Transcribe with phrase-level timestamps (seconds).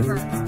[0.00, 0.41] driver.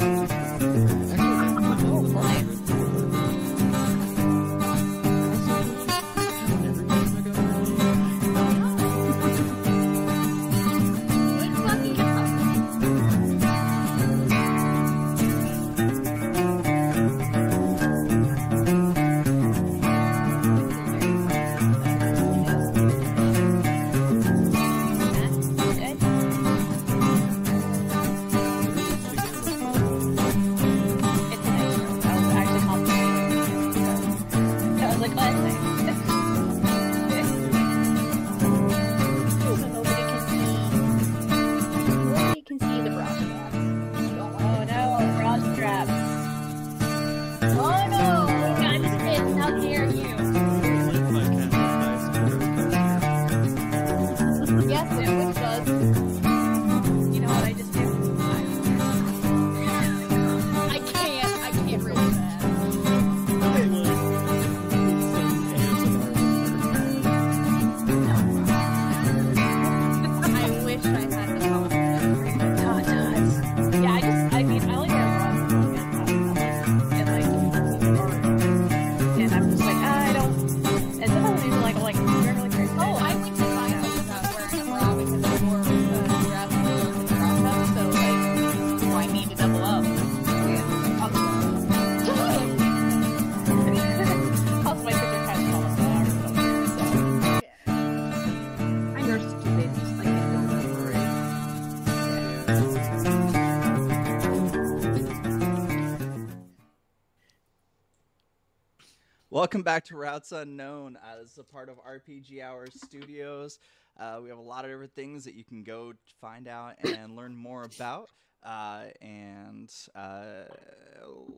[109.55, 110.97] Welcome back to Routes Unknown.
[110.97, 113.61] Uh, this is a part of RPG Hour Studios.
[113.97, 117.15] Uh, we have a lot of different things that you can go find out and
[117.15, 118.11] learn more about.
[118.43, 120.47] Uh, and uh,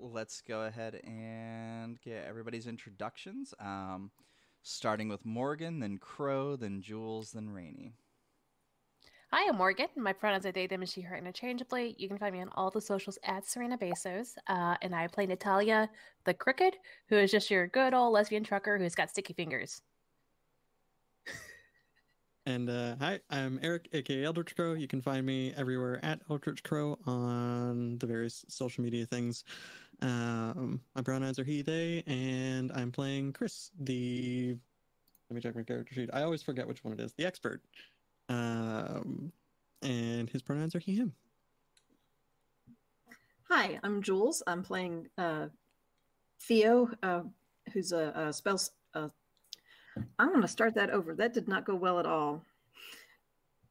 [0.00, 3.52] let's go ahead and get everybody's introductions.
[3.60, 4.10] Um,
[4.62, 7.92] starting with Morgan, then Crow, then Jules, then Rainey.
[9.32, 9.88] Hi, I'm Morgan.
[9.96, 11.96] My pronouns are they, them, and she, her interchangeably.
[11.98, 14.36] You can find me on all the socials at Sirena Besos.
[14.46, 15.90] Uh, and I play Natalia
[16.24, 16.76] the Crooked,
[17.08, 19.82] who is just your good old lesbian trucker who's got sticky fingers.
[22.46, 24.74] And uh, hi, I'm Eric, aka Eldritch Crow.
[24.74, 29.42] You can find me everywhere at Eldritch Crow on the various social media things.
[30.02, 34.56] Um, my pronouns are he, they, and I'm playing Chris, the.
[35.28, 36.10] Let me check my character sheet.
[36.12, 37.12] I always forget which one it is.
[37.14, 37.62] The expert.
[38.28, 39.32] Um,
[39.82, 41.12] and his pronouns are he, him.
[43.48, 44.42] Hi, I'm Jules.
[44.46, 45.46] I'm playing uh,
[46.40, 47.22] Theo, uh,
[47.72, 48.60] who's a, a spell.
[48.94, 49.08] Uh,
[50.18, 51.14] I'm going to start that over.
[51.14, 52.42] That did not go well at all.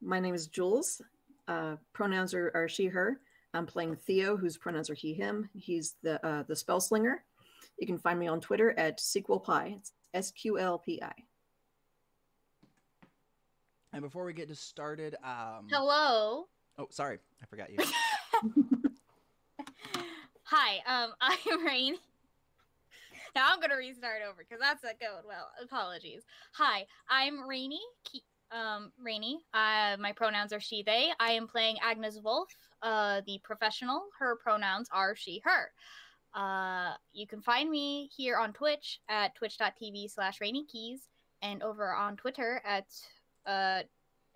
[0.01, 1.01] My name is Jules.
[1.47, 3.19] Uh, pronouns are, are she, her.
[3.53, 5.49] I'm playing Theo, whose pronouns are he, him.
[5.53, 7.23] He's the uh, the spell slinger.
[7.77, 9.75] You can find me on Twitter at Sequel Pi.
[9.77, 11.13] It's S Q L P I.
[13.95, 16.47] And before we get just started, um, Hello.
[16.78, 17.78] oh, sorry, I forgot you.
[20.44, 21.95] Hi, um, I'm Rain.
[23.34, 25.47] Now I'm gonna restart over because that's not going well.
[25.63, 26.23] Apologies.
[26.55, 27.79] Hi, I'm Rainy.
[28.51, 29.39] Um, Rainy.
[29.53, 31.11] Uh, my pronouns are she, they.
[31.22, 32.50] I am playing Agnes Wolf,
[32.81, 34.07] uh, the professional.
[34.19, 35.72] Her pronouns are she, her.
[36.34, 41.07] Uh, you can find me here on Twitch at twitch.tv slash rainy keys
[41.41, 42.88] and over on Twitter at
[43.45, 43.81] uh,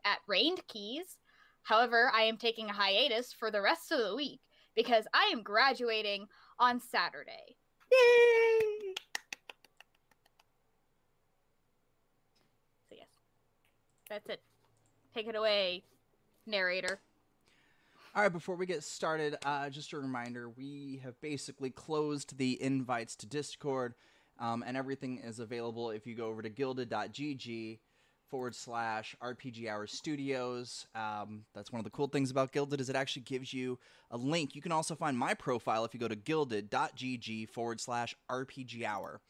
[0.05, 1.17] at rained keys.
[1.63, 4.39] However, I am taking a hiatus for the rest of the week
[4.75, 6.27] because I am graduating
[6.57, 7.57] on Saturday.
[7.91, 8.93] Yay!
[12.89, 13.07] So yes,
[14.09, 14.41] that's it.
[15.13, 15.83] Take it away,
[16.45, 17.01] narrator.
[18.15, 22.61] All right, before we get started, uh, just a reminder we have basically closed the
[22.61, 23.93] invites to Discord,
[24.39, 27.79] um, and everything is available if you go over to guilded.gg
[28.29, 30.87] forward slash RPG Hour Studios.
[30.95, 33.79] Um, that's one of the cool things about Guilded is it actually gives you
[34.11, 34.55] a link.
[34.55, 39.21] You can also find my profile if you go to guilded.gg forward slash RPG Hour.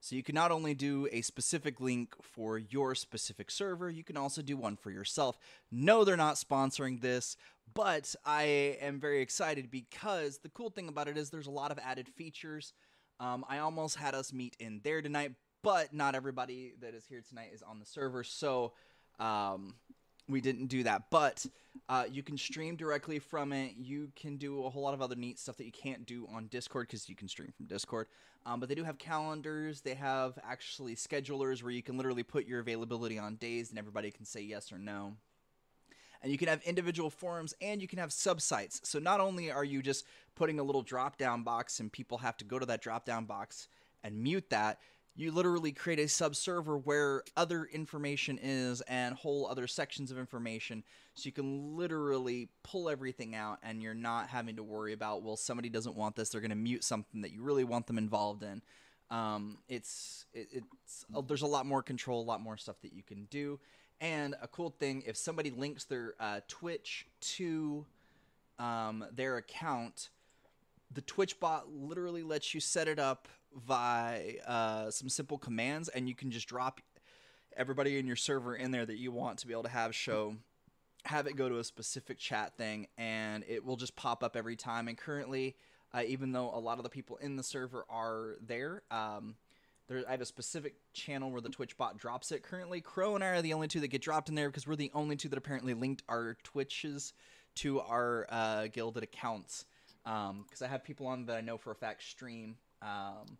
[0.00, 4.16] So you can not only do a specific link for your specific server, you can
[4.16, 5.38] also do one for yourself.
[5.70, 7.36] No, they're not sponsoring this,
[7.72, 11.70] but I am very excited because the cool thing about it is there's a lot
[11.70, 12.72] of added features.
[13.20, 17.22] Um, I almost had us meet in there tonight, but not everybody that is here
[17.26, 18.72] tonight is on the server, so
[19.18, 19.74] um,
[20.28, 21.04] we didn't do that.
[21.10, 21.46] But
[21.88, 23.74] uh, you can stream directly from it.
[23.78, 26.46] You can do a whole lot of other neat stuff that you can't do on
[26.46, 28.06] Discord because you can stream from Discord.
[28.44, 29.82] Um, but they do have calendars.
[29.82, 34.10] They have actually schedulers where you can literally put your availability on days, and everybody
[34.10, 35.14] can say yes or no.
[36.22, 38.80] and you can have individual forums and you can have subsites.
[38.84, 40.04] So not only are you just
[40.34, 43.24] putting a little drop down box and people have to go to that drop down
[43.24, 43.68] box
[44.04, 44.78] and mute that,
[45.14, 50.82] you literally create a subserver where other information is and whole other sections of information.
[51.14, 55.36] So you can literally pull everything out and you're not having to worry about well
[55.36, 58.42] somebody doesn't want this they're going to mute something that you really want them involved
[58.42, 58.62] in.
[59.10, 62.94] Um, it's it, it's uh, there's a lot more control a lot more stuff that
[62.94, 63.60] you can do.
[64.00, 67.84] And a cool thing if somebody links their uh, twitch to
[68.58, 70.08] um, their account
[70.94, 73.28] the twitch bot literally lets you set it up
[73.66, 76.80] via uh, some simple commands, and you can just drop
[77.56, 80.34] everybody in your server in there that you want to be able to have show
[81.04, 84.56] have it go to a specific chat thing and it will just pop up every
[84.56, 84.88] time.
[84.88, 85.56] And currently
[85.94, 89.34] uh, even though a lot of the people in the server are there um,
[89.88, 92.42] there i have a specific channel where the twitch bot drops it.
[92.42, 94.76] Currently crow and i are the only two that get dropped in there because we're
[94.76, 97.12] the only two that apparently linked our twitches
[97.56, 99.66] to our uh, guilded accounts.
[100.04, 100.30] Because
[100.62, 103.38] um, i have people on that i know for a fact stream um,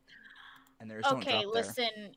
[0.81, 2.15] and there's okay, listen.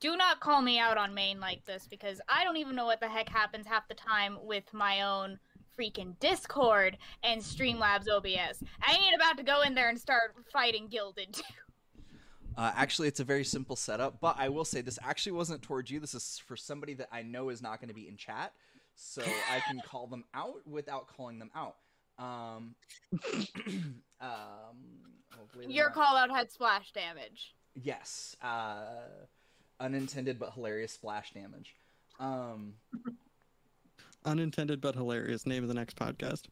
[0.00, 3.00] Do not call me out on main like this because I don't even know what
[3.00, 5.38] the heck happens half the time with my own
[5.78, 8.62] freaking Discord and Streamlabs OBS.
[8.82, 11.40] I ain't about to go in there and start fighting Guilded.
[12.54, 15.90] Uh, actually, it's a very simple setup, but I will say this actually wasn't towards
[15.90, 16.00] you.
[16.00, 18.52] This is for somebody that I know is not going to be in chat,
[18.94, 21.76] so I can call them out without calling them out.
[22.18, 22.74] Um,
[24.20, 24.76] um,
[25.68, 27.54] Your call out had splash damage.
[27.74, 28.84] Yes, uh,
[29.80, 31.74] unintended but hilarious splash damage.
[32.20, 32.74] Um,
[34.24, 35.46] unintended but hilarious.
[35.46, 36.46] Name of the next podcast.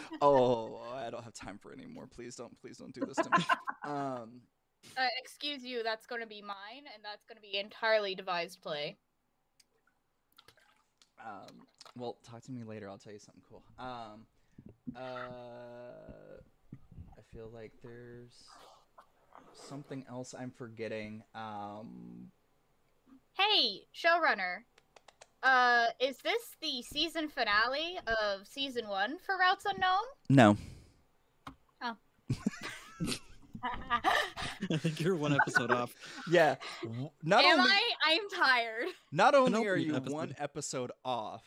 [0.20, 2.06] oh, I don't have time for it anymore.
[2.06, 3.44] Please don't, please don't do this to me.
[3.84, 4.40] Um,
[4.96, 5.84] uh, excuse you.
[5.84, 8.96] That's going to be mine, and that's going to be entirely devised play.
[11.24, 11.66] Um,
[11.96, 12.88] well, talk to me later.
[12.88, 13.62] I'll tell you something cool.
[13.78, 14.26] Um,
[14.96, 16.55] uh, I
[17.36, 18.32] feel like there's
[19.52, 21.22] something else I'm forgetting.
[21.34, 22.30] Um,
[23.34, 24.60] hey, showrunner.
[25.42, 30.02] Uh, is this the season finale of season one for Routes Unknown?
[30.30, 30.56] No.
[31.82, 31.96] Oh.
[34.70, 35.94] I think you're one episode off.
[36.30, 36.56] Yeah.
[37.22, 37.80] Not Am only, I?
[38.06, 38.86] I'm tired.
[39.12, 40.14] Not only are you episode.
[40.14, 41.44] one episode off,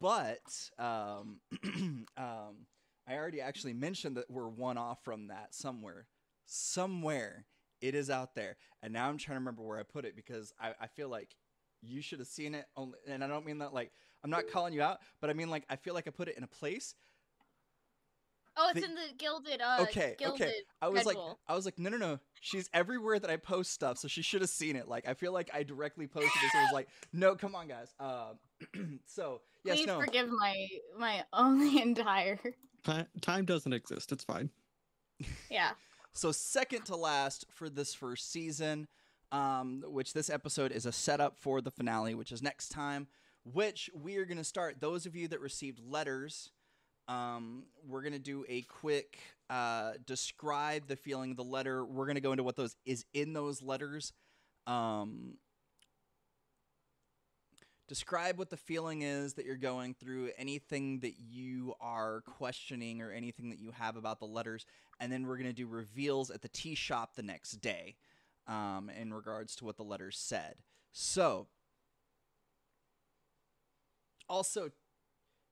[0.00, 0.40] but
[0.78, 1.40] um,
[2.16, 2.66] um,
[3.08, 6.06] I already actually mentioned that we're one off from that somewhere.
[6.44, 7.46] Somewhere
[7.80, 10.52] it is out there, and now I'm trying to remember where I put it because
[10.60, 11.34] I, I feel like
[11.82, 12.66] you should have seen it.
[12.76, 13.92] Only, and I don't mean that like
[14.24, 16.36] I'm not calling you out, but I mean like I feel like I put it
[16.36, 16.94] in a place
[18.60, 19.60] Oh, it's in the guilded.
[19.60, 20.52] Uh, okay, guilded okay.
[20.82, 21.16] I was like,
[21.46, 22.18] I was like, no, no, no.
[22.40, 24.88] She's everywhere that I post stuff, so she should have seen it.
[24.88, 26.50] Like, I feel like I directly posted this.
[26.54, 27.94] I was like, no, come on, guys.
[28.00, 30.00] Um, so yes, please no.
[30.00, 30.66] forgive my
[30.98, 32.40] my only entire.
[33.20, 34.12] Time doesn't exist.
[34.12, 34.50] It's fine.
[35.50, 35.70] Yeah.
[36.12, 38.86] so second to last for this first season,
[39.32, 43.08] um, which this episode is a setup for the finale, which is next time.
[43.44, 44.80] Which we are going to start.
[44.80, 46.50] Those of you that received letters
[47.08, 49.18] um, we're gonna do a quick
[49.48, 51.84] uh, describe the feeling of the letter.
[51.84, 54.12] We're gonna go into what those is in those letters.
[54.66, 55.38] Um,
[57.88, 63.10] describe what the feeling is that you're going through, anything that you are questioning, or
[63.10, 64.66] anything that you have about the letters,
[65.00, 67.96] and then we're gonna do reveals at the tea shop the next day
[68.46, 70.56] um, in regards to what the letters said.
[70.92, 71.48] So,
[74.28, 74.70] also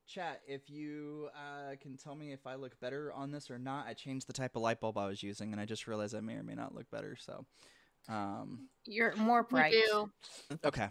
[0.06, 3.88] Chat, if you uh, can tell me if I look better on this or not,
[3.88, 6.20] I changed the type of light bulb I was using, and I just realized I
[6.20, 7.16] may or may not look better.
[7.18, 7.44] So,
[8.08, 9.72] um, you're more bright.
[10.64, 10.88] Okay.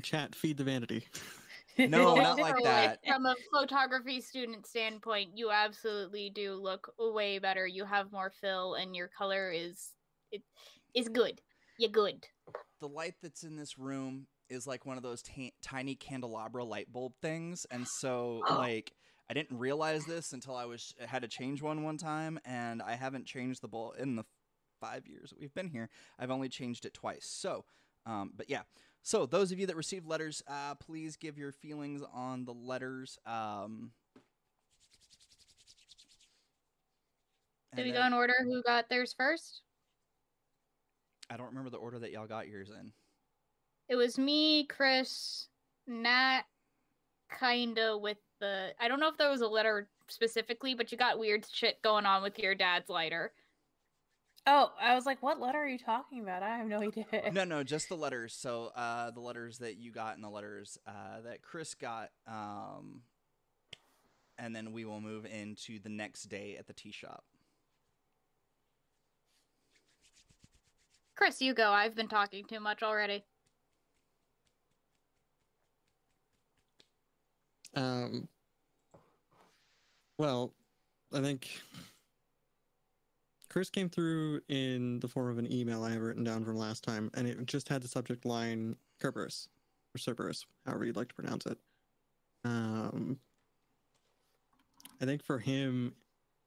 [0.00, 1.08] Chat, feed the vanity.
[1.78, 2.98] No, not like that.
[3.06, 7.66] From a photography student standpoint, you absolutely do look way better.
[7.66, 9.92] You have more fill, and your color is
[10.30, 10.42] it
[10.94, 11.40] is good.
[11.78, 12.26] You're good.
[12.80, 16.92] The light that's in this room is like one of those t- tiny candelabra light
[16.92, 18.54] bulb things, and so oh.
[18.56, 18.92] like
[19.30, 22.96] I didn't realize this until I was had to change one one time, and I
[22.96, 24.24] haven't changed the bulb in the
[24.80, 25.88] five years that we've been here.
[26.18, 27.24] I've only changed it twice.
[27.26, 27.64] So,
[28.04, 28.62] um, but yeah.
[29.02, 33.18] So those of you that received letters, uh, please give your feelings on the letters.
[33.26, 33.90] Um,
[37.74, 38.34] Did we go in order?
[38.44, 39.62] Who got theirs first?
[41.30, 42.92] I don't remember the order that y'all got yours in.
[43.88, 45.48] It was me, Chris,
[45.86, 46.42] Nat,
[47.40, 48.74] kinda with the.
[48.78, 52.06] I don't know if there was a letter specifically, but you got weird shit going
[52.06, 53.32] on with your dad's lighter.
[54.44, 56.42] Oh, I was like, what letter are you talking about?
[56.42, 57.06] I have no idea.
[57.32, 58.34] no, no, just the letters.
[58.34, 63.02] So uh, the letters that you got and the letters uh, that Chris got, um,
[64.38, 67.22] and then we will move into the next day at the tea shop.
[71.14, 71.70] Chris, you go.
[71.70, 73.24] I've been talking too much already.
[77.76, 78.28] Um.
[80.18, 80.52] Well,
[81.12, 81.48] I think
[83.52, 86.82] Chris came through in the form of an email I have written down from last
[86.82, 89.48] time, and it just had the subject line Kerberos
[89.94, 91.58] or Cerberus, however you'd like to pronounce it.
[92.46, 93.18] Um,
[95.02, 95.92] I think for him,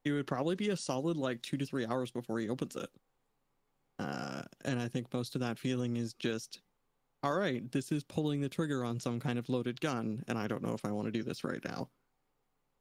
[0.04, 2.90] it would probably be a solid like two to three hours before he opens it.
[4.00, 6.62] Uh, and I think most of that feeling is just,
[7.22, 10.48] all right, this is pulling the trigger on some kind of loaded gun, and I
[10.48, 11.88] don't know if I want to do this right now.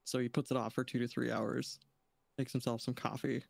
[0.05, 1.79] So he puts it off for two to three hours,
[2.39, 3.45] makes himself some coffee,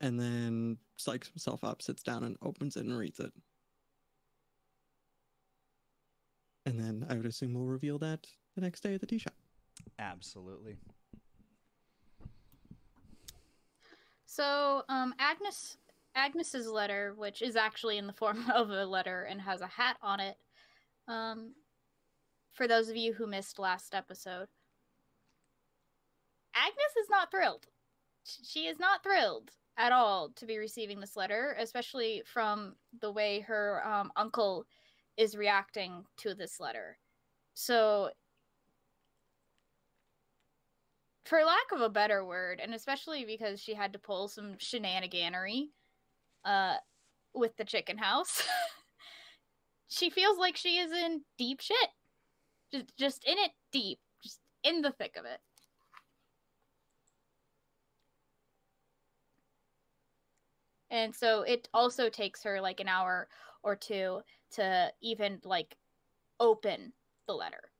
[0.00, 3.32] and then psychs himself up, sits down, and opens it and reads it.
[6.66, 9.34] And then I would assume we'll reveal that the next day at the tea shop.
[9.98, 10.76] Absolutely.
[14.26, 15.78] So, um, Agnes
[16.14, 19.96] Agnes's letter, which is actually in the form of a letter and has a hat
[20.02, 20.36] on it.
[21.06, 21.54] Um,
[22.52, 24.48] for those of you who missed last episode,
[26.54, 27.66] Agnes is not thrilled.
[28.24, 33.40] She is not thrilled at all to be receiving this letter, especially from the way
[33.40, 34.66] her um, uncle
[35.16, 36.98] is reacting to this letter.
[37.54, 38.10] So,
[41.24, 45.68] for lack of a better word, and especially because she had to pull some shenaniganery
[46.44, 46.76] uh,
[47.34, 48.42] with the chicken house,
[49.88, 51.88] she feels like she is in deep shit.
[52.72, 55.40] Just, just in it deep, just in the thick of it.
[60.90, 63.28] And so it also takes her like an hour
[63.62, 65.76] or two to even like
[66.40, 66.92] open
[67.26, 67.70] the letter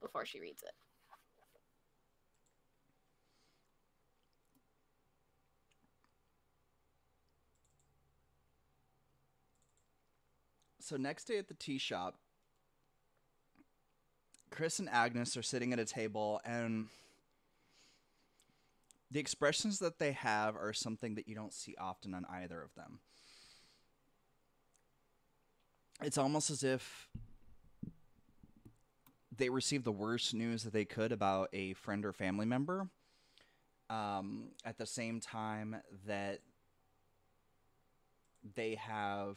[0.00, 0.72] before she reads it.
[10.80, 12.16] So next day at the tea shop,
[14.50, 16.88] Chris and Agnes are sitting at a table and
[19.12, 22.74] the expressions that they have are something that you don't see often on either of
[22.74, 23.00] them.
[26.02, 27.10] It's almost as if
[29.36, 32.88] they received the worst news that they could about a friend or family member.
[33.90, 35.76] Um, at the same time
[36.06, 36.40] that
[38.54, 39.36] they have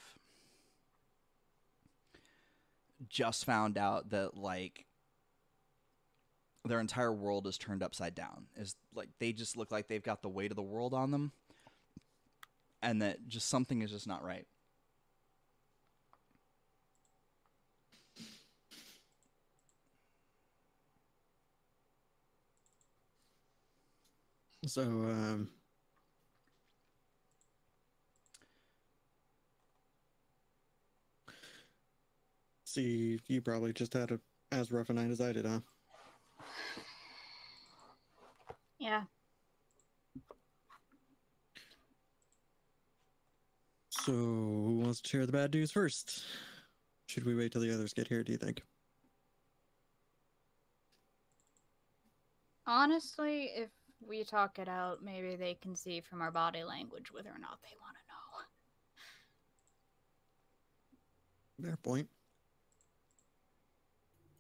[3.10, 4.85] just found out that like
[6.66, 8.48] their entire world is turned upside down.
[8.56, 11.32] Is like they just look like they've got the weight of the world on them,
[12.82, 14.48] and that just something is just not right.
[24.68, 25.50] So, um,
[32.66, 34.20] see, you probably just had a
[34.52, 35.60] as rough a night as I did, huh?
[38.80, 39.04] Yeah.
[43.90, 46.24] So, who wants to share the bad news first?
[47.08, 48.62] Should we wait till the others get here, do you think?
[52.68, 53.70] Honestly, if
[54.08, 57.60] we talk it out, maybe they can see from our body language whether or not
[57.64, 58.02] they want to
[61.64, 61.70] know.
[61.70, 62.08] Fair point.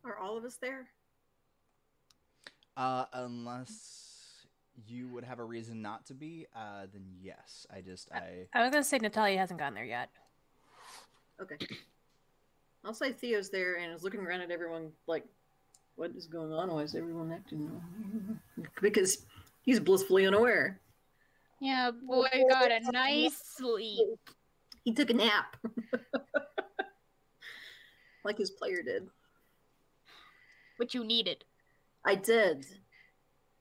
[0.03, 0.87] Are all of us there?
[2.77, 4.45] Uh, unless
[4.87, 7.65] you would have a reason not to be, uh, then yes.
[7.73, 10.09] I just I I was gonna say Natalia hasn't gotten there yet.
[11.41, 11.57] Okay.
[12.83, 15.25] I'll say Theo's there and is looking around at everyone like,
[15.95, 16.71] what is going on?
[16.71, 17.81] Why is everyone acting?
[18.81, 19.25] Because
[19.63, 20.79] he's blissfully unaware.
[21.59, 24.19] Yeah, boy got a nice sleep.
[24.83, 25.57] He took a nap.
[28.23, 29.07] like his player did.
[30.77, 31.43] Which you needed.
[32.05, 32.65] I did.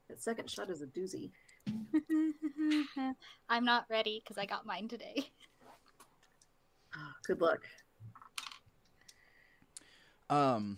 [0.07, 1.31] That second shot is a doozy.
[3.49, 5.31] I'm not ready because I got mine today.
[7.25, 7.61] Good luck.
[10.29, 10.77] Um,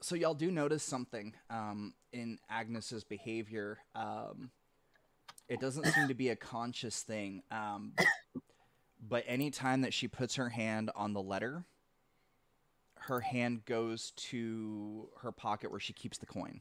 [0.00, 3.78] so y'all do notice something um, in Agnes's behavior.
[3.94, 4.50] Um,
[5.48, 7.92] it doesn't seem to be a conscious thing, um,
[9.08, 11.64] but anytime that she puts her hand on the letter,
[13.06, 16.60] her hand goes to her pocket where she keeps the coin.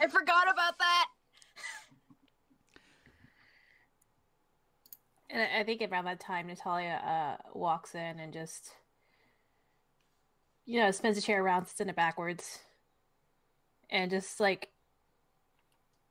[0.00, 1.06] I forgot about that.
[5.28, 8.72] And I- I think around that time, Natalia uh, walks in and just,
[10.64, 12.60] you know, spins the chair around, sits in it backwards,
[13.90, 14.70] and just like,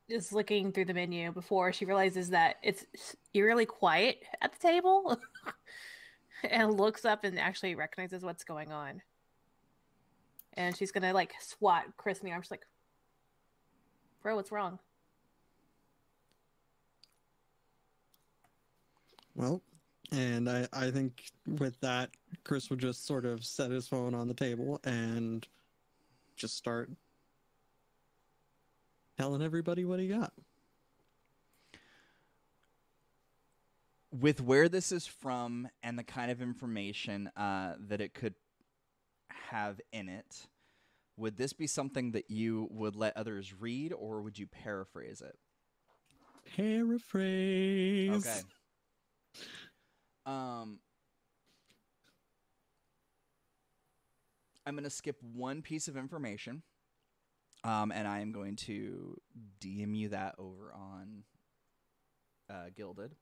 [0.10, 2.86] just looking through the menu before she realizes that it's
[3.34, 5.20] eerily quiet at the table,
[6.50, 9.02] and looks up and actually recognizes what's going on.
[10.54, 12.42] And she's gonna like swat Chris in the arm.
[12.42, 12.66] She's like,
[14.24, 14.80] "Bro, what's wrong?"
[19.36, 19.62] Well,
[20.12, 22.10] and I, I think with that,
[22.44, 25.48] Chris would just sort of set his phone on the table and
[26.36, 26.90] just start
[29.20, 30.32] telling everybody what he got.
[34.12, 38.34] with where this is from and the kind of information uh, that it could
[39.30, 40.48] have in it,
[41.18, 45.38] would this be something that you would let others read, or would you paraphrase it?
[46.56, 48.26] Paraphrase.
[48.26, 48.42] Okay.
[50.26, 50.80] Um,
[54.66, 56.64] I'm going to skip one piece of information,
[57.64, 59.20] um, and I am going to
[59.60, 61.24] DM you that over on
[62.50, 63.16] uh, Guilded.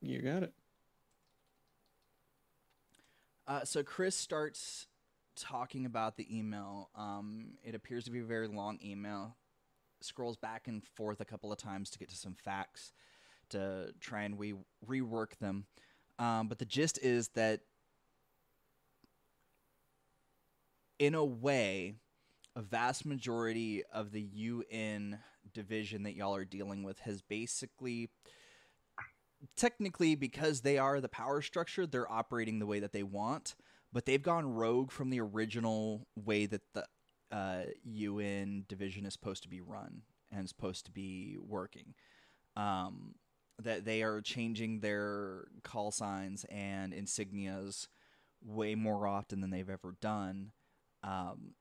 [0.00, 0.52] You got it.
[3.46, 4.86] Uh, so Chris starts
[5.36, 6.90] talking about the email.
[6.94, 9.36] Um, it appears to be a very long email.
[10.00, 12.92] Scrolls back and forth a couple of times to get to some facts
[13.50, 14.54] to try and we
[14.86, 15.66] rework them.
[16.18, 17.60] Um, but the gist is that,
[20.98, 21.94] in a way,
[22.54, 25.18] a vast majority of the UN
[25.52, 28.10] division that y'all are dealing with has basically
[29.56, 33.56] technically because they are the power structure they're operating the way that they want
[33.92, 36.84] but they've gone rogue from the original way that the
[37.32, 41.94] uh, un division is supposed to be run and supposed to be working.
[42.56, 43.14] Um,
[43.62, 47.86] that they are changing their call signs and insignias
[48.42, 50.52] way more often than they've ever done.
[51.02, 51.54] Um,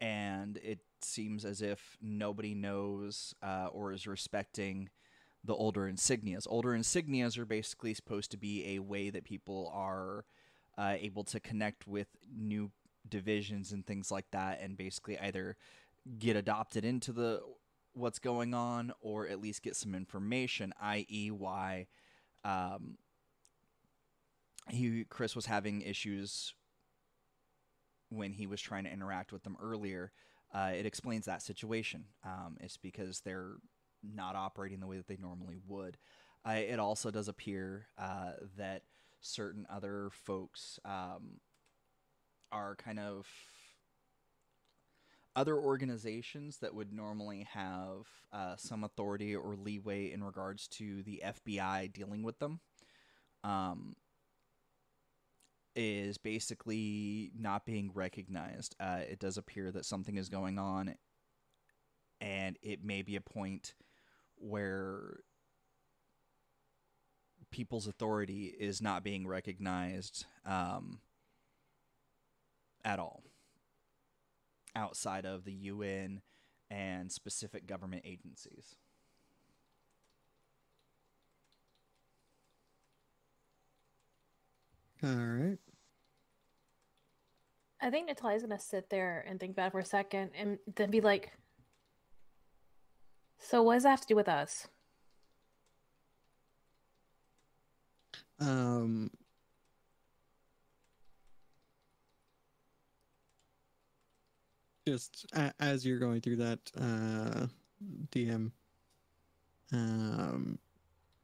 [0.00, 4.88] and it seems as if nobody knows uh, or is respecting
[5.44, 6.46] the older insignias.
[6.48, 10.24] Older insignias are basically supposed to be a way that people are
[10.76, 12.70] uh, able to connect with new
[13.08, 15.56] divisions and things like that, and basically either
[16.18, 17.40] get adopted into the
[17.94, 21.86] what's going on or at least get some information, i.e., why
[22.44, 22.98] um,
[24.68, 26.54] he Chris was having issues
[28.16, 30.12] when he was trying to interact with them earlier.
[30.54, 32.04] Uh, it explains that situation.
[32.24, 33.56] Um, it's because they're
[34.02, 35.96] not operating the way that they normally would.
[36.46, 38.82] Uh, it also does appear uh, that
[39.20, 41.40] certain other folks um,
[42.52, 43.26] are kind of
[45.34, 51.22] other organizations that would normally have uh, some authority or leeway in regards to the
[51.24, 52.60] FBI dealing with them.
[53.44, 53.96] Um,
[55.76, 58.74] is basically not being recognized.
[58.80, 60.96] Uh, it does appear that something is going on,
[62.20, 63.74] and it may be a point
[64.36, 65.20] where
[67.50, 70.98] people's authority is not being recognized um,
[72.84, 73.22] at all
[74.74, 76.20] outside of the UN
[76.70, 78.76] and specific government agencies.
[85.02, 85.58] All right.
[87.80, 90.90] I think Natalia's gonna sit there and think about it for a second and then
[90.90, 91.32] be like,
[93.38, 94.68] So what does that have to do with us?
[98.40, 99.10] Um,
[104.86, 107.46] just a- as you're going through that, uh,
[108.10, 108.52] DM,
[109.72, 110.58] um,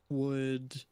[0.08, 0.84] would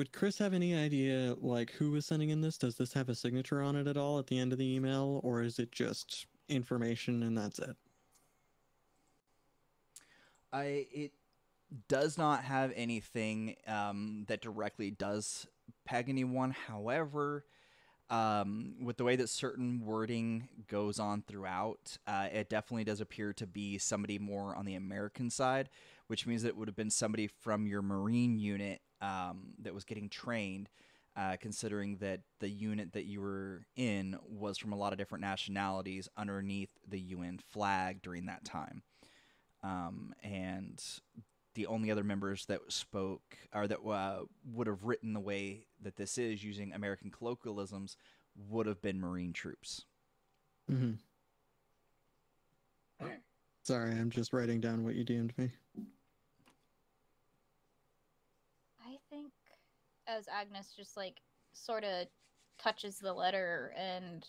[0.00, 2.56] would Chris have any idea like who was sending in this?
[2.56, 5.20] Does this have a signature on it at all at the end of the email,
[5.22, 7.76] or is it just information and that's it?
[10.54, 11.12] I it
[11.88, 15.46] does not have anything um, that directly does
[15.84, 16.52] peg anyone.
[16.52, 17.44] However,
[18.10, 23.32] um, with the way that certain wording goes on throughout, uh, it definitely does appear
[23.34, 25.68] to be somebody more on the American side,
[26.08, 29.84] which means that it would have been somebody from your Marine unit um, that was
[29.84, 30.68] getting trained.
[31.16, 35.20] Uh, considering that the unit that you were in was from a lot of different
[35.20, 38.82] nationalities underneath the UN flag during that time
[39.62, 40.82] um, and
[41.54, 44.20] the only other members that spoke or that uh,
[44.52, 47.96] would have written the way that this is using American colloquialisms
[48.48, 49.84] would have been Marine troops.
[50.70, 50.92] Mm-hmm.
[53.62, 55.50] Sorry, I'm just writing down what you DM'd me.
[58.84, 59.32] I think
[60.06, 61.20] as Agnes just like
[61.52, 62.06] sort of
[62.58, 64.26] touches the letter and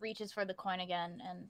[0.00, 1.46] reaches for the coin again and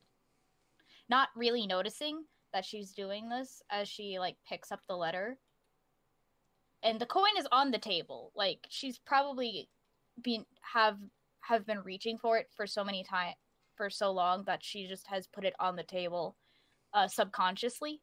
[1.09, 5.39] not really noticing that she's doing this as she like picks up the letter.
[6.83, 8.33] And the coin is on the table.
[8.35, 9.69] Like she's probably
[10.23, 10.99] been have
[11.41, 13.35] have been reaching for it for so many time
[13.77, 16.37] for so long that she just has put it on the table
[16.95, 18.01] uh subconsciously.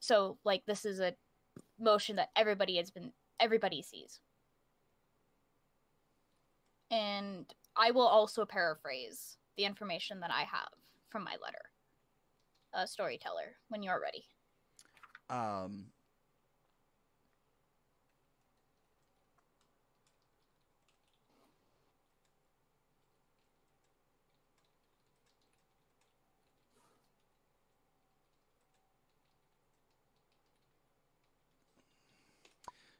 [0.00, 1.14] So like this is a
[1.78, 4.20] motion that everybody has been everybody sees.
[6.90, 10.68] And i will also paraphrase the information that i have
[11.08, 11.71] from my letter
[12.74, 14.24] uh, storyteller when you're ready
[15.30, 15.86] Um,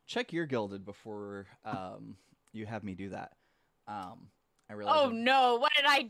[0.07, 2.17] check your guilded before um,
[2.53, 3.33] you have me do that.
[3.89, 4.29] Um,
[4.71, 4.97] I realize.
[4.99, 6.03] oh I'm- no what did i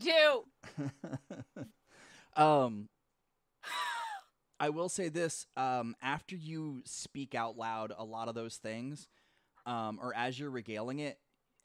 [1.55, 1.61] do
[2.41, 2.87] um,
[4.63, 9.09] I will say this: um, after you speak out loud a lot of those things,
[9.65, 11.19] um, or as you're regaling it,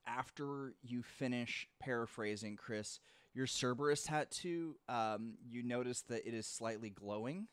[0.04, 2.98] after you finish paraphrasing, Chris,
[3.34, 7.46] your Cerberus tattoo, um, you notice that it is slightly glowing,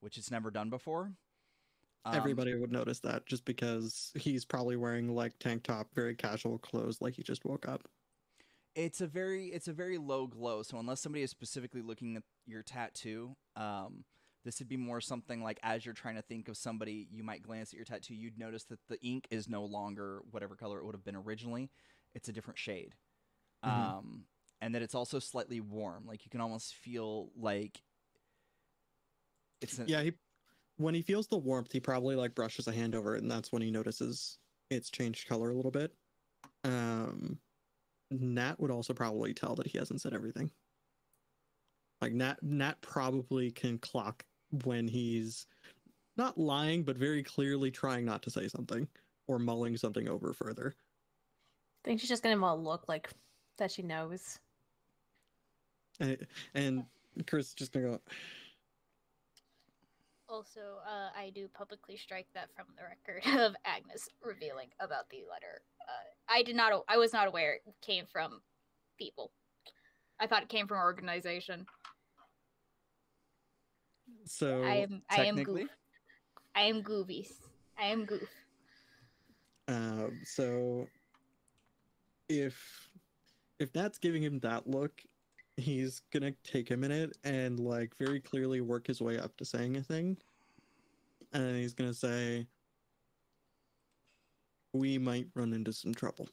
[0.00, 1.12] which it's never done before.
[2.06, 6.56] Um, Everybody would notice that just because he's probably wearing like tank top, very casual
[6.56, 7.82] clothes, like he just woke up.
[8.74, 12.22] it's a very it's a very low glow so unless somebody is specifically looking at
[12.46, 14.04] your tattoo um
[14.44, 17.42] this would be more something like as you're trying to think of somebody you might
[17.42, 20.84] glance at your tattoo you'd notice that the ink is no longer whatever color it
[20.84, 21.70] would have been originally
[22.14, 22.94] it's a different shade
[23.64, 23.96] Mhm.
[23.98, 24.26] um
[24.60, 27.82] and that it's also slightly warm like you can almost feel like
[29.60, 30.12] it's an, Yeah, he
[30.76, 33.52] when he feels the warmth, he probably like brushes a hand over it, and that's
[33.52, 34.38] when he notices
[34.70, 35.94] it's changed color a little bit.
[36.64, 37.40] Um,
[38.10, 40.52] Nat would also probably tell that he hasn't said everything.
[42.00, 44.24] Like Nat, Nat probably can clock
[44.64, 45.46] when he's
[46.16, 48.86] not lying, but very clearly trying not to say something
[49.26, 50.74] or mulling something over further.
[51.84, 53.10] I think she's just gonna want look like
[53.58, 54.38] that she knows.
[55.98, 56.84] And, and
[57.26, 58.00] Chris is just gonna go.
[60.28, 65.24] Also, uh, I do publicly strike that from the record of Agnes revealing about the
[65.28, 65.62] letter.
[65.80, 66.84] Uh, I did not.
[66.88, 68.40] I was not aware it came from
[68.98, 69.32] people.
[70.20, 71.66] I thought it came from organization.
[74.24, 75.02] So I am.
[75.10, 75.70] I am technically goof.
[76.54, 77.32] I am goovies.
[77.78, 78.28] I am goof.
[79.68, 80.86] Um, so
[82.28, 82.90] if
[83.58, 85.02] if that's giving him that look,
[85.56, 89.76] he's gonna take a minute and like very clearly work his way up to saying
[89.76, 90.16] a thing.
[91.32, 92.46] And he's gonna say
[94.72, 96.28] we might run into some trouble.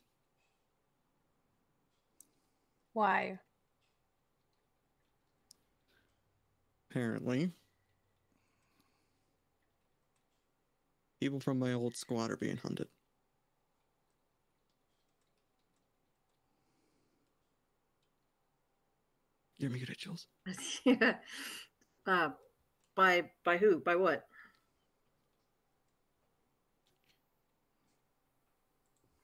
[2.93, 3.39] Why?
[6.89, 7.51] Apparently.
[11.19, 12.87] People from my old squad are being hunted.
[19.57, 20.27] You're me good chills.
[20.85, 21.15] yeah.
[22.05, 22.29] Uh,
[22.95, 23.79] by by who?
[23.79, 24.27] By what?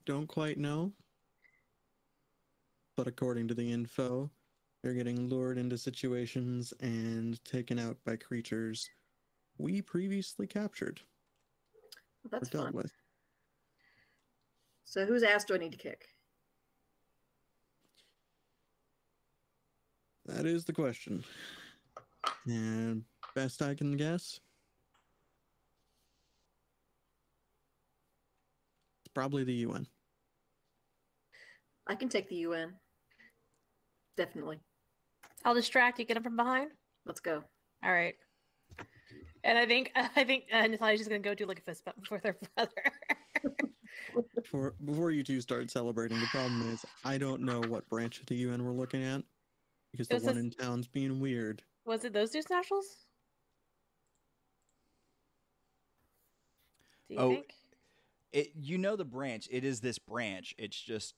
[0.06, 0.92] Don't quite know.
[2.98, 4.30] But according to the info,
[4.82, 8.90] they're getting lured into situations and taken out by creatures
[9.58, 11.00] we previously captured
[12.24, 12.74] Well, or that's dealt fun.
[12.74, 12.92] with.
[14.86, 16.06] So whose ass do I need to kick?
[20.26, 21.24] That is the question.
[22.46, 23.04] And
[23.36, 24.40] best I can guess,
[29.04, 29.88] it's probably the UN.
[31.88, 32.74] I can take the UN.
[34.16, 34.60] Definitely.
[35.44, 36.06] I'll distract you.
[36.06, 36.72] Get him from behind.
[37.06, 37.44] Let's go.
[37.84, 38.16] All right.
[39.44, 42.10] And I think I think uh, Natalia's just gonna go do like a fist bump
[42.10, 42.72] with her brother.
[44.36, 48.26] Before, before you two start celebrating, the problem is I don't know what branch of
[48.28, 49.24] the UN we're looking at
[49.92, 51.64] because the one is- in town's being weird.
[51.86, 52.86] Was it those two nationals?
[57.10, 57.54] Do you Oh, think?
[58.32, 61.14] it you know the branch it is this branch it's just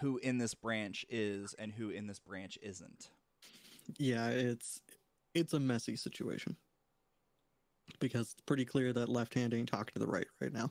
[0.00, 3.08] who in this branch is and who in this branch isn't
[3.98, 4.82] Yeah, it's
[5.34, 6.56] it's a messy situation
[8.00, 10.70] because it's pretty clear that left hand ain't talking to the right right now.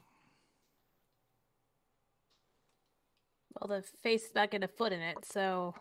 [3.59, 5.75] Well, the face is not getting a foot in it, so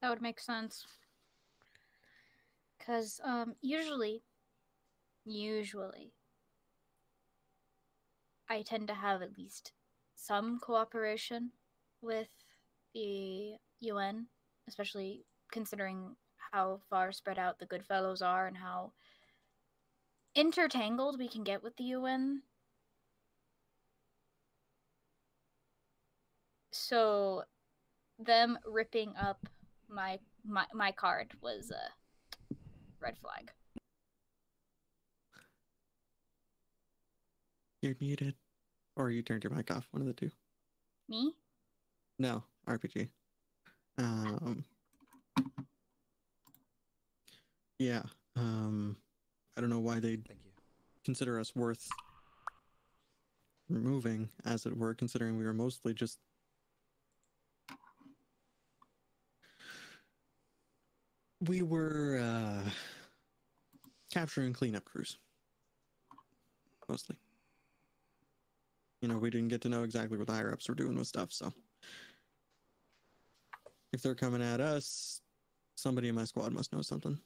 [0.00, 0.86] That would make sense.
[2.78, 4.22] Because um, usually,
[5.24, 6.12] usually,
[8.48, 9.72] I tend to have at least
[10.16, 11.52] some cooperation
[12.00, 12.28] with
[12.94, 14.26] the UN,
[14.68, 16.16] especially considering
[16.52, 18.92] how far spread out the Goodfellows are and how
[20.34, 22.42] intertangled we can get with the UN.
[26.70, 27.44] So,
[28.18, 29.46] them ripping up
[29.88, 31.92] my my my card was a
[33.00, 33.50] red flag.
[37.82, 38.34] You're muted.
[38.96, 39.88] Or you turned your mic off.
[39.90, 40.30] One of the two.
[41.08, 41.34] Me?
[42.18, 43.08] No, RPG.
[43.98, 44.64] Um.
[47.78, 48.02] Yeah.
[48.36, 48.96] Um.
[49.56, 50.18] I don't know why you.
[51.04, 51.86] consider us worth
[53.68, 56.18] removing, as it were, considering we were mostly just.
[61.40, 62.70] We were uh,
[64.12, 65.18] capturing cleanup crews.
[66.88, 67.16] Mostly.
[69.00, 71.08] You know, we didn't get to know exactly what the higher ups were doing with
[71.08, 71.52] stuff, so.
[73.92, 75.20] If they're coming at us,
[75.74, 77.18] somebody in my squad must know something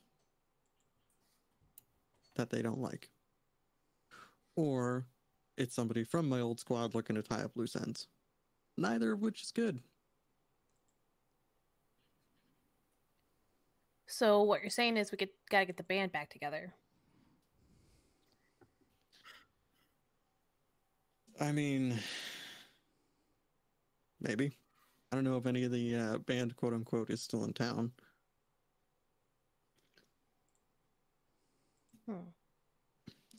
[2.37, 3.11] that they don't like.
[4.55, 5.07] Or
[5.57, 8.07] it's somebody from my old squad looking to tie up loose ends.
[8.77, 9.81] Neither of which is good.
[14.07, 16.73] So what you're saying is we get gotta get the band back together.
[21.41, 21.99] I mean,
[24.21, 24.57] maybe.
[25.13, 27.93] I don't know if any of the uh, band, quote unquote, is still in town.
[32.09, 32.29] Hmm.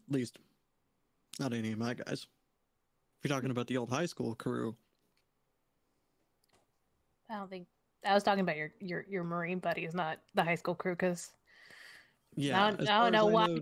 [0.09, 0.39] At least,
[1.39, 2.25] not any of my guys.
[3.19, 4.75] If you're talking about the old high school crew,
[7.29, 7.67] I don't think
[8.05, 10.93] I was talking about your your your marine buddies, not the high school crew.
[10.93, 11.31] Because
[12.35, 12.63] yeah.
[12.65, 13.45] I don't, I don't know why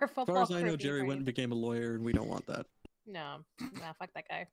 [0.00, 2.46] As far as I know, Jerry went and became a lawyer, and we don't want
[2.46, 2.66] that.
[3.06, 4.46] No, nah, fuck that guy.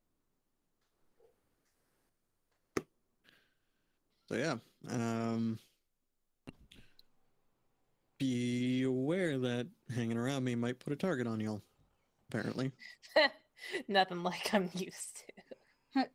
[4.28, 4.56] So yeah,
[4.90, 5.58] um,
[8.18, 8.63] be
[9.34, 11.62] aware that hanging around me might put a target on y'all.
[12.30, 12.72] Apparently,
[13.88, 15.22] Nothing like I'm used
[15.94, 16.04] to.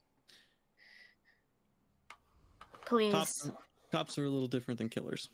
[2.85, 3.13] Please.
[3.13, 3.51] cops,
[3.91, 5.29] cops are a little different than killers.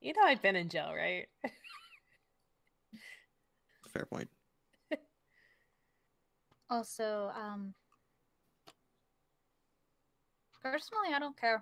[0.00, 1.26] You know I've been in jail, right?
[3.92, 4.28] Fair point.
[6.68, 7.74] Also, um,
[10.62, 11.60] personally, I don't care.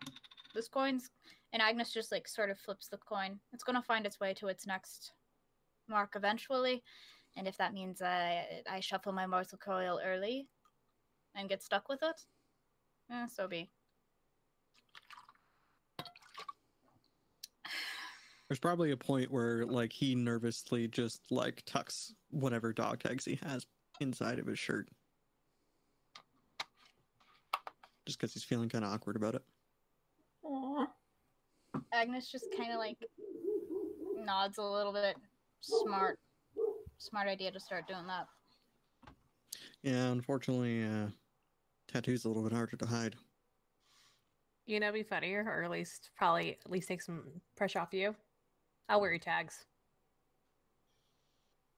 [0.54, 1.10] This coin's
[1.52, 3.38] and Agnes just like sort of flips the coin.
[3.52, 5.12] It's gonna find its way to its next
[5.88, 6.82] mark eventually,
[7.36, 10.48] and if that means I I shuffle my mortal coil early
[11.34, 12.24] and get stuck with it,
[13.10, 13.70] eh, so be.
[18.48, 23.38] There's probably a point where like he nervously just like tucks whatever dog tags he
[23.44, 23.64] has
[24.00, 24.88] inside of his shirt.
[28.06, 29.42] Just because he's feeling kind of awkward about it.
[31.92, 31.96] Aw.
[31.96, 32.98] Agnes just kind of like
[34.16, 35.16] nods a little bit.
[35.60, 36.18] Smart,
[36.98, 38.26] smart idea to start doing that.
[39.82, 41.08] Yeah, unfortunately, uh,
[41.88, 43.16] tattoo's a little bit harder to hide.
[44.66, 47.22] You know, be funnier, or at least probably at least take some
[47.56, 48.14] pressure off you.
[48.88, 49.64] I'll wear your tags.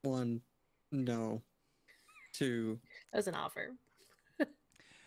[0.02, 0.40] One,
[0.90, 1.42] no.
[2.32, 2.78] Two,
[3.12, 3.72] as an offer.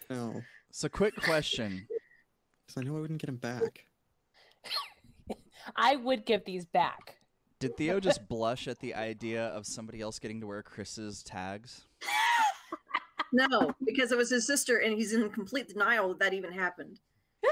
[0.10, 0.42] no.
[0.72, 1.88] So, quick question.
[2.68, 3.86] Because I know I wouldn't get him back.
[5.76, 7.18] I would give these back.
[7.60, 11.86] Did Theo just blush at the idea of somebody else getting to wear Chris's tags?
[13.34, 17.00] No, because it was his sister, and he's in complete denial that that even happened.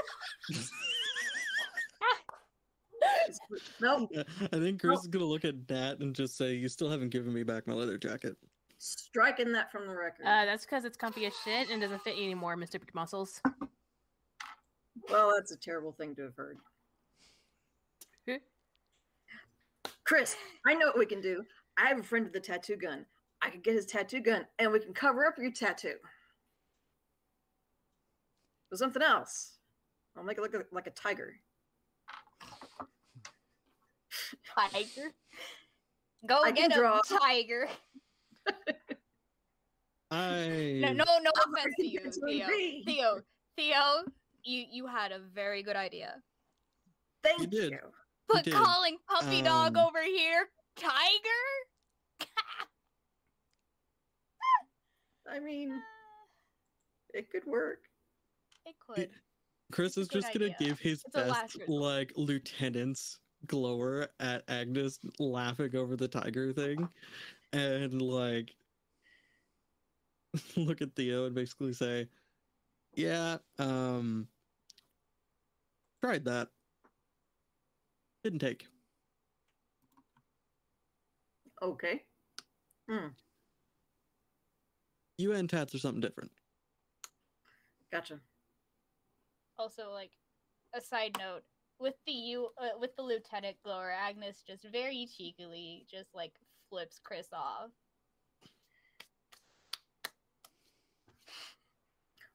[3.80, 4.10] Nope.
[4.40, 7.32] I think Chris is gonna look at Nat and just say, "You still haven't given
[7.32, 8.36] me back my leather jacket."
[8.78, 10.24] Striking that from the record.
[10.24, 12.72] Uh, that's because it's comfy as shit and doesn't fit you anymore, Mr.
[12.72, 13.40] Big Muscles.
[15.10, 16.58] well, that's a terrible thing to have heard.
[20.04, 20.36] Chris,
[20.66, 21.44] I know what we can do.
[21.78, 23.06] I have a friend with a tattoo gun.
[23.42, 25.94] I could get his tattoo gun, and we can cover up your tattoo.
[28.70, 29.52] With something else.
[30.16, 31.34] I'll make it look like a tiger.
[34.46, 35.12] Tiger.
[36.26, 37.68] Go I get a tiger.
[40.10, 42.44] I No, no, no I'm offense to you, Theo.
[42.44, 42.82] agree.
[42.86, 43.20] Theo,
[43.56, 44.04] Theo,
[44.44, 46.22] you you had a very good idea.
[47.22, 47.70] Thank You did.
[47.72, 47.78] you.
[48.28, 50.98] But calling puppy dog Um, over here tiger?
[55.30, 55.82] I mean,
[57.12, 57.80] it could work.
[58.66, 59.10] It could.
[59.72, 65.74] Chris is Good just gonna give his It's best like lieutenant's glower at Agnes laughing
[65.76, 66.88] over the tiger thing,
[67.52, 68.54] and like
[70.56, 72.08] look at Theo and basically say,
[72.94, 74.28] "Yeah, um,
[76.02, 76.48] tried that.
[78.24, 78.66] Didn't take."
[81.62, 82.02] Okay.
[82.90, 83.08] Hmm.
[85.16, 86.32] You and Tats are something different.
[87.92, 88.18] Gotcha.
[89.56, 90.10] Also, like
[90.74, 91.42] a side note,
[91.78, 96.32] with the you uh, with the lieutenant glower, Agnes just very cheekily just like
[96.68, 97.70] flips Chris off.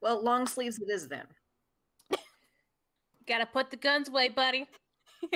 [0.02, 1.26] Well, long sleeves it is then.
[3.28, 4.66] Gotta put the guns away, buddy.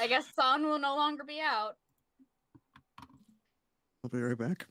[0.00, 1.74] I guess Son will no longer be out.
[4.02, 4.66] I'll be right back.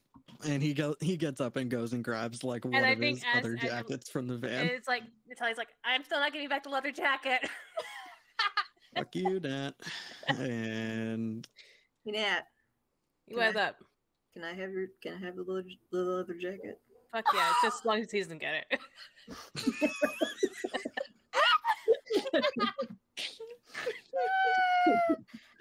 [0.45, 3.23] And he go he gets up and goes and grabs like one I of his
[3.33, 4.67] as- other as- jackets from the van.
[4.67, 7.47] it's like Natalia's like, I'm still not getting back the leather jacket.
[8.97, 9.71] Fuck you, Nat.
[10.27, 11.47] And
[12.05, 12.41] Hey, Nat,
[13.27, 13.77] you wear that.
[14.33, 16.79] can I have your can I have the leather, the leather jacket?
[17.13, 18.79] Fuck yeah, just as long as he doesn't get it.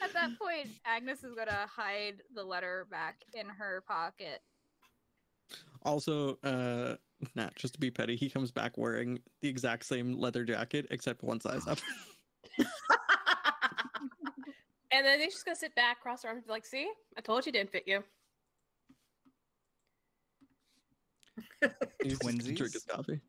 [0.03, 4.43] At that point, Agnes is gonna hide the letter back in her pocket.
[5.83, 6.97] also, uh,
[7.37, 11.23] Nat, just to be petty, he comes back wearing the exact same leather jacket except
[11.23, 11.79] one size up.
[14.95, 17.23] And then he's just gonna sit back, cross her arms, and be like, "See, I
[17.23, 18.05] told you it didn't fit you."
[22.03, 22.89] He's just drink his Twinsies?
[22.89, 23.21] coffee.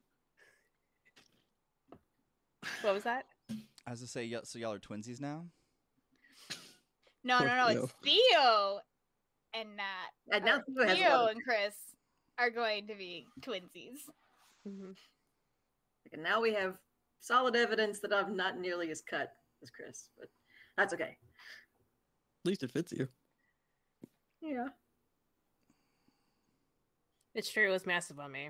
[2.81, 3.27] What was that?
[3.87, 5.45] I was to say, so y'all are twinsies now.
[7.23, 8.79] No, no, no, it's Theo
[9.53, 10.11] and Nat.
[10.31, 11.73] And now Theo Theo and Chris
[12.37, 13.99] are going to be twinsies.
[14.67, 14.95] Mhm.
[16.11, 16.77] And now we have
[17.19, 20.29] solid evidence that I'm not nearly as cut as Chris, but
[20.77, 21.17] that's okay.
[22.43, 23.07] At least it fits you.
[24.41, 24.67] Yeah.
[27.33, 27.69] It's true.
[27.69, 28.49] It was massive on me.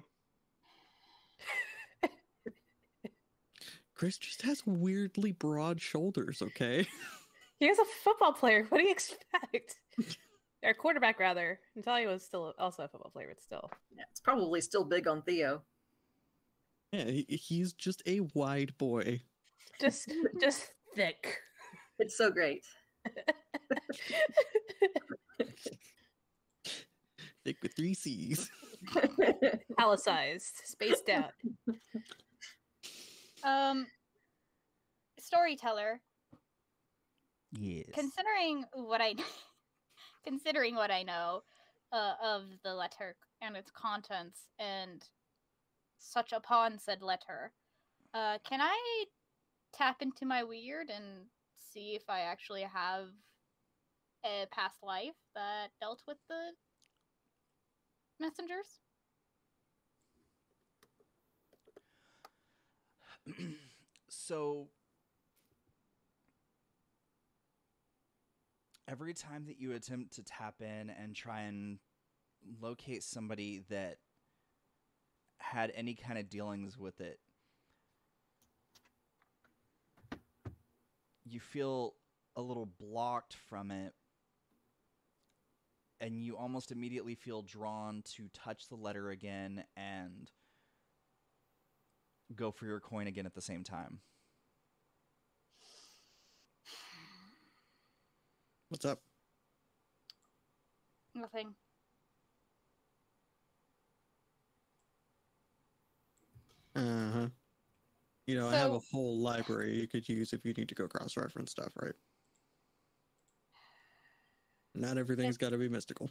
[3.96, 6.88] Chris just has weirdly broad shoulders, okay?
[7.64, 8.66] He was a football player.
[8.68, 9.78] What do you expect?
[10.64, 11.62] or quarterback, rather.
[11.78, 13.72] Natalia was still also a football player, but still.
[13.96, 14.04] yeah.
[14.12, 15.62] It's probably still big on Theo.
[16.92, 19.22] Yeah, he, he's just a wide boy.
[19.80, 21.38] Just, just thick.
[22.00, 22.66] It's so great.
[27.46, 28.50] Thick with three C's.
[29.80, 31.32] Palicized, spaced out.
[33.44, 33.88] Um,
[35.18, 36.02] storyteller.
[37.60, 37.86] Yes.
[37.94, 39.16] Considering what I,
[40.26, 41.44] considering what I know
[41.92, 45.04] uh, of the letter and its contents, and
[46.00, 47.52] such upon said letter,
[48.14, 49.06] uh, can I
[49.74, 51.28] tap into my weird and
[51.74, 53.10] see if I actually have
[54.26, 56.52] a past life that dealt with the
[58.20, 58.80] messengers?
[64.10, 64.68] so
[68.90, 71.80] every time that you attempt to tap in and try and
[72.62, 73.98] locate somebody that
[75.38, 77.20] had any kind of dealings with it
[81.26, 81.96] you feel
[82.36, 83.94] a little blocked from it
[86.02, 90.32] and you almost immediately feel drawn to touch the letter again and
[92.36, 94.00] go for your coin again at the same time.
[98.74, 99.04] What's up?
[101.14, 101.54] Nothing.
[106.76, 107.28] Uh huh.
[108.26, 110.88] You know, I have a whole library you could use if you need to go
[110.88, 111.94] cross reference stuff, right?
[114.74, 116.10] Not everything's got to be mystical.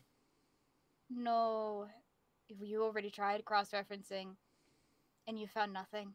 [1.10, 1.88] No,
[2.48, 4.36] you already tried cross-referencing,
[5.26, 6.14] and you found nothing.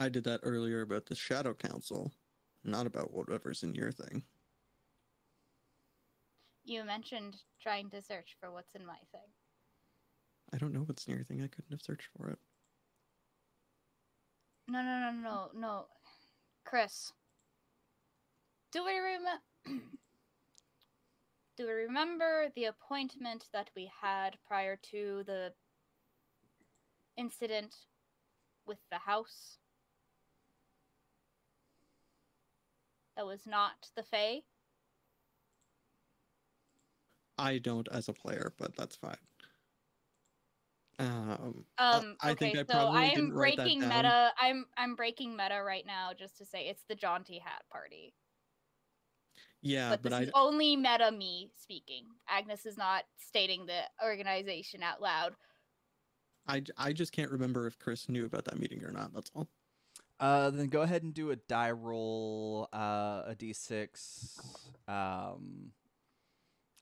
[0.00, 2.10] I did that earlier about the Shadow Council,
[2.66, 4.22] not about whatever's in your thing.
[6.64, 9.30] You mentioned trying to search for what's in my thing.
[10.52, 11.42] I don't know what's in your thing.
[11.42, 12.38] I couldn't have searched for it.
[14.68, 15.86] No, no, no, no, no,
[16.64, 17.12] Chris.
[18.72, 19.42] Do we remember?
[21.56, 25.52] Do we remember the appointment that we had prior to the
[27.16, 27.74] incident
[28.66, 29.58] with the house?
[33.16, 34.44] That was not the Fae.
[37.38, 39.16] I don't as a player, but that's fine.
[40.98, 44.32] Um, Um, I okay, think I so I am didn't write that breaking meta.
[44.38, 48.14] I'm I'm breaking meta right now just to say it's the Jaunty Hat Party.
[49.62, 52.06] Yeah, but but, this I is only meta me speaking.
[52.28, 55.36] Agnes is not stating the organization out loud.
[56.46, 59.12] I I just can't remember if Chris knew about that meeting or not.
[59.12, 59.48] That's all.
[60.18, 64.40] Uh, then go ahead and do a die roll, uh, a d6.
[64.88, 65.72] Um,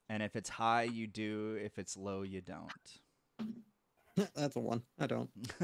[0.08, 1.58] and if it's high, you do.
[1.62, 2.70] If it's low, you don't.
[4.36, 4.82] That's a one.
[5.00, 5.30] I don't.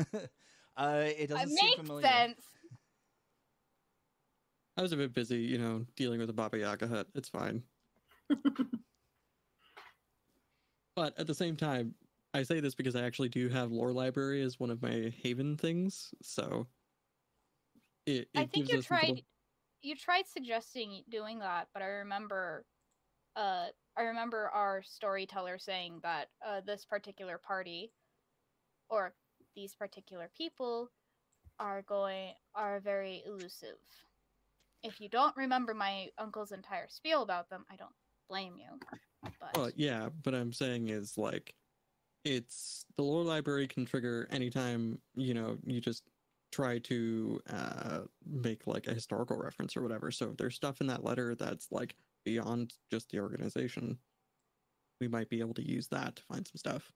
[0.76, 2.02] uh, it It doesn't seem makes familiar.
[2.02, 2.40] sense.
[4.76, 7.06] I was a bit busy, you know, dealing with the Baba Yaga hut.
[7.14, 7.62] It's fine.
[10.96, 11.94] but at the same time,
[12.32, 15.56] I say this because I actually do have lore library as one of my haven
[15.56, 16.66] things, so
[18.18, 19.24] it, it I think you tried little-
[19.82, 22.64] you tried suggesting doing that, but I remember
[23.36, 27.92] uh I remember our storyteller saying that uh this particular party
[28.88, 29.14] or
[29.54, 30.90] these particular people
[31.58, 33.78] are going are very elusive.
[34.82, 37.94] If you don't remember my uncle's entire spiel about them, I don't
[38.28, 38.78] blame you.
[39.22, 41.54] But Well, yeah, but I'm saying is like,
[42.24, 46.02] it's the lore library can trigger anytime you know you just
[46.52, 50.10] try to uh make like a historical reference or whatever.
[50.10, 51.94] So if there's stuff in that letter that's like
[52.24, 53.98] beyond just the organization,
[55.00, 56.92] we might be able to use that to find some stuff.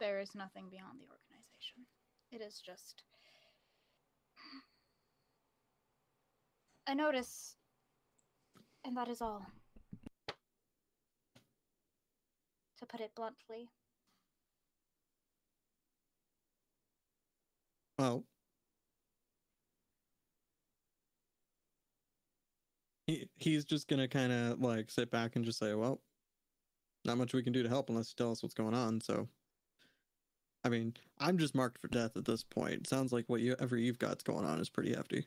[0.00, 1.86] there is nothing beyond the organization.
[2.30, 3.02] It is just
[6.86, 7.56] a notice,
[8.84, 9.46] and that is all.
[12.78, 13.68] To put it bluntly,
[17.98, 18.24] Well,
[23.08, 26.00] he he's just gonna kind of like sit back and just say, "Well,
[27.04, 29.28] not much we can do to help unless you tell us what's going on." So,
[30.62, 32.86] I mean, I'm just marked for death at this point.
[32.86, 35.26] Sounds like what you you've got's going on is pretty hefty.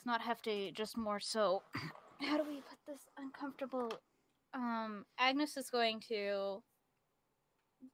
[0.00, 1.62] it's not hefty, just more so.
[2.22, 3.92] How do we put this uncomfortable?
[4.54, 6.62] Um, Agnes is going to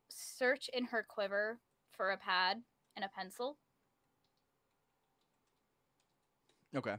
[0.09, 1.59] search in her quiver
[1.91, 2.63] for a pad
[2.95, 3.59] and a pencil,
[6.77, 6.97] Okay.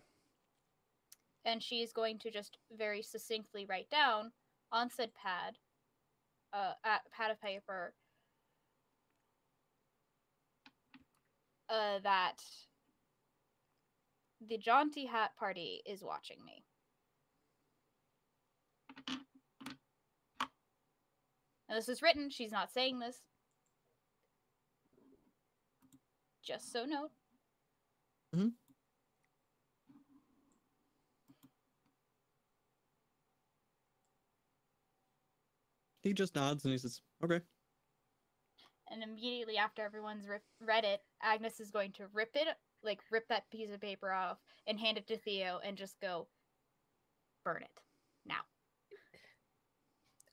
[1.47, 4.32] and she's going to just very succinctly write down
[4.71, 5.57] on said pad,
[6.53, 7.93] uh, a pad of paper,
[11.69, 12.41] uh, that
[14.45, 16.63] the jaunty hat party is watching me.
[21.69, 22.30] Now, this is written.
[22.30, 23.21] She's not saying this.
[26.43, 27.11] Just so note.
[36.02, 37.41] He just nods and he says, "Okay."
[38.89, 42.48] And immediately after everyone's rip- read it, Agnes is going to rip it,
[42.84, 46.28] like rip that piece of paper off and hand it to Theo and just go,
[47.43, 47.82] burn it
[48.26, 48.41] now.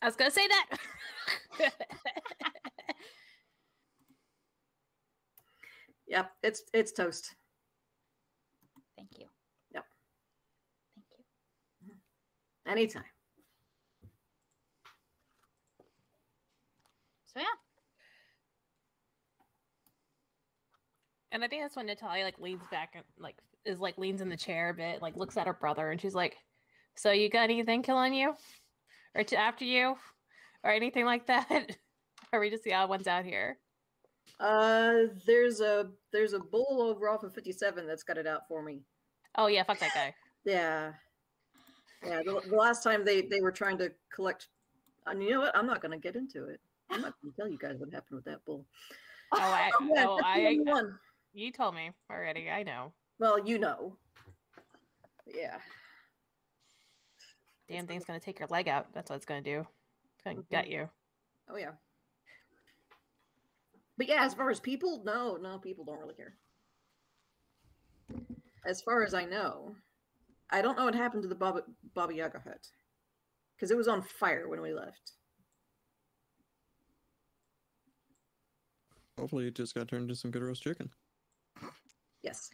[0.01, 1.73] I was gonna say that.
[6.07, 7.35] Yep, it's it's toast.
[8.97, 9.27] Thank you.
[9.73, 9.85] Yep.
[10.95, 11.07] Thank
[11.87, 12.71] you.
[12.71, 13.14] Anytime.
[17.35, 17.47] So yeah,
[21.35, 24.28] and I think that's when Natalia like leans back and like is like leans in
[24.28, 26.37] the chair a bit, like looks at her brother, and she's like,
[26.95, 28.35] "So you got anything killing you,
[29.16, 29.97] or to after you,
[30.62, 31.76] or anything like that?
[32.32, 33.59] Are we just the odd ones out here?"
[34.39, 38.62] Uh, there's a there's a bull over off of 57 that's got it out for
[38.62, 38.82] me.
[39.37, 40.14] Oh yeah, fuck that guy.
[40.45, 40.93] Yeah,
[42.07, 42.22] yeah.
[42.24, 44.47] The, the last time they they were trying to collect,
[45.07, 45.57] and you know what?
[45.57, 46.61] I'm not going to get into it.
[46.91, 48.66] I'm not going to tell you guys what happened with that bull.
[49.32, 50.99] Oh, I- Yeah, oh, I- uh, one.
[51.32, 52.51] You told me already.
[52.51, 52.93] I know.
[53.18, 53.97] Well, you know.
[55.26, 55.57] Yeah.
[57.68, 58.93] Damn thing's gonna take your leg out.
[58.93, 59.66] That's what it's gonna do.
[60.14, 60.55] It's gonna mm-hmm.
[60.55, 60.89] gut you.
[61.49, 61.72] Oh yeah.
[63.97, 66.35] But yeah, as far as people, no, no, people don't really care.
[68.66, 69.74] As far as I know,
[70.51, 71.62] I don't know what happened to the Baba,
[71.95, 72.68] Baba Yaga hut
[73.57, 75.14] because it was on fire when we left.
[79.19, 80.91] Hopefully, it just got turned into some good roast chicken.
[82.23, 82.51] Yes.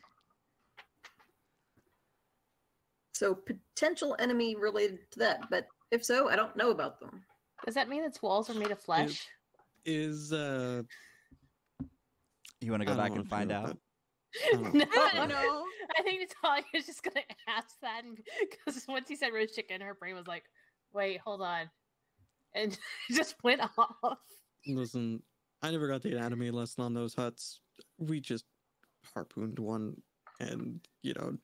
[3.15, 7.23] So potential enemy related to that, but if so, I don't know about them.
[7.65, 9.27] Does that mean its walls are made of flesh?
[9.85, 10.83] Is uh,
[12.61, 13.69] You want to go back and find out?
[13.69, 13.77] that.
[14.53, 14.87] don't know.
[15.17, 15.65] no, No.
[15.99, 18.03] I think Natalia is just gonna ask that
[18.41, 20.45] because once he said roast chicken, her brain was like,
[20.93, 21.69] "Wait, hold on,"
[22.55, 22.79] and
[23.11, 24.19] just went off.
[24.67, 25.23] Listen,
[25.63, 27.61] I never got the anatomy lesson on those huts.
[27.99, 28.45] We just
[29.15, 30.01] harpooned one
[30.41, 31.37] and, you know,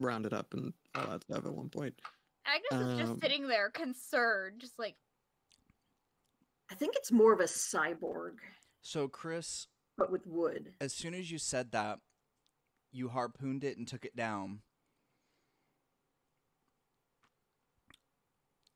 [0.00, 1.94] rounded up and all that stuff at one point.
[2.44, 4.96] Agnes is Um, just sitting there concerned, just like
[6.70, 8.38] I think it's more of a cyborg,
[8.82, 10.74] So, Chris, but with wood.
[10.80, 12.00] as soon as you said that,
[12.90, 14.62] you harpooned it and took it down.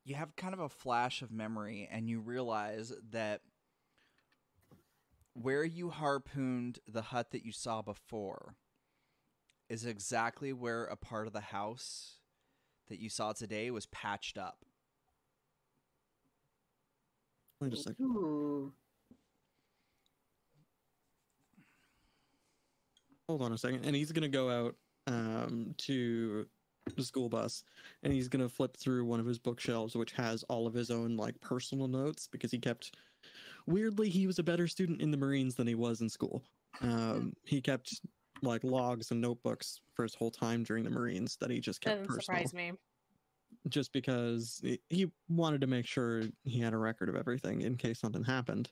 [0.05, 3.43] You have kind of a flash of memory, and you realize that
[5.43, 8.57] where you harpooned the hut that you saw before
[9.69, 12.17] is exactly where a part of the house
[12.89, 14.65] that you saw today was patched up.
[17.61, 18.05] Wait a second.
[18.05, 18.73] Ooh.
[23.29, 23.85] Hold on a second.
[23.85, 24.75] And he's gonna go out
[25.07, 26.47] um, to
[26.97, 27.63] the school bus,
[28.03, 31.17] and he's gonna flip through one of his bookshelves, which has all of his own
[31.17, 32.97] like personal notes because he kept.
[33.67, 36.43] Weirdly, he was a better student in the Marines than he was in school.
[36.81, 38.01] Um, he kept
[38.43, 41.97] like logs and notebooks for his whole time during the Marines that he just kept
[41.97, 42.73] Doesn't personal, surprise me.
[43.69, 47.77] just because he- he wanted to make sure he had a record of everything in
[47.77, 48.71] case something happened.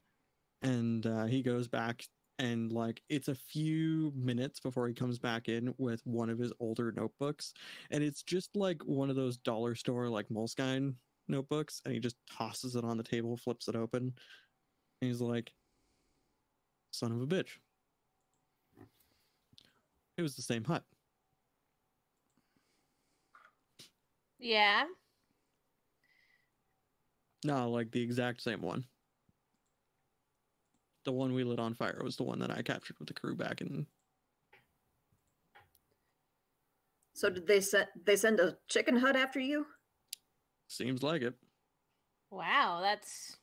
[0.62, 2.04] And uh, he goes back
[2.40, 6.52] and like it's a few minutes before he comes back in with one of his
[6.60, 7.52] older notebooks
[7.90, 10.94] and it's just like one of those dollar store like moleskine
[11.26, 14.12] notebooks and he just tosses it on the table flips it open
[15.00, 15.52] and he's like
[16.90, 17.58] son of a bitch
[20.16, 20.84] it was the same hut
[24.40, 24.84] Yeah.
[27.44, 28.84] no like the exact same one
[31.04, 33.34] the one we lit on fire was the one that i captured with the crew
[33.34, 33.86] back in
[37.14, 39.66] So did they send they send a chicken hut after you?
[40.68, 41.34] seems like it
[42.30, 43.36] Wow, that's.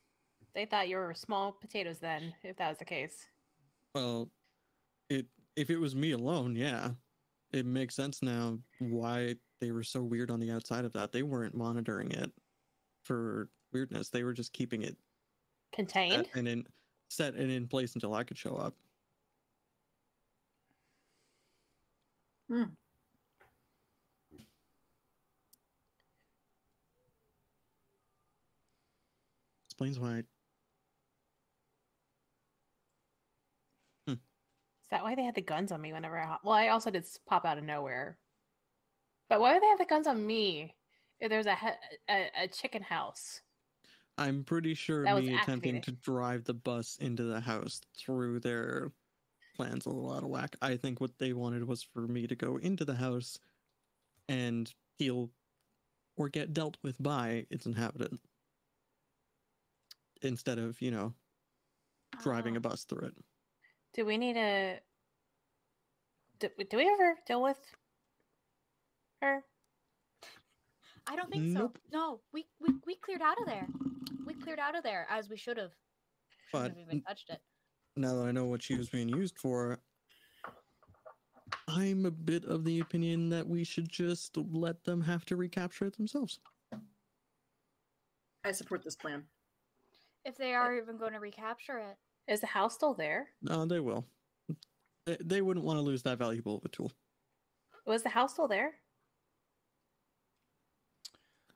[0.56, 3.28] They thought you were small potatoes then, if that was the case.
[3.94, 4.32] Well,
[5.10, 5.26] it
[5.58, 6.92] if it was me alone, yeah,
[7.52, 11.12] it makes sense now why they were so weird on the outside of that.
[11.12, 12.32] They weren't monitoring it
[13.04, 14.10] for weirdness.
[14.10, 14.96] They were just keeping it
[15.74, 16.30] Contained?
[16.36, 16.66] and in
[17.10, 18.76] set and in place until I could show up.
[22.50, 22.64] Hmm.
[29.68, 30.24] Explains why.
[34.96, 36.38] That why they had the guns on me whenever I.
[36.42, 38.18] Well, I also did pop out of nowhere.
[39.28, 40.74] But why would they have the guns on me
[41.20, 41.58] if there's a,
[42.10, 43.42] a, a chicken house?
[44.18, 48.94] I'm pretty sure That me attempting to drive the bus into the house threw their
[49.58, 50.56] plans a little out of whack.
[50.62, 53.38] I think what they wanted was for me to go into the house
[54.30, 55.30] and deal
[56.16, 58.22] or get dealt with by its inhabitant
[60.22, 61.14] instead of, you know,
[62.24, 62.60] driving Oh.
[62.60, 62.70] a ah.
[62.70, 63.16] bus through it.
[63.96, 64.80] Do we need a.
[66.40, 67.58] Do, do we ever deal with
[69.22, 69.42] her?
[71.08, 71.78] I don't think Nope.
[71.92, 71.98] so.
[71.98, 73.68] No, we, we we cleared out of there.
[74.26, 75.72] We cleared out of there as we should have.
[76.52, 77.40] But have even touched it.
[77.96, 79.80] now that I know what she was being used for,
[81.70, 85.86] I'm a bit of the opinion that we should just let them have to recapture
[85.86, 86.40] it themselves.
[88.44, 89.24] I support this plan.
[90.26, 91.98] If they are even going to recapture it.
[92.28, 93.28] Is the house still there?
[93.42, 94.06] No, they will.
[95.06, 96.92] They, they wouldn't want to lose that valuable of a tool.
[97.86, 98.72] Was the house still there?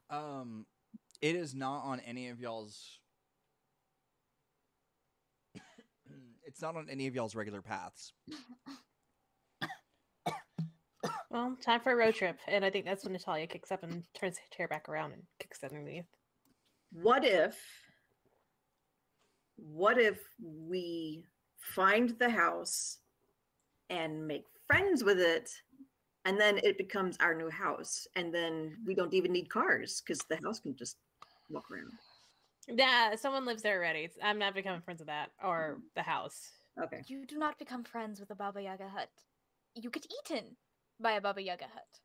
[0.10, 0.66] Um,
[1.22, 3.00] it is not on any of y'all's.
[6.46, 8.14] it's not on any of y'all's regular paths.
[11.30, 12.40] Well, time for a road trip.
[12.48, 15.24] And I think that's when Natalia kicks up and turns the chair back around and
[15.40, 16.06] kicks it underneath.
[16.92, 17.56] What if
[19.62, 21.24] what if we
[21.58, 22.98] find the house
[23.90, 25.50] and make friends with it
[26.26, 30.20] and then it becomes our new house and then we don't even need cars because
[30.30, 30.98] the house can just
[31.50, 31.92] walk around.
[32.68, 34.10] Yeah, someone lives there already.
[34.22, 36.52] I'm not becoming friends with that or the house.
[36.82, 37.02] Okay.
[37.08, 39.10] You do not become friends with a Baba Yaga hut.
[39.76, 40.56] You get eaten
[41.00, 42.00] by a Baba Yaga hut.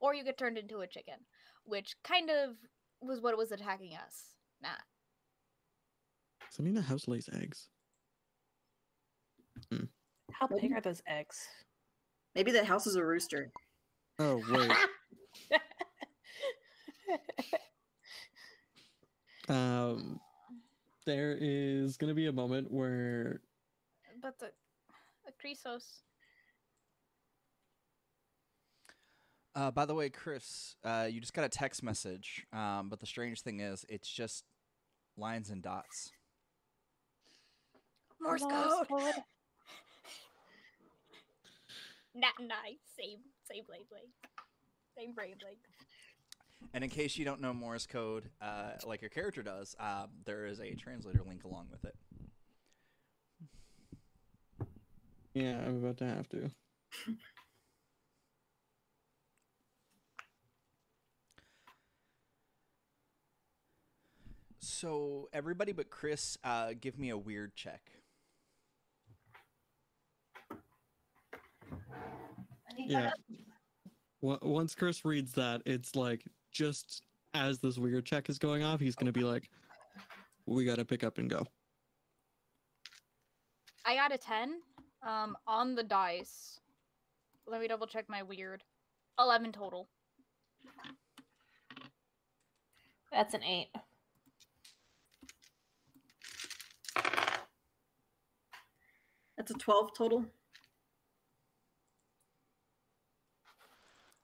[0.00, 1.16] Or you get turned into a chicken,
[1.64, 2.56] which kind of
[3.00, 4.34] was what was attacking us.
[4.62, 4.68] Nah.
[6.50, 7.68] Does that mean a house lays eggs?
[10.32, 11.36] How big Maybe- are those eggs?
[12.34, 13.50] Maybe that house is a rooster.
[14.18, 14.70] Oh, wait.
[19.48, 20.20] um,
[21.06, 23.40] there is going to be a moment where
[24.20, 24.50] But the,
[25.24, 25.84] the Chrysos.
[29.54, 32.46] Uh, by the way, Chris, uh, you just got a text message.
[32.52, 34.44] Um, but the strange thing is, it's just
[35.16, 36.12] lines and dots.
[38.20, 38.88] Morse Morse code.
[38.88, 39.14] code.
[42.14, 44.10] Nat and I, same, same blade blade,
[44.96, 45.56] same brain blade.
[46.74, 50.46] And in case you don't know Morse code, uh, like your character does, uh, there
[50.46, 51.94] is a translator link along with it.
[55.34, 56.50] Yeah, I'm about to have to.
[64.58, 67.99] So everybody but Chris, uh, give me a weird check.
[72.76, 73.10] Yeah.
[74.20, 77.02] Once Chris reads that, it's like just
[77.34, 79.48] as this weird check is going off, he's gonna be like,
[80.46, 81.46] "We gotta pick up and go."
[83.84, 84.60] I got a ten.
[85.02, 86.60] Um, on the dice.
[87.46, 88.62] Let me double check my weird.
[89.18, 89.88] Eleven total.
[93.10, 93.68] That's an eight.
[99.36, 100.26] That's a 12 total.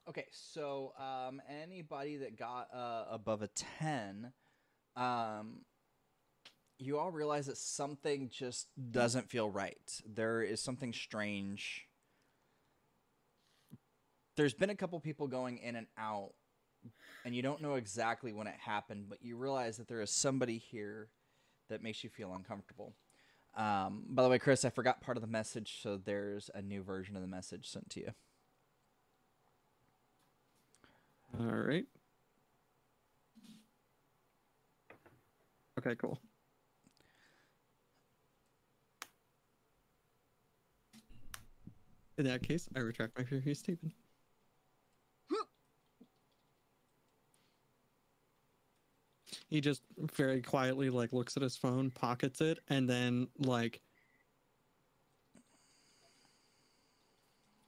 [0.08, 3.48] Okay, so um, anybody that got uh, above a
[3.80, 4.32] 10,
[4.94, 5.62] um,
[6.78, 10.00] you all realize that something just doesn't feel right.
[10.06, 11.88] There is something strange.
[14.36, 16.34] There's been a couple people going in and out,
[17.24, 20.58] and you don't know exactly when it happened, but you realize that there is somebody
[20.58, 21.08] here
[21.68, 22.94] that makes you feel uncomfortable.
[23.56, 26.84] Um, by the way, Chris, I forgot part of the message, so there's a new
[26.84, 28.10] version of the message sent to you.
[31.38, 31.84] All right.
[35.78, 36.18] Okay, cool.
[42.18, 43.94] In that case, I retract my previous statement.
[49.48, 49.82] he just
[50.16, 53.80] very quietly like looks at his phone, pockets it, and then like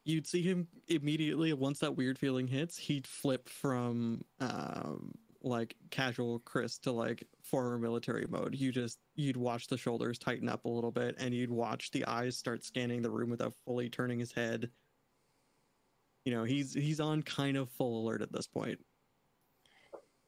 [0.08, 6.40] you'd see him immediately once that weird feeling hits, he'd flip from um like casual
[6.40, 8.54] Chris to like former military mode.
[8.54, 12.04] You just you'd watch the shoulders tighten up a little bit and you'd watch the
[12.06, 14.70] eyes start scanning the room without fully turning his head.
[16.24, 18.80] You know, he's he's on kind of full alert at this point.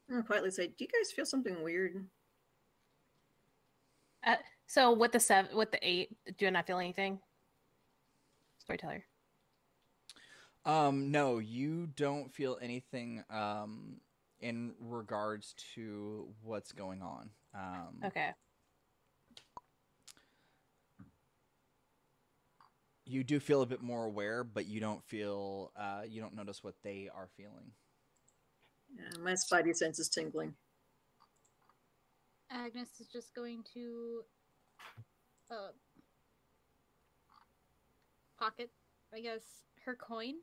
[0.09, 2.07] I'm gonna quietly say, "Do you guys feel something weird?"
[4.66, 7.18] So with the seven, with the eight, do I not feel anything?
[8.59, 9.05] Storyteller.
[10.64, 14.00] Um, no, you don't feel anything um,
[14.40, 17.30] in regards to what's going on.
[17.54, 18.30] Um, Okay.
[23.06, 26.62] You do feel a bit more aware, but you don't feel uh, you don't notice
[26.62, 27.72] what they are feeling.
[28.94, 30.54] Yeah, my spidey sense is tingling.
[32.50, 34.22] Agnes is just going to
[35.50, 35.70] uh
[38.38, 38.70] pocket,
[39.12, 39.42] I guess,
[39.84, 40.34] her coin.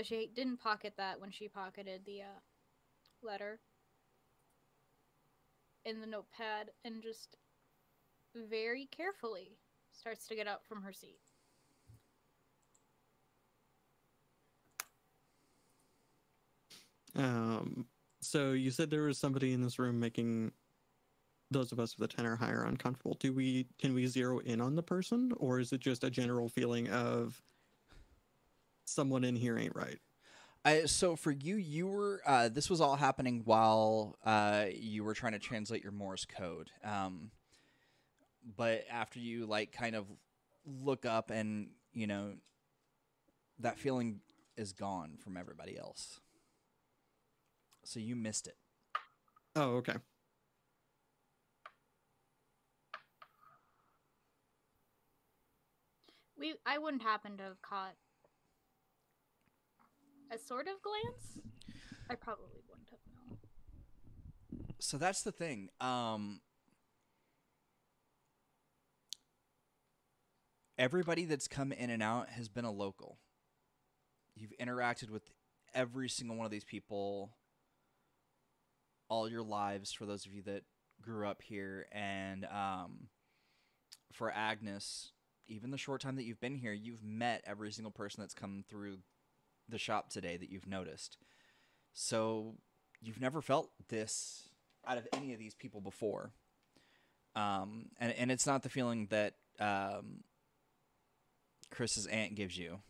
[0.00, 2.40] Because she didn't pocket that when she pocketed the uh,
[3.22, 3.60] letter
[5.84, 7.36] in the notepad and just
[8.48, 9.58] very carefully
[9.92, 11.20] starts to get up from her seat.
[17.14, 17.84] Um,
[18.22, 20.52] so you said there was somebody in this room making
[21.50, 23.18] those of us with a ten or higher uncomfortable.
[23.20, 26.48] Do we can we zero in on the person, or is it just a general
[26.48, 27.42] feeling of
[28.90, 29.98] someone in here ain't right?
[30.64, 35.14] I, so for you, you were uh, this was all happening while uh, you were
[35.14, 36.70] trying to translate your Morse code.
[36.84, 37.30] Um,
[38.56, 40.06] but after you like kind of
[40.66, 42.32] look up and you know
[43.58, 44.20] that feeling
[44.56, 46.20] is gone from everybody else.
[47.84, 48.56] So you missed it.
[49.56, 49.96] Oh, okay.
[56.38, 57.94] We I wouldn't happen to have caught
[60.30, 61.38] a sort of glance.
[62.08, 63.38] I probably wouldn't have known.
[64.78, 65.68] So that's the thing.
[65.80, 66.40] Um,
[70.78, 73.18] everybody that's come in and out has been a local.
[74.36, 75.30] You've interacted with
[75.74, 77.30] every single one of these people
[79.08, 80.62] all your lives for those of you that
[81.02, 83.08] grew up here and um,
[84.12, 85.12] for agnes
[85.48, 88.64] even the short time that you've been here you've met every single person that's come
[88.68, 88.98] through
[89.70, 91.16] the shop today that you've noticed.
[91.92, 92.54] So
[93.00, 94.48] you've never felt this
[94.86, 96.32] out of any of these people before.
[97.34, 100.24] Um, and, and it's not the feeling that um,
[101.70, 102.80] chris's aunt gives you.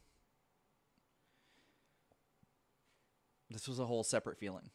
[3.51, 4.71] This was a whole separate feeling.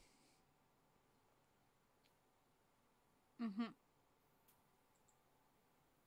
[3.41, 3.63] Mm-hmm.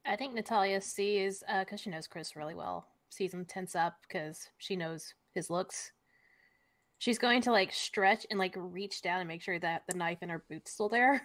[0.05, 4.49] I think Natalia sees, because she knows Chris really well, sees him tense up because
[4.59, 5.93] she knows his looks.
[6.99, 10.19] She's going to like stretch and like reach down and make sure that the knife
[10.21, 11.23] in her boot's still there,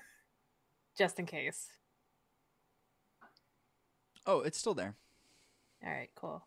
[0.98, 1.68] just in case.
[4.26, 4.96] Oh, it's still there.
[5.84, 6.46] All right, cool.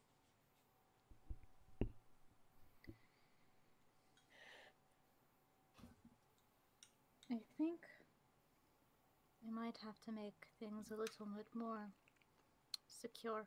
[7.29, 7.81] I think
[9.45, 11.89] we might have to make things a little bit more
[12.87, 13.47] secure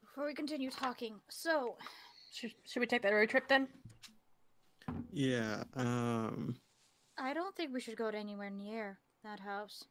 [0.00, 1.16] before we continue talking.
[1.28, 1.76] So,
[2.32, 3.68] Should, should we take that road trip then?
[5.12, 5.64] Yeah.
[5.74, 6.56] Um,
[7.18, 9.84] I don't think we should go to anywhere near that house.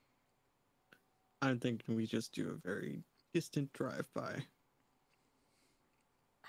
[1.41, 4.21] I'm thinking we just do a very distant drive by.
[4.21, 4.25] I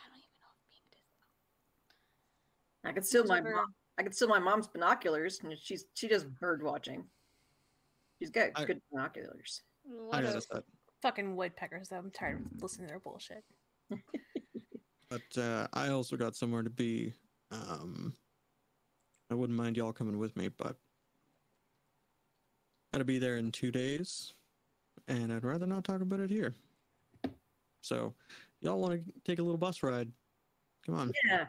[0.07, 1.01] don't even know if being dis-
[2.84, 6.09] I could steal my Whichever- mom, I could steal my mom's binoculars, and she's she
[6.09, 7.05] does bird watching.
[8.18, 9.62] She's got I- good binoculars.
[9.86, 10.62] I What got a if- set.
[11.03, 11.97] Fucking woodpeckers, though.
[11.99, 13.45] I'm tired of listening to their bullshit.
[15.11, 17.12] But uh, I also got somewhere to be.
[17.50, 18.12] Um,
[19.30, 20.76] I wouldn't mind y'all coming with me, but
[22.92, 24.34] I gotta be there in two days,
[25.06, 26.54] and I'd rather not talk about it here.
[27.80, 28.14] So,
[28.61, 30.11] y'all want to take a little bus ride?
[30.84, 31.12] Come on.
[31.26, 31.46] Yeah,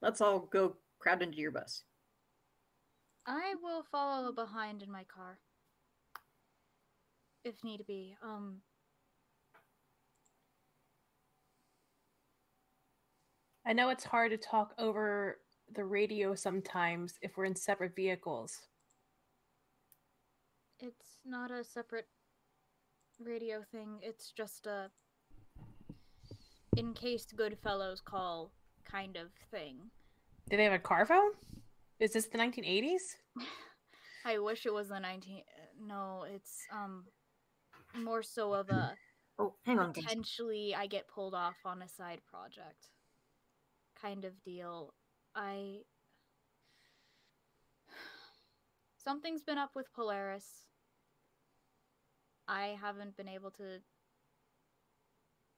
[0.00, 1.84] let's all go crowd into your bus.
[3.26, 5.38] I will follow behind in my car.
[7.44, 8.16] If need be.
[8.22, 8.60] Um
[13.66, 15.38] I know it's hard to talk over
[15.74, 18.58] the radio sometimes if we're in separate vehicles.
[20.80, 22.08] it's not a separate
[23.18, 23.98] radio thing.
[24.02, 24.90] It's just a
[26.76, 28.50] in case Goodfellows call
[28.84, 29.76] kind of thing.
[30.50, 31.30] Do they have a car phone?
[32.00, 33.14] Is this the 1980s?
[34.26, 35.42] I wish it was the 19
[35.86, 37.04] No, it's um
[37.96, 38.94] more so of a
[39.38, 39.92] Oh, hang on.
[39.92, 40.04] guys.
[40.04, 42.88] potentially I get pulled off on a side project
[44.04, 44.92] kind of deal.
[45.34, 45.80] I
[48.98, 50.66] something's been up with Polaris.
[52.46, 53.80] I haven't been able to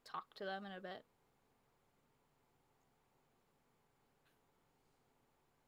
[0.05, 1.05] talk to them in a bit.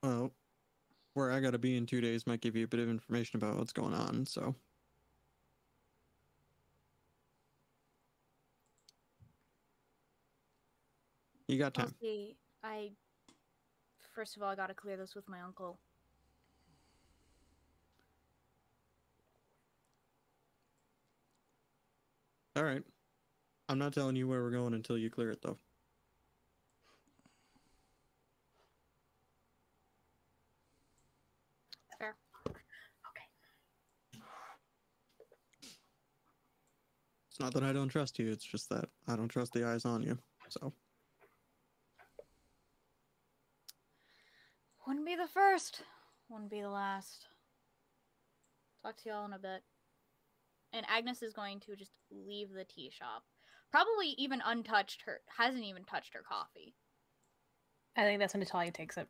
[0.05, 0.33] Well,
[1.14, 3.57] where I gotta be in two days might give you a bit of information about
[3.57, 4.24] what's going on.
[4.26, 4.55] So,
[11.49, 11.95] you got I'll time.
[12.01, 12.37] see.
[12.63, 12.91] I
[14.15, 15.79] first of all I gotta clear this with my uncle.
[22.57, 22.83] All right.
[23.69, 25.57] I'm not telling you where we're going until you clear it, though.
[32.01, 32.17] Fair.
[32.49, 32.57] Okay.
[37.31, 38.29] It's not that I don't trust you.
[38.29, 40.19] It's just that I don't trust the eyes on you.
[40.49, 40.73] So,
[44.89, 45.82] Wouldn't be the first.
[46.30, 47.26] Wouldn't be the last.
[48.82, 49.62] Talk to y'all in a bit.
[50.72, 53.24] And Agnes is going to just leave the tea shop.
[53.70, 56.74] Probably even untouched her hasn't even touched her coffee.
[57.99, 59.09] I think that's when Natalia takes it.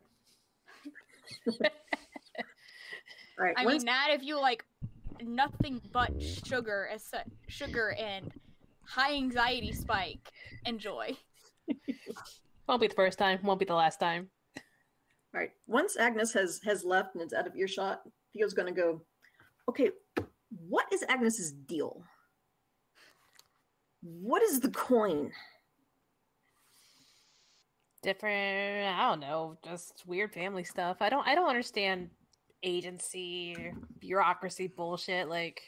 [3.39, 4.65] right, I mean that if you like
[5.23, 8.33] nothing but sugar as su- sugar and
[8.85, 10.29] high anxiety spike
[10.65, 11.15] enjoy.
[12.67, 13.39] Won't be the first time.
[13.43, 14.29] Won't be the last time.
[15.33, 15.51] All right.
[15.67, 18.01] Once Agnes has has left and is out of earshot,
[18.33, 19.01] Theo's going to go.
[19.69, 19.91] Okay,
[20.67, 22.03] what is Agnes's deal?
[24.01, 25.31] What is the coin?
[28.01, 28.87] Different.
[28.97, 29.57] I don't know.
[29.63, 30.97] Just weird family stuff.
[31.01, 31.27] I don't.
[31.27, 32.09] I don't understand
[32.63, 35.27] agency, bureaucracy bullshit.
[35.29, 35.61] Like,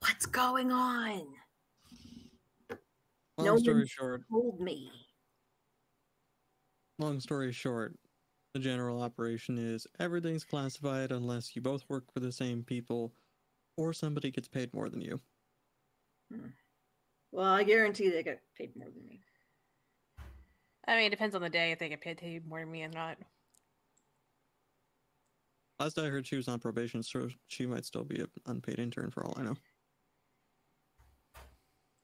[0.00, 1.22] What's going on?
[3.38, 4.90] long No story one- short, Told me.
[6.98, 7.96] long story short,
[8.54, 13.12] the general operation is everything's classified unless you both work for the same people
[13.76, 15.20] or somebody gets paid more than you.
[16.32, 16.46] Hmm.
[17.32, 19.20] Well, I guarantee they get paid more than me.
[20.86, 22.88] I mean, it depends on the day if they get paid more than me or
[22.88, 23.18] not.
[25.80, 29.10] Last I heard, she was on probation, so she might still be an unpaid intern
[29.10, 29.56] for all I know.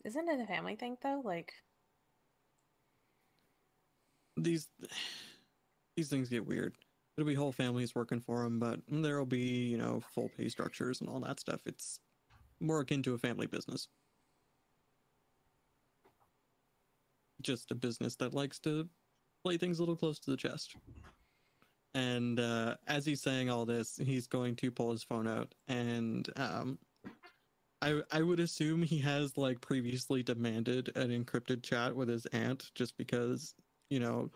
[0.05, 1.22] Isn't it a family thing though?
[1.24, 1.53] Like,
[4.36, 4.68] These
[6.01, 6.74] these things get weird.
[7.16, 11.03] It'll be whole families working for them, but there'll be you know full pay structures
[11.03, 11.61] and all that stuff.
[11.66, 12.01] It's
[12.59, 13.86] more akin to a family business.
[17.42, 18.88] Just a business that likes to
[19.44, 20.74] play things a little close to the chest.
[21.94, 26.26] And uh, as he's saying all this, he's going to pull his phone out and
[26.36, 26.78] um,
[27.82, 32.70] I I would assume he has like previously demanded an encrypted chat with his aunt
[32.74, 33.55] just because,
[33.90, 34.30] you know,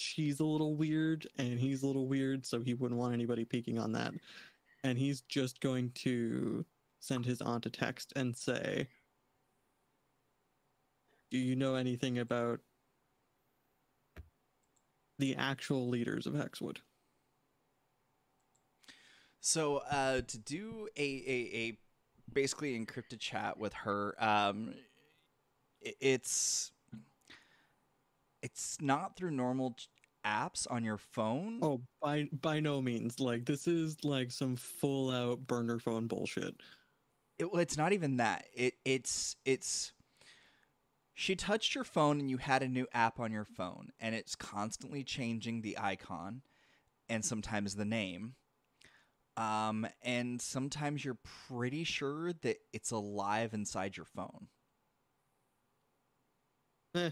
[0.00, 3.78] she's a little weird and he's a little weird, so he wouldn't want anybody peeking
[3.78, 4.12] on that.
[4.82, 6.64] And he's just going to
[7.00, 8.88] send his aunt a text and say,
[11.30, 12.60] Do you know anything about
[15.18, 16.78] the actual leaders of Hexwood?
[19.40, 21.78] So uh, to do a, a, a
[22.32, 24.74] basically encrypted chat with her, um,
[25.80, 26.72] it's
[28.42, 29.76] it's not through normal
[30.24, 31.60] apps on your phone.
[31.62, 33.20] Oh, by by no means.
[33.20, 36.54] Like this is like some full out burner phone bullshit.
[37.38, 38.46] It, well, it's not even that.
[38.54, 39.92] It it's it's
[41.14, 44.34] she touched your phone and you had a new app on your phone and it's
[44.34, 46.42] constantly changing the icon
[47.10, 48.36] and sometimes the name.
[49.36, 51.18] Um, and sometimes you're
[51.48, 54.48] pretty sure that it's alive inside your phone.
[56.94, 57.10] Eh.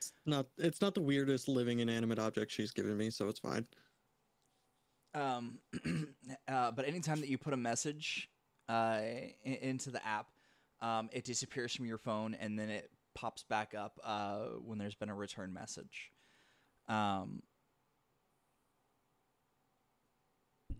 [0.00, 3.66] It's not it's not the weirdest living inanimate object she's given me, so it's fine.
[5.14, 5.58] Um,
[6.48, 8.30] uh, but anytime that you put a message
[8.68, 10.28] uh, i- into the app,
[10.80, 14.94] um, it disappears from your phone and then it pops back up uh, when there's
[14.94, 16.12] been a return message.
[16.88, 17.42] Um,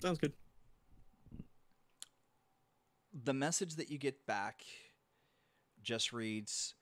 [0.00, 0.32] Sounds good.
[3.12, 4.62] the message that you get back
[5.82, 6.74] just reads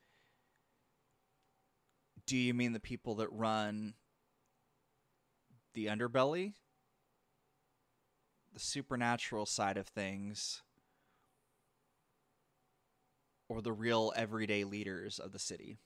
[2.28, 3.94] Do you mean the people that run
[5.72, 6.52] the underbelly?
[8.52, 10.60] The supernatural side of things?
[13.48, 15.78] Or the real everyday leaders of the city?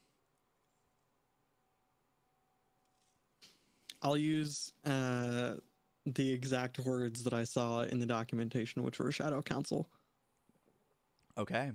[4.03, 5.55] I'll use uh
[6.05, 9.88] the exact words that I saw in the documentation, which were Shadow Council.
[11.38, 11.70] Okay.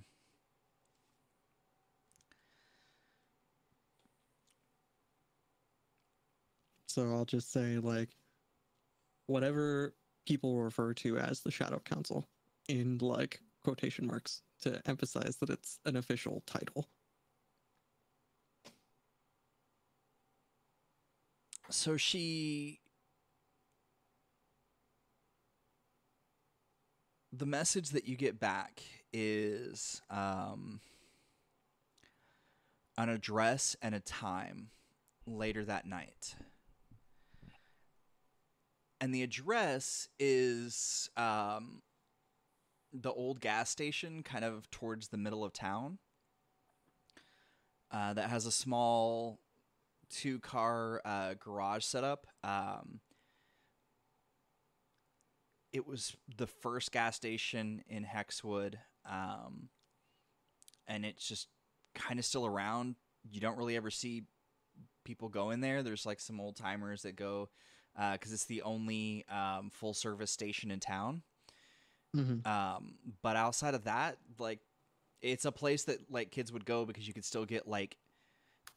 [6.97, 8.09] So I'll just say like
[9.27, 9.93] whatever
[10.25, 12.27] people refer to as the Shadow Council
[12.67, 16.87] in like quotation marks to emphasize that it's an official title.
[21.69, 22.79] So she.
[27.31, 28.81] The message that you get back
[29.13, 30.79] is um,
[32.97, 34.69] an address and a time
[35.27, 36.33] later that night.
[38.99, 41.81] And the address is um,
[42.91, 45.99] the old gas station, kind of towards the middle of town,
[47.91, 49.39] uh, that has a small
[50.09, 52.27] two car uh, garage setup.
[52.43, 53.01] Um,
[55.73, 58.75] it was the first gas station in Hexwood,
[59.07, 59.69] um,
[60.87, 61.47] and it's just
[61.93, 62.95] kind of still around.
[63.29, 64.23] You don't really ever see
[65.03, 65.83] people go in there.
[65.83, 67.49] There's like some old timers that go
[68.13, 71.23] because it's the only um, full service station in town.
[72.15, 72.47] Mm-hmm.
[72.47, 74.59] Um, but outside of that, like,
[75.21, 77.97] it's a place that like kids would go because you could still get like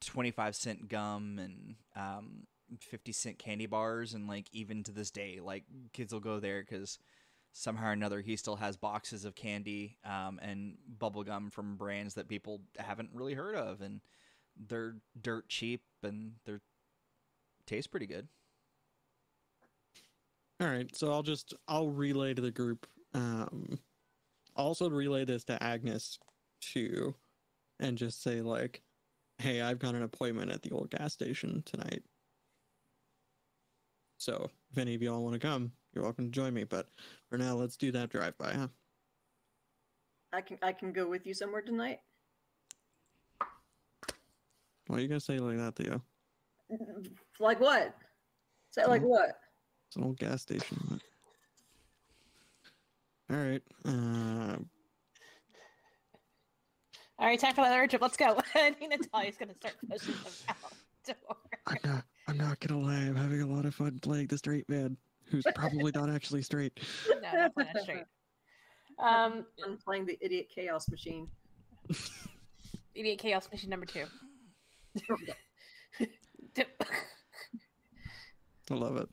[0.03, 2.47] 25 cent gum and um
[2.79, 6.61] 50 cent candy bars and like even to this day like kids will go there
[6.63, 6.99] because
[7.53, 12.15] somehow or another he still has boxes of candy um, and bubble gum from brands
[12.15, 14.01] that people haven't really heard of and
[14.69, 16.61] they're dirt cheap and they're
[17.67, 18.29] taste pretty good
[20.61, 22.87] All right, so I'll just I'll relay to the group.
[23.15, 23.79] Um,
[24.57, 26.19] I'll also relay this to Agnes
[26.61, 27.15] too,
[27.79, 28.83] and just say like,
[29.39, 32.03] "Hey, I've got an appointment at the old gas station tonight.
[34.19, 36.65] So if any of y'all want to come, you're welcome to join me.
[36.65, 36.89] But
[37.31, 38.69] for now, let's do that drive by, huh?
[40.35, 42.01] I can I can go with you somewhere tonight.
[44.89, 46.03] Why are you gonna say like that, Theo?
[47.39, 47.97] Like what?
[48.73, 49.07] Say like Mhm.
[49.07, 49.41] what?
[49.91, 51.01] It's an old gas station.
[53.29, 53.61] All right.
[53.85, 54.57] Uh,
[57.19, 58.01] All right, time for another trip.
[58.01, 58.39] Let's go.
[58.55, 60.57] I think Natalia's gonna start pushing them out
[61.07, 61.37] the door.
[61.67, 62.05] I'm not.
[62.29, 62.95] I'm not gonna lie.
[62.95, 66.79] I'm having a lot of fun playing the straight man, who's probably not actually straight.
[67.21, 68.05] No, not playing it straight.
[69.01, 71.27] Um, I'm playing the idiot chaos machine.
[72.95, 74.05] idiot chaos mission number two.
[78.71, 79.09] I love it.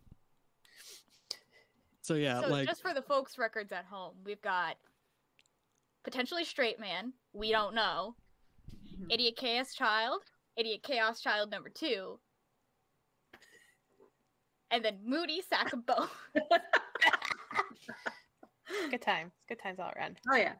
[2.08, 4.78] So yeah, so like just for the folks' records at home, we've got
[6.06, 7.12] potentially straight man.
[7.34, 8.16] We don't know.
[8.72, 9.12] Mhm.
[9.12, 10.22] Idiot chaos child.
[10.56, 12.18] Idiot chaos child number two.
[14.72, 16.08] And then moody sack of bone.
[18.90, 19.34] Good times.
[19.50, 20.18] Good times all around.
[20.32, 20.54] Oh yeah.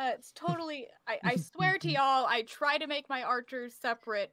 [0.00, 0.86] Uh, it's totally.
[1.08, 4.32] I, I swear to y'all, I try to make my archers separate,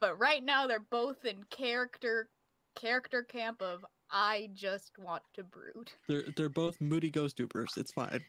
[0.00, 2.30] but right now they're both in character
[2.74, 3.84] character camp of
[4.16, 5.90] I just want to brood.
[6.08, 7.76] They're they're both moody ghost dupers.
[7.76, 8.20] It's fine.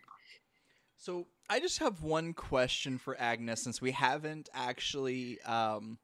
[0.98, 6.00] So I just have one question for Agnes, since we haven't actually um,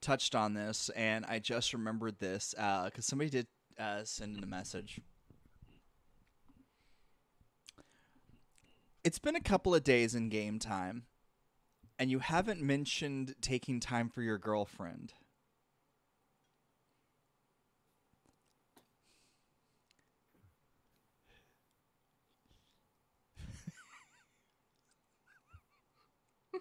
[0.00, 3.46] touched on this, and I just remembered this because somebody did
[3.78, 5.00] uh, send in a message.
[9.04, 11.04] It's been a couple of days in game time,
[12.00, 15.12] and you haven't mentioned taking time for your girlfriend.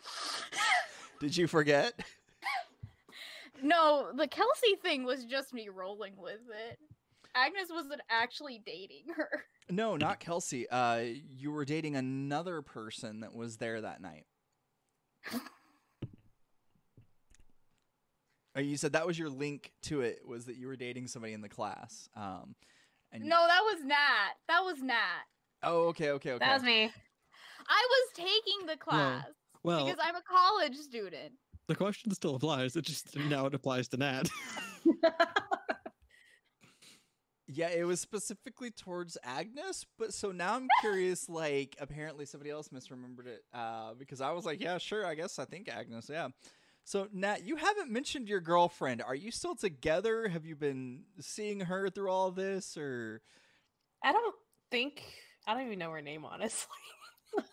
[1.20, 1.93] Did you forget?
[3.62, 6.39] No, the Kelsey thing was just me rolling with
[6.70, 6.80] it.
[7.36, 9.43] Agnes wasn't actually dating her.
[9.70, 10.68] No, not Kelsey.
[10.70, 14.26] Uh, you were dating another person that was there that night.
[18.58, 21.34] Uh, you said that was your link to it was that you were dating somebody
[21.34, 22.10] in the class.
[22.18, 22.56] Um,
[23.12, 24.34] and No, that was Nat.
[24.49, 25.24] That was Nat.
[25.64, 26.45] Oh, okay, okay, okay.
[26.45, 26.91] That was me.
[27.68, 29.26] I was taking the class
[29.64, 31.34] Well, because I'm a college student.
[31.68, 32.76] the question still applies.
[32.76, 34.30] It just now it applies to Nat.
[37.53, 41.28] Yeah, it was specifically towards Agnes, but so now I'm curious.
[41.28, 45.38] Like, apparently somebody else misremembered it uh, because I was like, "Yeah, sure, I guess
[45.38, 46.30] I think Agnes." Yeah.
[46.86, 49.01] So Nat, you haven't mentioned your girlfriend.
[49.01, 50.30] Are you still together?
[50.30, 53.22] Have you been seeing her through all this, or
[54.01, 54.36] I don't
[54.72, 55.03] think
[55.45, 56.70] I don't even know her name honestly.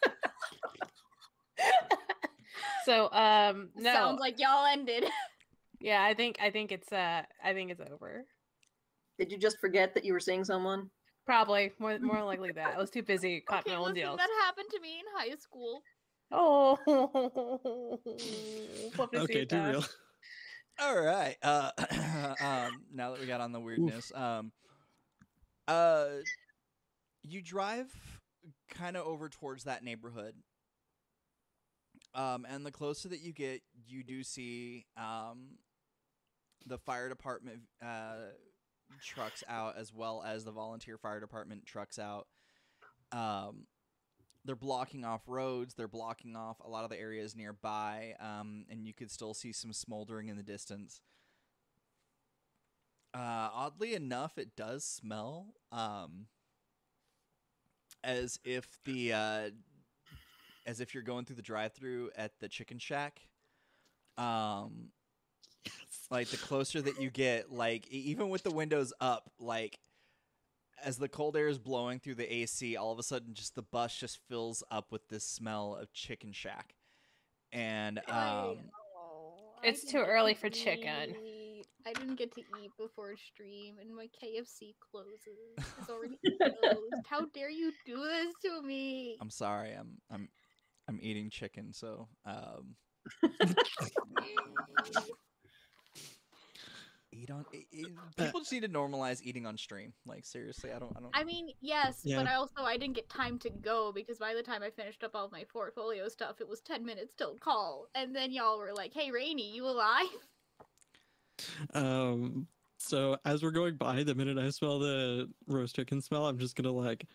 [2.84, 5.04] so um no Sounds like y'all ended.
[5.80, 8.24] yeah I think I think it's uh I think it's over.
[9.18, 10.90] Did you just forget that you were seeing someone?
[11.26, 14.16] Probably more more likely that I was too busy caught okay, my own listen, deals.
[14.18, 15.82] that happened to me in high school.
[16.30, 16.78] Oh,
[19.12, 19.84] to okay, it too real.
[20.80, 21.36] All right.
[21.42, 21.70] Uh,
[22.40, 24.52] um, now that we got on the weirdness, um,
[25.66, 26.08] uh,
[27.24, 27.86] you drive
[28.70, 30.34] kind of over towards that neighborhood.
[32.18, 35.58] Um, and the closer that you get, you do see um,
[36.66, 38.32] the fire department uh,
[39.00, 42.26] trucks out, as well as the volunteer fire department trucks out.
[43.12, 43.66] Um,
[44.44, 45.74] they're blocking off roads.
[45.74, 49.52] They're blocking off a lot of the areas nearby, um, and you could still see
[49.52, 51.00] some smoldering in the distance.
[53.14, 56.26] Uh, oddly enough, it does smell um,
[58.02, 59.50] as if the uh,
[60.68, 63.20] as if you're going through the drive-through at the Chicken Shack.
[64.18, 64.90] Um,
[66.10, 69.78] like the closer that you get, like even with the windows up, like
[70.84, 73.62] as the cold air is blowing through the AC, all of a sudden, just the
[73.62, 76.74] bus just fills up with this smell of Chicken Shack,
[77.50, 78.58] and um,
[78.94, 81.14] Oh, It's too early to for chicken.
[81.86, 85.18] I didn't get to eat before stream, and my KFC closes.
[85.78, 87.06] It's already closed.
[87.08, 89.16] How dare you do this to me?
[89.20, 90.28] I'm sorry, I'm I'm
[90.88, 92.74] I'm eating chicken, so um,
[97.12, 97.44] eat on.
[97.52, 97.64] i
[98.18, 99.92] i people just need to normalize eating on stream.
[100.06, 100.92] Like seriously, I don't.
[100.96, 101.10] I don't.
[101.14, 102.16] I mean, yes, Yeah.
[102.18, 105.04] but I also I didn't get time to go because by the time I finished
[105.04, 108.58] up all of my portfolio stuff, it was ten minutes till call, and then y'all
[108.58, 110.06] were like, "Hey, Rainy, you alive?"
[111.72, 116.38] Um, so as we're going by, the minute I smell the roast chicken smell, I'm
[116.38, 117.06] just gonna like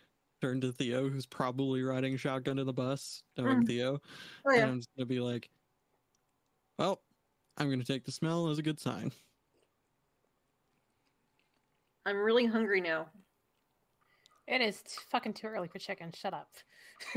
[0.44, 3.66] turn to Theo, who's probably riding shotgun in the bus, knowing Mm.
[3.66, 4.00] Theo,
[4.44, 4.62] Oh and.
[4.62, 5.48] I'm just gonna be like,
[6.78, 7.02] "Well,
[7.56, 9.10] I'm gonna take the smell as a good sign."
[12.04, 13.08] I'm really hungry now.
[14.46, 16.12] It is t- fucking too early for chicken.
[16.12, 16.50] Shut up.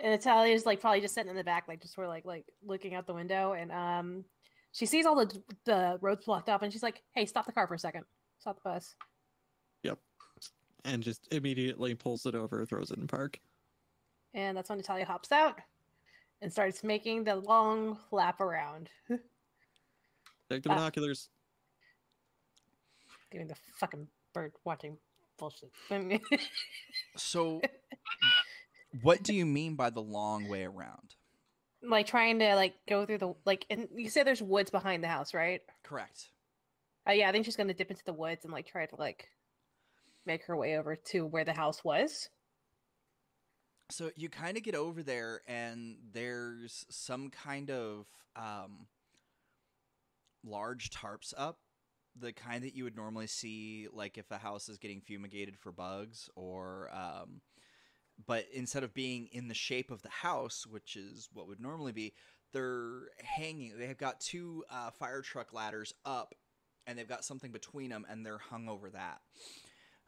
[0.00, 2.46] and Natalia's like probably just sitting in the back, like just sort of like like
[2.62, 4.24] looking out the window, and um,
[4.72, 7.66] she sees all the the roads blocked up, and she's like, "Hey, stop the car
[7.66, 8.06] for a second.
[8.38, 8.96] Stop the bus."
[10.84, 13.38] And just immediately pulls it over, throws it in park.
[14.34, 15.60] And that's when Natalia hops out
[16.42, 18.90] and starts making the long lap around,
[20.50, 21.28] Take the binoculars.
[23.30, 24.98] doing the fucking bird watching
[25.38, 25.70] bullshit.
[27.16, 27.60] So,
[29.02, 31.14] what do you mean by the long way around?
[31.86, 35.08] like trying to like go through the like, and you say there's woods behind the
[35.08, 35.60] house, right?
[35.82, 36.28] Correct.
[37.06, 39.28] Uh, yeah, I think she's gonna dip into the woods and like try to like
[40.26, 42.28] make her way over to where the house was.
[43.90, 48.86] So you kind of get over there, and there's some kind of um,
[50.42, 51.58] large tarps up,
[52.18, 55.70] the kind that you would normally see, like if a house is getting fumigated for
[55.70, 57.40] bugs, or um,
[58.26, 61.92] but instead of being in the shape of the house, which is what would normally
[61.92, 62.14] be,
[62.52, 63.76] they're hanging.
[63.76, 66.34] They have got two uh, fire truck ladders up,
[66.86, 69.20] and they've got something between them, and they're hung over that.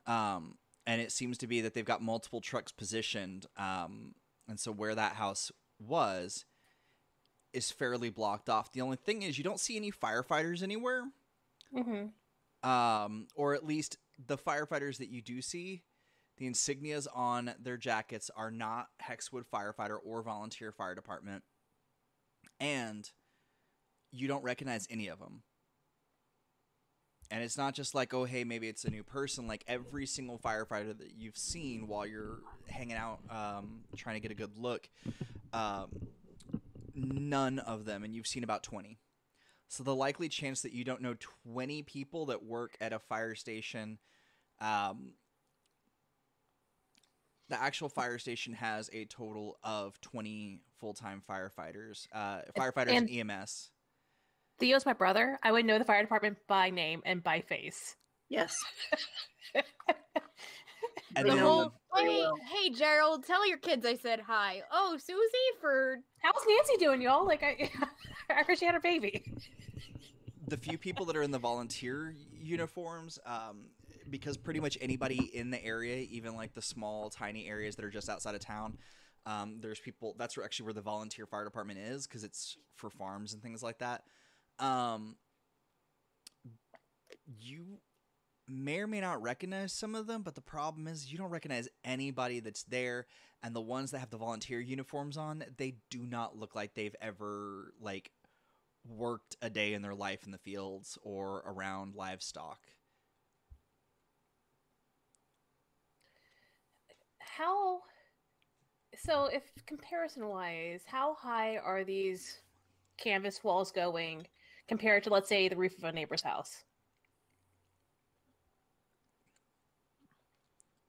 [0.07, 4.15] Um, and it seems to be that they've got multiple trucks positioned, um,
[4.49, 5.51] and so where that house
[5.81, 6.45] was
[7.53, 8.71] is fairly blocked off.
[8.73, 11.05] The only thing is, you don't see any firefighters anywhere
[11.77, 12.69] Mm-hmm.
[12.69, 15.83] um, or at least the firefighters that you do see,
[16.39, 21.43] the insignias on their jackets are not Hexwood firefighter or volunteer fire department,
[22.61, 23.11] and
[24.13, 25.43] you don't recognize any of them.
[27.31, 29.47] And it's not just like, oh, hey, maybe it's a new person.
[29.47, 34.31] Like every single firefighter that you've seen while you're hanging out, um, trying to get
[34.31, 34.89] a good look,
[35.53, 35.89] um,
[36.95, 38.99] none of them, and you've seen about 20.
[39.69, 41.17] So the likely chance that you don't know
[41.53, 43.99] 20 people that work at a fire station,
[44.61, 45.15] um,
[47.49, 53.11] the actual fire station has a total of 20 full-time firefighters, uh, firefighters And- and
[53.11, 53.71] EMS.
[54.59, 55.39] Theo's my brother.
[55.43, 57.97] I would know the fire department by name and by face.
[58.29, 58.57] Yes.
[61.15, 64.63] And The whole, hey, hey, Gerald, tell your kids I said hi.
[64.71, 67.25] Oh, Susie for How's Nancy doing, y'all?
[67.25, 67.71] Like, I,
[68.31, 69.25] I heard she had her baby.
[70.47, 73.67] the few people that are in the volunteer uniforms, um,
[74.11, 77.91] because pretty much anybody in the area, even like the small, tiny areas that are
[77.91, 78.77] just outside of town,
[79.25, 80.15] um, there's people.
[80.19, 83.79] That's actually where the volunteer fire department is because it's for farms and things like
[83.79, 84.03] that.
[84.59, 85.17] Um,
[87.41, 87.79] you
[88.49, 91.69] may or may not recognize some of them, but the problem is you don't recognize
[91.85, 93.07] anybody that's there,
[93.43, 96.97] and the ones that have the volunteer uniforms on, they do not look like they've
[97.01, 98.11] ever like
[98.89, 102.61] worked a day in their life in the fields or around livestock.
[107.19, 107.83] How?
[108.97, 112.41] So, if comparison wise, how high are these
[112.97, 114.27] canvas walls going
[114.69, 116.65] compared to, let's say, the roof of a neighbor's house?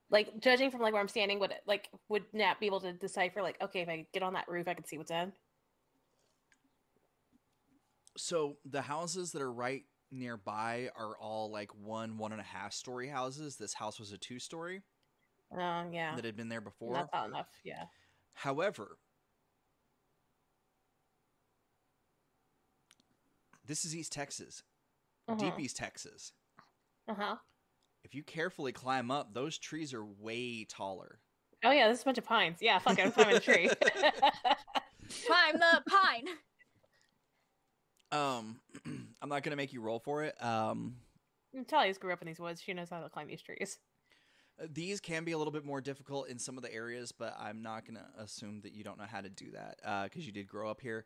[0.09, 2.93] Like judging from like where I'm standing, would it like would Nat be able to
[2.93, 5.33] decipher like, okay, if I get on that roof, I can see what's in?
[8.15, 12.71] So the houses that are right nearby are all like one, one and a half
[12.71, 13.57] story houses.
[13.57, 14.81] This house was a two story
[15.51, 16.93] Oh yeah, that had been there before.
[17.13, 17.47] not enough.
[17.63, 17.83] Yeah.
[18.33, 18.97] However,
[23.67, 24.63] this is East Texas,
[25.37, 25.59] deep Uh-huh.
[25.59, 26.31] East Texas.
[27.07, 27.35] Uh huh.
[28.03, 31.19] If you carefully climb up, those trees are way taller.
[31.63, 32.57] Oh yeah, this is a bunch of pines.
[32.61, 33.69] Yeah, fuck it, I'm climbing a tree.
[35.25, 36.27] climb the pine.
[38.11, 38.59] Um,
[39.21, 40.41] I'm not gonna make you roll for it.
[40.43, 40.95] Um,
[41.67, 42.61] Talia's grew up in these woods.
[42.61, 43.79] She knows how to climb these trees.
[44.71, 47.61] These can be a little bit more difficult in some of the areas, but I'm
[47.61, 50.47] not going to assume that you don't know how to do that because you did
[50.47, 51.05] grow up here.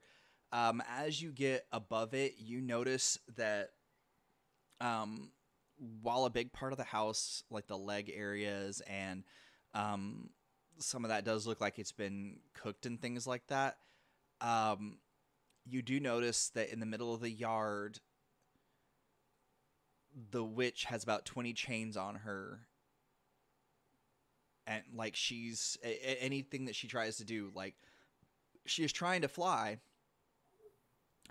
[0.54, 3.70] Um, as you get above it, you notice that
[4.82, 5.32] um,
[6.02, 9.24] while a big part of the house, like the leg areas and
[9.74, 10.30] um,
[10.78, 13.78] some of that does look like it's been cooked and things like that,
[14.42, 14.98] um,
[15.66, 18.00] you do notice that in the middle of the yard,
[20.32, 22.62] the witch has about 20 chains on her.
[24.68, 27.76] And like she's a- anything that she tries to do like
[28.66, 29.80] she is trying to fly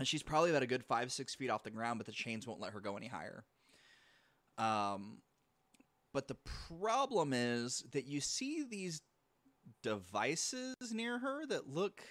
[0.00, 2.46] and she's probably about a good five six feet off the ground but the chains
[2.46, 3.44] won't let her go any higher.
[4.56, 5.18] Um
[6.14, 9.02] but the problem is that you see these
[9.82, 12.02] devices near her that look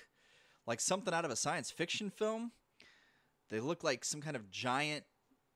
[0.68, 2.52] like something out of a science fiction film.
[3.50, 5.04] They look like some kind of giant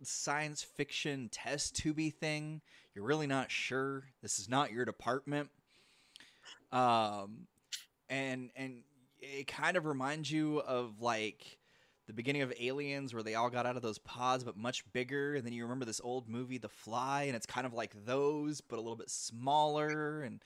[0.02, 2.62] science fiction test tubey thing.
[2.96, 4.06] You're really not sure.
[4.24, 5.52] This is not your department.
[6.72, 7.46] Um
[8.10, 8.82] and and
[9.20, 11.60] it kind of reminds you of like
[12.08, 15.36] the beginning of aliens where they all got out of those pods but much bigger.
[15.36, 18.62] And then you remember this old movie the fly and it's kind of like those
[18.62, 20.24] but a little bit smaller.
[20.24, 20.42] And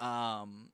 [0.00, 0.70] um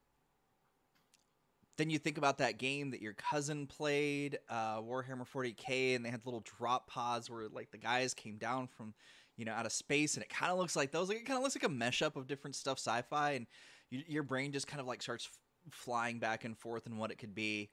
[1.78, 6.10] then you think about that game that your cousin played uh warhammer 40k and they
[6.10, 8.94] had little drop pods where like the guys came down from
[9.36, 10.14] you know out of space.
[10.14, 12.00] And it kind of looks like those like it kind of looks like a mesh
[12.00, 13.32] up of different stuff sci-fi.
[13.32, 13.46] And
[13.90, 17.10] you, your brain just kind of like starts f- flying back and forth and what
[17.10, 17.70] it could be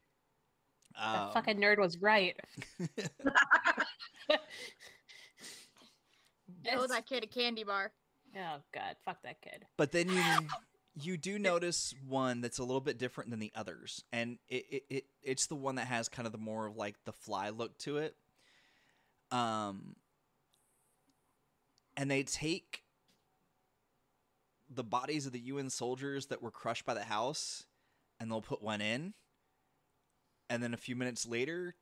[0.96, 2.36] That um, fucking nerd was right.
[6.72, 7.92] Oh, that kid a candy bar.
[8.36, 9.66] Oh god, fuck that kid.
[9.78, 10.22] but then you
[11.02, 14.84] you do notice one that's a little bit different than the others and it, it,
[14.90, 17.78] it it's the one that has kind of the more of like the fly look
[17.78, 18.16] to it
[19.32, 19.96] um
[21.96, 22.84] and they take
[24.70, 27.66] the bodies of the UN soldiers that were crushed by the house,
[28.20, 29.14] and they'll put one in,
[30.50, 31.76] and then a few minutes later,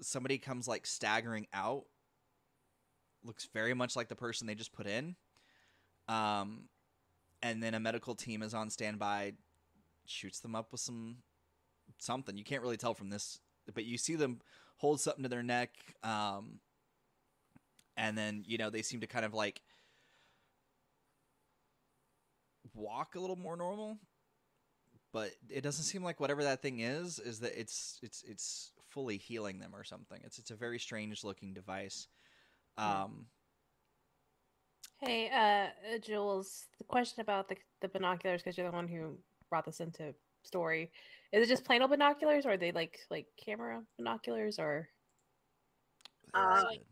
[0.00, 1.84] somebody comes like staggering out.
[3.24, 5.16] Looks very much like the person they just put in.
[6.08, 6.68] Um,
[7.42, 9.34] and then a medical team is on standby,
[10.06, 11.18] shoots them up with some
[11.98, 12.36] something.
[12.36, 13.40] You can't really tell from this,
[13.74, 14.40] but you see them
[14.76, 15.70] hold something to their neck.
[16.02, 16.60] Um,
[17.96, 19.62] and then you know they seem to kind of like
[22.74, 23.98] walk a little more normal
[25.12, 29.16] but it doesn't seem like whatever that thing is is that it's it's it's fully
[29.16, 32.08] healing them or something it's it's a very strange looking device
[32.78, 33.26] um
[35.00, 39.18] Hey, uh, uh, Jules, the question about the, the binoculars, because you're the one who
[39.50, 40.14] brought this into
[40.44, 40.92] story.
[41.32, 44.88] Is it just plain old binoculars, or are they like like camera binoculars, or
[46.34, 46.82] Uh, like-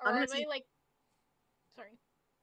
[0.00, 0.64] I'm Or are they like?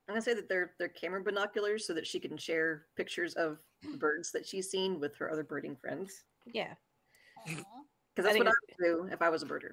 [0.08, 0.10] Sorry.
[0.10, 3.58] I'm gonna say that they're they're camera binoculars so that she can share pictures of
[3.98, 6.24] birds that she's seen with her other birding friends.
[6.46, 6.74] yeah,
[7.46, 7.64] Because
[8.18, 9.72] I that's think what I would do if I was a birder.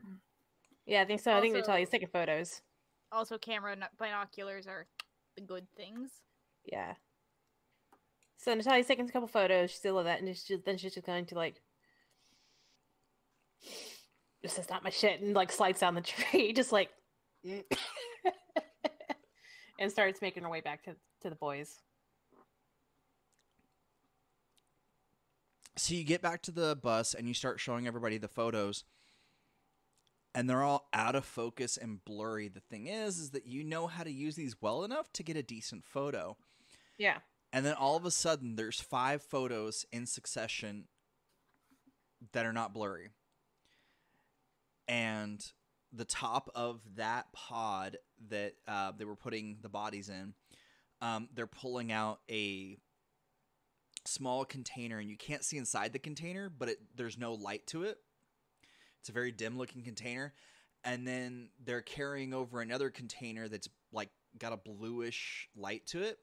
[0.86, 1.32] yeah, I think so.
[1.32, 2.60] I think Also- Natalia's taking photos.
[3.10, 4.86] Also, camera binoculars are
[5.36, 6.10] the good things.
[6.64, 6.94] Yeah.
[8.38, 9.70] So Natalia's taking a couple photos.
[9.70, 11.60] She's still of that, and she's just, then she's just going to like,
[14.42, 16.90] this is not my shit, and like slides down the tree, just like,
[19.82, 21.80] and starts making her way back to to the boys.
[25.76, 28.84] so you get back to the bus and you start showing everybody the photos
[30.34, 33.86] and they're all out of focus and blurry the thing is is that you know
[33.86, 36.36] how to use these well enough to get a decent photo
[36.98, 37.18] Yeah.
[37.54, 40.84] and then all of a sudden there's five photos in succession
[42.32, 43.08] that are not blurry
[44.86, 45.42] and
[45.90, 47.96] the top of that pod
[48.30, 50.34] that uh, they were putting the bodies in
[51.02, 52.78] um, they're pulling out a
[54.04, 57.82] small container and you can't see inside the container but it, there's no light to
[57.82, 57.98] it.
[59.00, 60.32] It's a very dim looking container.
[60.84, 66.18] And then they're carrying over another container that's like got a bluish light to it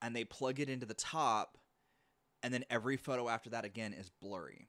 [0.00, 1.58] and they plug it into the top
[2.42, 4.68] and then every photo after that again is blurry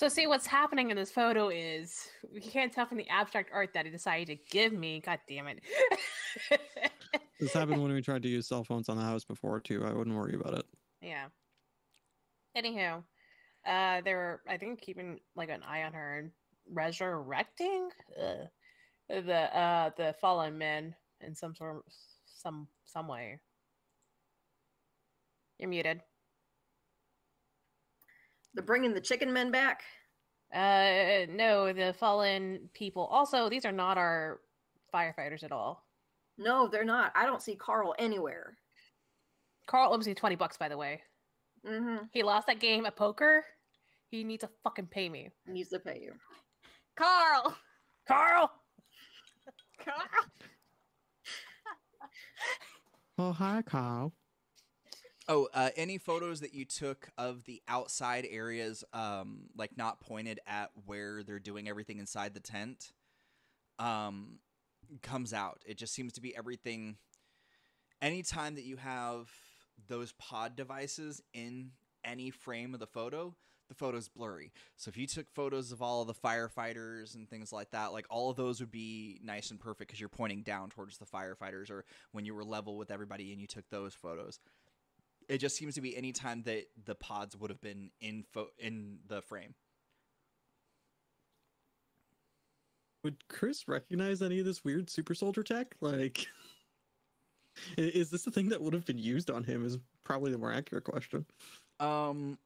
[0.00, 3.74] So see what's happening in this photo is you can't tell from the abstract art
[3.74, 5.02] that he decided to give me.
[5.04, 5.60] God damn it.
[7.38, 9.84] This happened when we tried to use cell phones on the house before too.
[9.84, 10.64] I wouldn't worry about it.
[11.02, 11.26] Yeah.
[12.56, 13.02] Anywho,
[13.66, 16.30] uh, they were I think keeping like an eye on her and
[16.70, 18.46] resurrecting uh,
[19.08, 21.82] the uh the fallen men in some sort of
[22.24, 23.38] some some way.
[25.58, 26.00] You're muted.
[28.54, 29.82] They're bringing the chicken men back.
[30.52, 33.06] Uh, no, the fallen people.
[33.06, 34.40] Also, these are not our
[34.92, 35.86] firefighters at all.
[36.38, 37.12] No, they're not.
[37.14, 38.56] I don't see Carl anywhere.
[39.66, 41.02] Carl owes me twenty bucks, by the way.
[41.66, 42.04] Mm-hmm.
[42.12, 43.44] He lost that game at poker.
[44.10, 46.12] He needs to fucking pay me, Needs to pay you.
[46.96, 47.56] Carl.
[48.08, 48.50] Carl.
[49.84, 50.24] Carl.
[53.18, 54.12] Oh hi, Kyle.
[55.32, 60.40] Oh, uh, any photos that you took of the outside areas, um, like not pointed
[60.44, 62.90] at where they're doing everything inside the tent,
[63.78, 64.40] um,
[65.02, 65.62] comes out.
[65.64, 66.96] It just seems to be everything.
[68.02, 69.30] Anytime that you have
[69.86, 71.70] those pod devices in
[72.04, 73.32] any frame of the photo,
[73.68, 74.50] the photo's blurry.
[74.76, 78.06] So if you took photos of all of the firefighters and things like that, like
[78.10, 81.70] all of those would be nice and perfect because you're pointing down towards the firefighters,
[81.70, 84.40] or when you were level with everybody and you took those photos
[85.30, 88.50] it just seems to be any time that the pods would have been in fo-
[88.58, 89.54] in the frame.
[93.04, 95.76] Would Chris recognize any of this weird super soldier tech?
[95.80, 96.26] Like,
[97.78, 99.64] is this the thing that would have been used on him?
[99.64, 101.24] Is probably the more accurate question.
[101.78, 102.36] Um,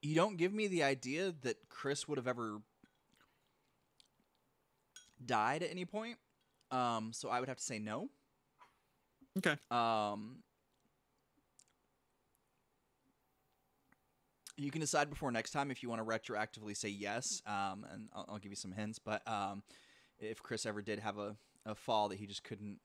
[0.00, 2.58] you don't give me the idea that Chris would have ever
[5.26, 6.18] died at any point.
[6.70, 8.10] Um, so I would have to say no.
[9.38, 9.56] Okay.
[9.70, 10.42] Um,
[14.56, 18.08] you can decide before next time if you want to retroactively say yes, um, and
[18.12, 18.98] I'll, I'll give you some hints.
[18.98, 19.62] But um,
[20.18, 22.78] if Chris ever did have a, a fall that he just couldn't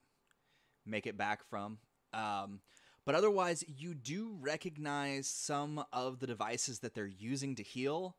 [0.85, 1.79] make it back from,
[2.13, 2.61] um,
[3.05, 8.15] but otherwise, you do recognize some of the devices that they're using to heal.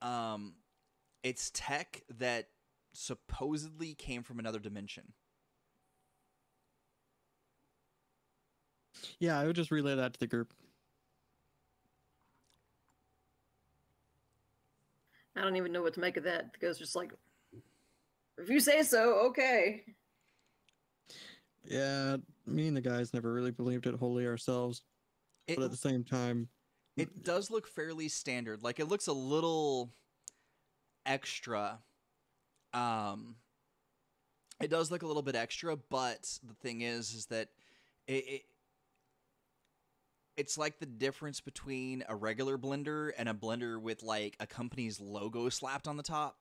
[0.00, 0.54] Um,
[1.22, 2.48] it's tech that
[2.94, 5.12] supposedly came from another dimension.
[9.18, 10.52] Yeah, I would just relay that to the group.
[15.36, 16.52] I don't even know what to make of that.
[16.52, 17.12] The ghost just like
[18.38, 19.84] If you say so, okay.
[21.64, 22.16] Yeah,
[22.46, 24.82] me and the guys never really believed it wholly ourselves,
[25.46, 26.48] It, but at the same time,
[26.96, 28.62] it does look fairly standard.
[28.62, 29.92] Like it looks a little
[31.04, 31.78] extra.
[32.72, 33.36] Um,
[34.60, 37.48] it does look a little bit extra, but the thing is, is that
[38.06, 38.42] it, it
[40.36, 45.00] it's like the difference between a regular blender and a blender with like a company's
[45.00, 46.36] logo slapped on the top.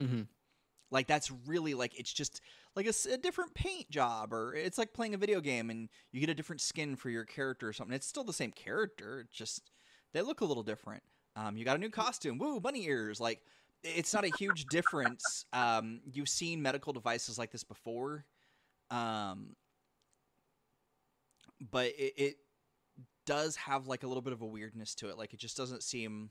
[0.00, 0.28] Mhm.
[0.90, 2.40] Like that's really like it's just
[2.74, 6.30] like a different paint job, or it's like playing a video game and you get
[6.30, 7.94] a different skin for your character or something.
[7.94, 9.70] It's still the same character, just
[10.12, 11.02] they look a little different.
[11.36, 13.20] Um, you got a new costume, woo, bunny ears.
[13.20, 13.42] Like
[13.84, 15.44] it's not a huge difference.
[15.52, 18.24] Um, you've seen medical devices like this before,
[18.90, 19.56] um,
[21.70, 22.36] but it, it
[23.28, 25.18] does have like a little bit of a weirdness to it.
[25.18, 26.30] Like it just doesn't seem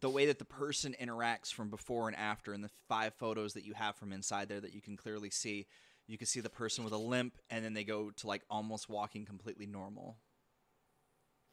[0.00, 3.64] the way that the person interacts from before and after in the five photos that
[3.64, 5.66] you have from inside there that you can clearly see.
[6.06, 8.88] You can see the person with a limp, and then they go to like almost
[8.88, 10.16] walking completely normal.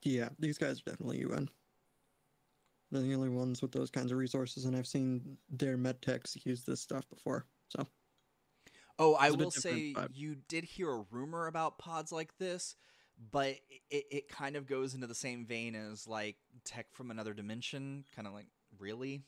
[0.04, 1.50] yeah, these guys are definitely UN.
[2.92, 6.38] They're the only ones with those kinds of resources, and I've seen their med techs
[6.46, 7.46] use this stuff before.
[7.70, 7.88] So
[8.98, 10.10] Oh, I It's a bit will say vibe.
[10.14, 12.76] you did hear a rumor about pods like this,
[13.32, 13.56] but
[13.90, 18.06] it, it kind of goes into the same vein as like tech from another dimension.
[18.16, 18.48] Kind of like,
[18.80, 19.24] really?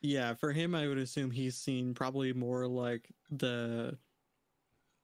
[0.00, 3.96] yeah, for him, I would assume he's seen probably more like the,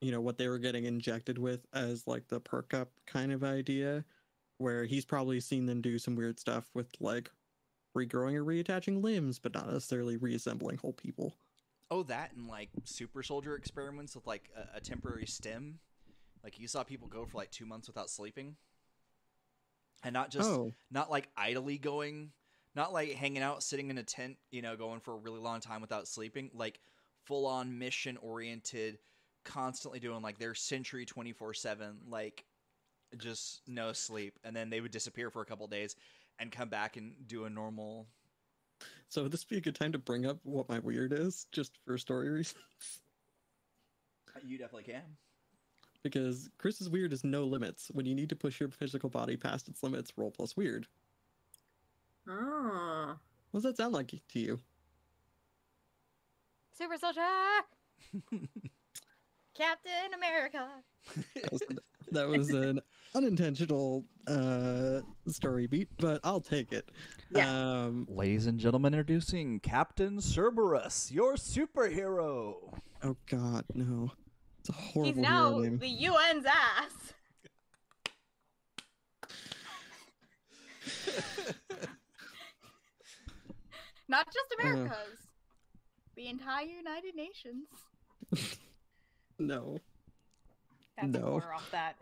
[0.00, 3.42] you know, what they were getting injected with as like the perk up kind of
[3.42, 4.04] idea,
[4.58, 7.30] where he's probably seen them do some weird stuff with like
[7.96, 11.34] regrowing or reattaching limbs, but not necessarily reassembling whole people.
[11.90, 15.78] Oh, that and like super soldier experiments with like a, a temporary stem.
[16.44, 18.56] Like you saw people go for like two months without sleeping,
[20.02, 22.32] and not just oh, not like idly going,
[22.74, 25.60] not like hanging out, sitting in a tent, you know, going for a really long
[25.60, 26.50] time without sleeping.
[26.54, 26.80] Like
[27.24, 28.98] full on mission oriented,
[29.44, 32.44] constantly doing like their century twenty four seven, like
[33.18, 35.94] just no sleep, and then they would disappear for a couple days
[36.38, 38.08] and come back and do a normal.
[39.08, 41.78] so would this be a good time to bring up what my weird is, just
[41.84, 42.56] for story reasons?
[44.42, 45.02] You definitely can.
[46.02, 47.90] Because Chris's weird is no limits.
[47.92, 50.86] When you need to push your physical body past its limits, roll plus weird.
[52.28, 53.16] Ah.
[53.50, 54.60] What does that sound like to you?
[56.76, 57.20] Super soldier,
[59.54, 60.66] Captain America.
[61.34, 61.62] That was,
[62.12, 62.80] that was an
[63.14, 66.88] unintentional uh, story beat, but I'll take it.
[67.30, 67.48] Yeah.
[67.84, 72.54] Um, Ladies and gentlemen, introducing Captain Cerberus, your superhero.
[73.02, 74.12] oh God, no!
[74.62, 75.78] It's a horrible He's now name.
[75.78, 77.14] the UN's ass.
[84.08, 84.68] Not just Uh.
[84.68, 85.18] America's,
[86.16, 87.68] the entire United Nations.
[89.38, 89.78] No.
[90.96, 91.18] That's No.
[91.18, 91.96] a quarter off that.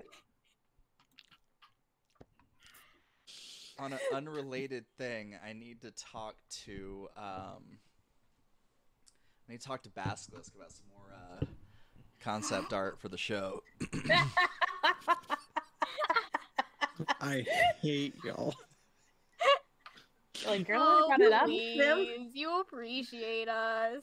[3.79, 6.35] On an unrelated thing, I need to talk
[6.67, 7.79] to um,
[9.49, 11.45] I need to talk to Basilisk about some more uh,
[12.21, 13.63] concept art for the show.
[17.21, 17.45] I
[17.81, 18.55] hate y'all.
[20.47, 21.45] Like, girl, oh, I brought it up.
[21.47, 24.03] please, you appreciate us.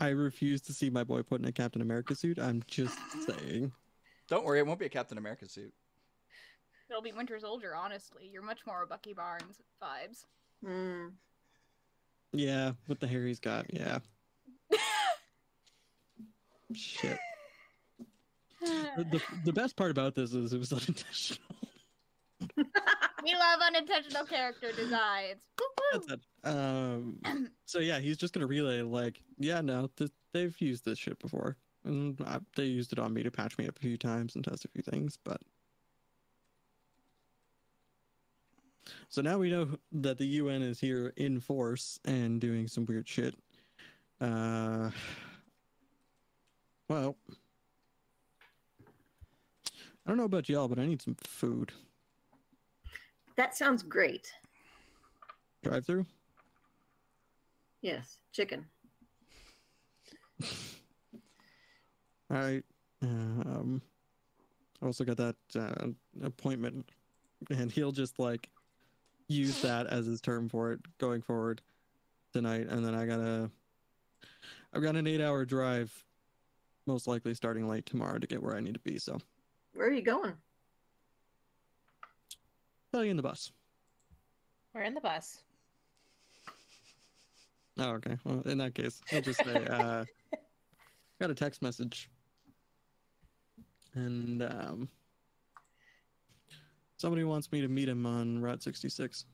[0.00, 2.38] I refuse to see my boy put in a Captain America suit.
[2.38, 3.72] I'm just saying.
[4.28, 5.72] Don't worry, it won't be a Captain America suit.
[6.88, 8.30] It'll be Winter Soldier, honestly.
[8.32, 10.24] You're much more a Bucky Barnes vibes.
[10.64, 11.08] Hmm.
[12.32, 13.72] Yeah, with the hair he's got.
[13.72, 13.98] Yeah.
[16.74, 17.18] Shit.
[18.60, 21.42] The, the, the best part about this is it was unintentional.
[23.24, 25.40] we love unintentional character designs.
[25.58, 26.00] Woo-woo.
[26.00, 26.20] That's it.
[26.44, 31.18] Um, so yeah, he's just gonna relay like, yeah, no, th- they've used this shit
[31.18, 34.34] before, and I, they used it on me to patch me up a few times
[34.34, 35.40] and test a few things, but.
[39.10, 43.06] So now we know that the UN is here in force and doing some weird
[43.06, 43.34] shit.
[44.20, 44.90] Uh,
[46.88, 47.16] well,
[49.70, 51.72] I don't know about y'all, but I need some food.
[53.36, 54.32] That sounds great.
[55.62, 56.06] Drive through.
[57.82, 58.64] Yes, chicken.
[62.30, 62.64] All right.
[63.02, 63.80] Um,
[64.82, 65.88] I also got that uh,
[66.22, 66.88] appointment,
[67.50, 68.48] and he'll just like
[69.28, 71.60] use that as his term for it going forward
[72.32, 72.66] tonight.
[72.68, 73.50] And then I gotta,
[74.72, 75.92] I've got an eight-hour drive,
[76.88, 78.98] most likely starting late tomorrow to get where I need to be.
[78.98, 79.18] So
[79.74, 80.32] Where are you going?
[82.92, 83.52] tell you in the bus.
[84.74, 85.42] We're in the bus.
[87.78, 88.16] Oh, okay.
[88.24, 90.04] Well, in that case, I'll just say, uh,
[91.20, 92.08] got a text message,
[93.94, 94.88] and um,
[96.96, 99.26] somebody wants me to meet him on Route 66,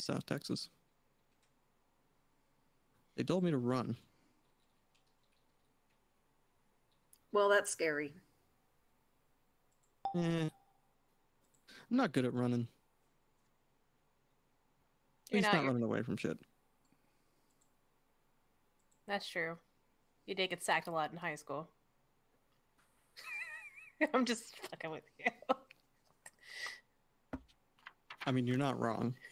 [0.00, 0.68] South Texas.
[3.16, 3.96] They told me to run.
[7.32, 8.12] Well, that's scary.
[10.14, 10.50] Eh, I'm
[11.90, 12.68] not good at running.
[15.30, 16.38] You're He's not, not running away from shit.
[19.08, 19.56] That's true.
[20.26, 21.68] You did get sacked a lot in high school.
[24.14, 25.30] I'm just fucking with you.
[28.26, 29.14] I mean, you're not wrong.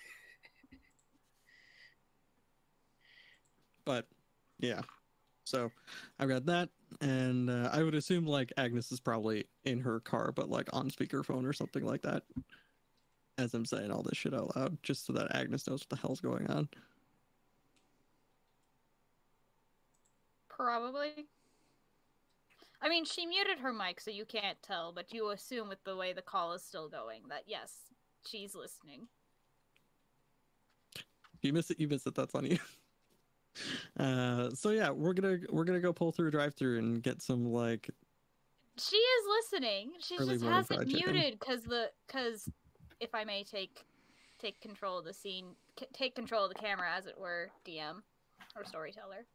[3.87, 4.07] But
[4.61, 4.83] yeah,
[5.45, 5.73] so
[6.21, 6.69] I've got that,
[7.01, 10.91] and uh, I would assume like Agnes is probably in her car, but like on
[10.91, 12.25] speakerphone or something like that.
[13.39, 15.97] As I'm saying all this shit out loud, just so that Agnes knows what the
[15.97, 16.69] hell's going on.
[20.49, 21.27] Probably.
[22.83, 25.97] I mean, she muted her mic, so you can't tell, but you assume with the
[25.97, 27.73] way the call is still going that yes,
[28.27, 29.07] she's listening.
[31.43, 32.15] You miss it, you miss it.
[32.15, 32.59] That's on you.
[33.99, 37.45] Uh, so yeah, we're gonna we're gonna go pull through a drive-through and get some
[37.53, 37.91] like
[38.79, 39.93] She is listening.
[40.01, 41.13] She just has it fried chicken.
[41.13, 42.49] muted because the because
[43.01, 43.85] if I may take
[44.39, 48.03] take control of the scene, c- take control of the camera, as it were, DM
[48.57, 49.27] or storyteller.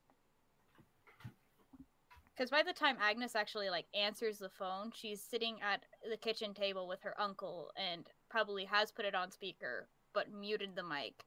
[2.36, 6.54] Because by the time Agnes actually like answers the phone, she's sitting at the kitchen
[6.54, 11.24] table with her uncle and probably has put it on speaker but muted the mic.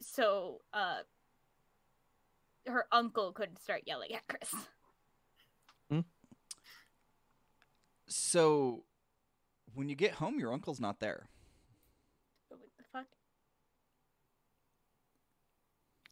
[0.00, 0.98] So uh
[2.66, 4.54] her uncle couldn't start yelling at Chris.
[8.06, 8.84] So,
[9.74, 11.28] when you get home, your uncle's not there.
[12.48, 13.06] What the fuck?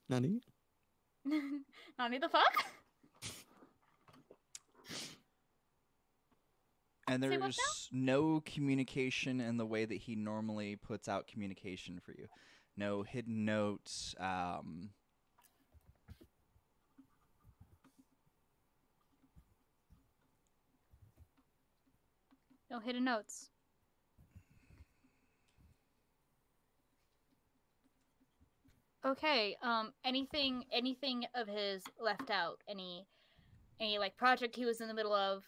[0.09, 0.41] Nani.
[1.99, 2.65] Nani the fuck?
[7.09, 7.45] And Say what now?
[7.47, 12.27] there's no communication in the way that he normally puts out communication for you.
[12.77, 14.15] No hidden notes.
[14.19, 14.91] Um,
[22.73, 23.51] No hidden notes.
[29.05, 32.63] Okay, um anything anything of his left out?
[32.67, 33.07] Any
[33.79, 35.45] any like project he was in the middle of?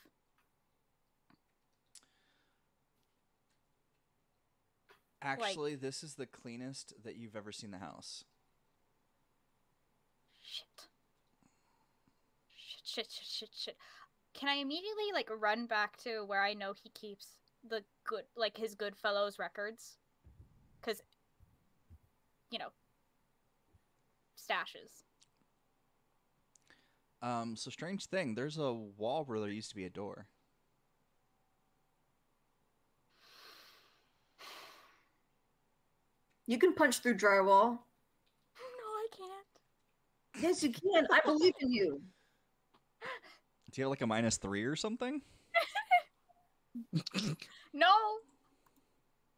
[5.22, 8.24] actually, this is the cleanest that you've ever seen the house.
[10.42, 10.66] Shit.
[12.54, 13.76] Shit shit shit shit shit.
[14.34, 17.26] Can I immediately like run back to where I know he keeps
[17.68, 19.96] the good like his good fellows records?
[20.82, 21.00] Cuz
[22.50, 22.72] you know,
[24.36, 25.04] stashes.
[27.22, 28.34] Um, so strange thing.
[28.34, 30.26] There's a wall where there used to be a door.
[36.46, 37.78] You can punch through drywall.
[38.76, 40.42] No, I can't.
[40.42, 41.06] Yes, you can.
[41.10, 42.02] I believe in you.
[43.74, 45.20] Do you have like a minus three or something?
[47.72, 47.86] No.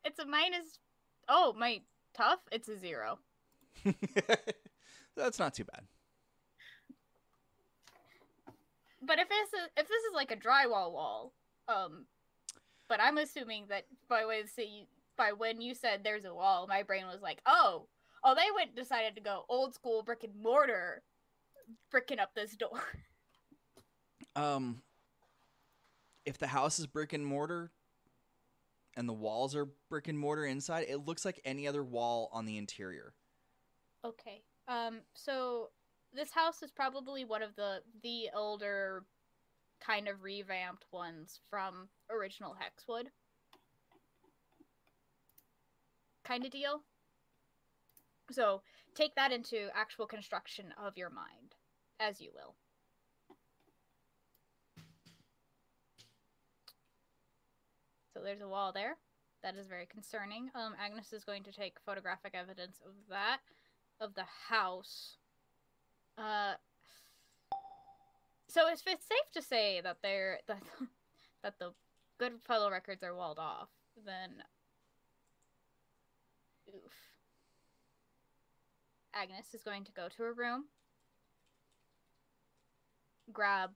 [0.04, 0.78] It's a minus.
[1.28, 1.80] Oh, my
[2.14, 2.40] tough.
[2.52, 3.18] It's a zero.
[5.16, 5.82] That's not too bad.
[9.02, 11.32] But if this is if this is like a drywall wall,
[11.68, 12.06] um,
[12.88, 14.86] but I'm assuming that by way of say
[15.16, 17.86] by when you said there's a wall, my brain was like, oh,
[18.24, 21.02] oh, they went decided to go old school brick and mortar,
[21.90, 22.82] bricking up this door.
[24.36, 24.82] Um,
[26.26, 27.72] if the house is brick and mortar
[28.96, 32.44] and the walls are brick and mortar inside, it looks like any other wall on
[32.46, 33.14] the interior.
[34.04, 34.42] Okay.
[34.68, 35.00] Um.
[35.14, 35.70] So
[36.14, 39.04] this house is probably one of the the older,
[39.80, 43.06] kind of revamped ones from original Hexwood.
[46.24, 46.82] Kind of deal.
[48.30, 48.62] So
[48.94, 51.54] take that into actual construction of your mind,
[52.00, 52.54] as you will.
[58.16, 58.97] So there's a wall there.
[59.43, 60.48] That is very concerning.
[60.55, 63.40] Um, Agnes is going to take photographic evidence of that
[64.01, 65.16] of the house.
[66.16, 66.55] Uh,
[68.48, 70.62] so if it's safe to say that they're that
[71.43, 73.68] that the records are walled off,
[74.06, 74.43] then
[76.70, 76.93] oof.
[79.12, 80.64] Agnes is going to go to her room,
[83.30, 83.72] grab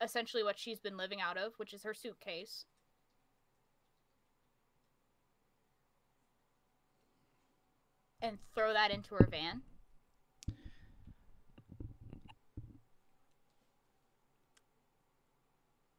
[0.00, 2.64] essentially what she's been living out of, which is her suitcase.
[8.22, 9.62] and throw that into her van.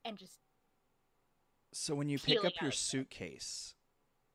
[0.05, 0.39] And just
[1.73, 3.75] So when you pick up your suitcase.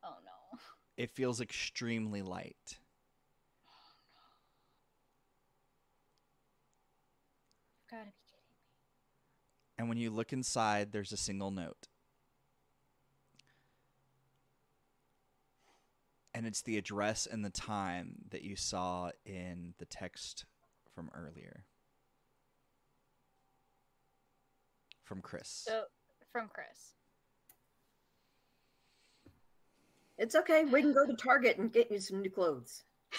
[0.03, 0.07] It.
[0.07, 0.59] Oh no.
[0.97, 2.77] It feels extremely light.
[7.89, 8.55] Got to be kidding me.
[9.77, 11.88] And when you look inside, there's a single note.
[16.33, 20.45] And it's the address and the time that you saw in the text
[20.93, 21.65] from earlier.
[25.03, 25.65] From Chris.
[25.67, 25.83] So
[26.31, 26.93] from Chris.
[30.17, 30.65] It's okay.
[30.65, 32.83] We can go to Target and get you some new clothes.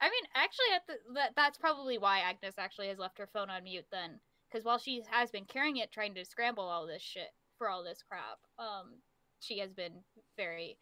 [0.00, 3.50] I mean, actually, at the, that that's probably why Agnes actually has left her phone
[3.50, 7.02] on mute then, because while she has been carrying it, trying to scramble all this
[7.02, 8.94] shit for all this crap, um,
[9.40, 9.92] she has been
[10.36, 10.76] very.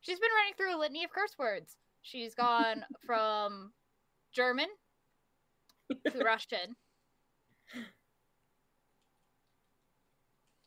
[0.00, 1.76] She's been running through a litany of curse words.
[2.02, 3.72] She's gone from
[4.32, 4.68] German
[6.06, 6.76] to Russian.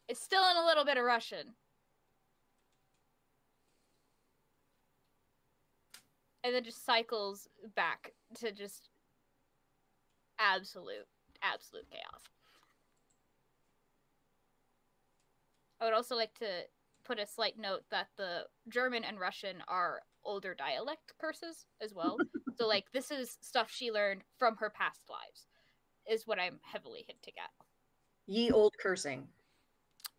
[0.08, 1.56] It's still in a little bit of Russian.
[6.44, 8.90] and then just cycles back to just
[10.40, 11.08] absolute
[11.42, 12.24] absolute chaos
[15.82, 16.46] i would also like to
[17.06, 22.18] put a slight note that the german and russian are older dialect curses as well
[22.58, 25.48] so like this is stuff she learned from her past lives
[26.10, 27.50] is what i'm heavily hinting at
[28.32, 29.28] Ye old cursing.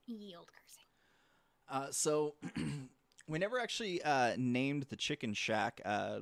[0.06, 0.84] Ye old cursing
[1.68, 2.34] Uh, so
[3.28, 5.80] we never actually uh, named the chicken shack.
[5.84, 6.16] Uh,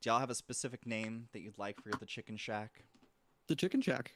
[0.00, 2.82] do y'all have a specific name that you'd like for the chicken shack?
[3.48, 4.12] The Chicken Shack.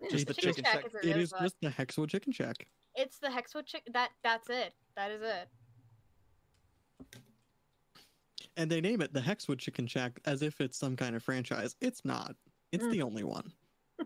[0.00, 0.86] Yeah, Just the the chicken chicken shack shack.
[0.86, 2.68] is a It really is fun- just the Hexwood Chicken Shack.
[3.00, 5.48] It's the hexwood chick that that's it that is it
[8.56, 11.76] And they name it the Hexwood Chicken Shack as if it's some kind of franchise.
[11.80, 12.34] It's not.
[12.72, 12.90] It's Mm.
[12.90, 13.52] the only one.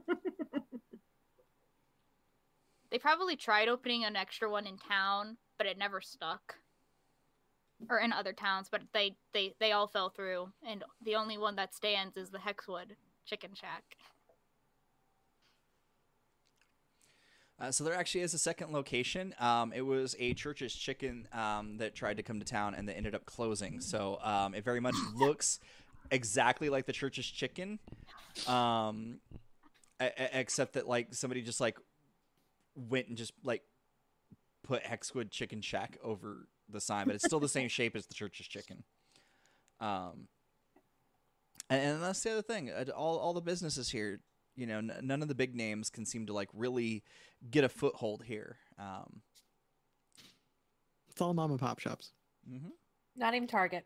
[2.90, 6.54] They probably tried opening an extra one in town, but it never stuck.
[7.90, 11.56] Or in other towns, but they they they all fell through, and the only one
[11.56, 12.94] that stands is the Hexwood
[13.26, 13.96] Chicken Shack.
[17.64, 19.34] Uh, so there actually is a second location.
[19.40, 22.96] Um, it was a Church's Chicken um, that tried to come to town and that
[22.96, 23.80] ended up closing.
[23.80, 25.60] So um, it very much looks
[26.10, 27.78] exactly like the Church's Chicken,
[28.46, 29.20] um,
[29.98, 31.78] except that like somebody just like
[32.74, 33.62] went and just like
[34.62, 38.14] put Hexwood Chicken Shack over the sign, but it's still the same shape as the
[38.14, 38.84] Church's Chicken.
[39.80, 40.28] Um,
[41.70, 42.70] and, and that's the other thing.
[42.94, 44.20] All all the businesses here,
[44.56, 47.02] you know, n- none of the big names can seem to like really
[47.50, 48.56] get a foothold here.
[48.78, 49.20] Um,
[51.10, 52.12] It's all mom and pop shops.
[52.50, 52.68] Mm-hmm.
[53.16, 53.84] Not even Target.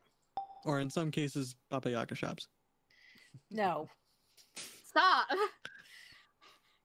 [0.65, 2.49] Or in some cases, Baba Yaga shops.
[3.51, 3.89] No.
[4.86, 5.27] Stop,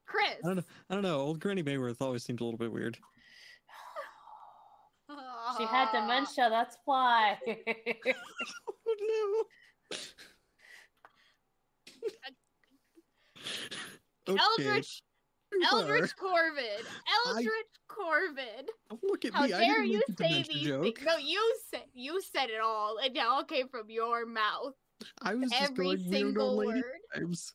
[0.05, 0.35] Chris.
[0.43, 0.64] I don't know.
[0.89, 1.19] I don't know.
[1.19, 2.97] Old Granny Bayworth always seemed a little bit weird.
[5.57, 7.38] She had dementia, that's why.
[8.85, 9.45] Oh
[9.91, 9.97] no.
[14.27, 15.03] Eldritch,
[15.71, 16.85] Eldritch Corvid,
[17.27, 17.51] Eldritch
[17.89, 18.67] Corvid.
[19.03, 19.53] Look at How me.
[19.53, 20.83] I dare didn't you make the say these joke.
[20.83, 20.99] things?
[21.05, 22.97] No, you said you said it all.
[23.03, 24.73] It all came from your mouth.
[25.21, 26.83] I was just Every going weird single word.
[27.17, 27.51] vibes.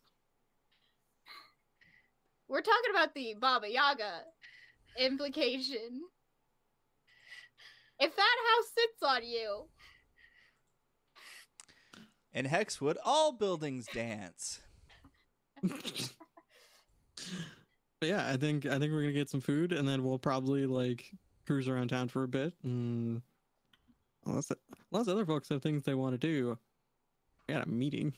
[2.49, 4.21] We're talking about the Baba Yaga
[4.99, 6.03] implication.
[8.01, 9.65] If that house sits on you,
[12.33, 14.61] In Hexwood, all buildings dance.
[18.01, 20.67] but yeah, I think I think we're gonna get some food, and then we'll probably
[20.67, 21.11] like
[21.47, 22.53] cruise around town for a bit.
[22.63, 23.23] And
[24.27, 24.53] unless
[24.93, 26.59] unless other folks have things they want to do,
[27.49, 28.13] I got a meeting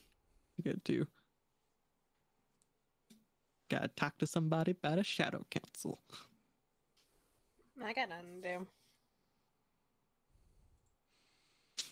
[0.57, 1.07] to get to.
[3.71, 6.01] Gotta talk to somebody about a shadow council.
[7.83, 8.67] I got nothing to do.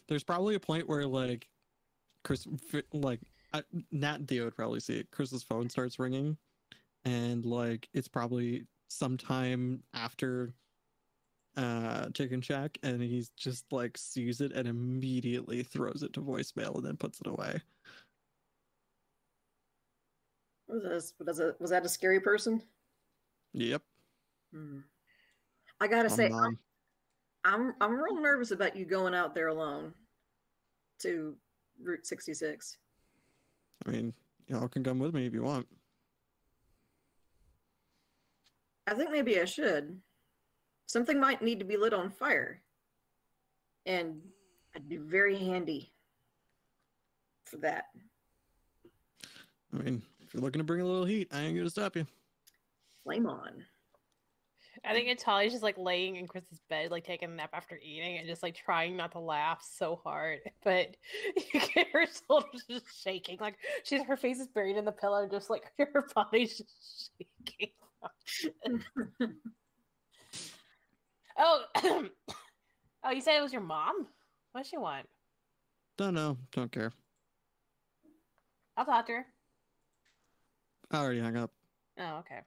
[0.08, 1.48] There's probably a point where like
[2.24, 2.46] Chris,
[2.92, 3.20] like
[3.54, 3.62] I,
[3.92, 5.10] Nat and Theo would probably see it.
[5.10, 6.36] Chris's phone starts ringing,
[7.04, 10.54] and like it's probably sometime after
[11.56, 16.76] uh Chicken Shack, and he's just like sees it and immediately throws it to voicemail
[16.76, 17.60] and then puts it away.
[20.68, 22.62] Was that, was that, was that a scary person?
[23.54, 23.82] Yep.
[24.52, 24.80] Hmm.
[25.80, 26.58] I gotta I'm say, mom.
[27.44, 29.94] I'm I'm real nervous about you going out there alone
[31.00, 31.36] to
[31.82, 32.76] Route 66.
[33.86, 34.12] I mean,
[34.48, 35.66] y'all can come with me if you want.
[38.88, 40.00] I think maybe I should.
[40.86, 42.62] Something might need to be lit on fire.
[43.84, 44.20] And
[44.74, 45.92] I'd be very handy
[47.44, 47.84] for that.
[49.74, 52.06] I mean, if you're looking to bring a little heat, I ain't gonna stop you.
[53.04, 53.64] Flame on.
[54.84, 58.18] I think Natalia's just like laying in Chris's bed, like taking a nap after eating,
[58.18, 60.38] and just like trying not to laugh so hard.
[60.64, 60.96] But
[61.52, 65.28] you get her shoulders just shaking, like she's her face is buried in the pillow,
[65.30, 67.74] just like her body's just shaking.
[71.38, 71.62] oh,
[73.04, 74.06] oh, you said it was your mom.
[74.52, 75.06] What does she want?
[75.96, 76.36] Don't know.
[76.52, 76.92] Don't care.
[78.76, 79.26] I'll talk to her.
[80.90, 81.50] I already hung up.
[81.98, 82.40] Oh, okay.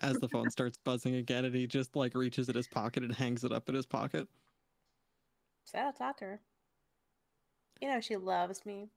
[0.00, 3.14] As the phone starts buzzing again, and he just like reaches at his pocket and
[3.14, 4.28] hangs it up in his pocket.
[5.64, 6.40] So I'll talk to her.
[7.80, 8.90] You know she loves me.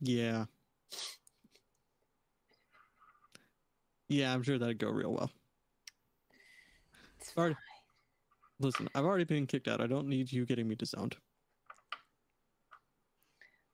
[0.00, 0.44] Yeah.
[4.14, 5.28] Yeah, I'm sure that'd go real well.
[7.18, 7.56] It's Alright.
[7.56, 7.62] fine.
[8.60, 9.80] Listen, I've already been kicked out.
[9.80, 11.16] I don't need you getting me disowned.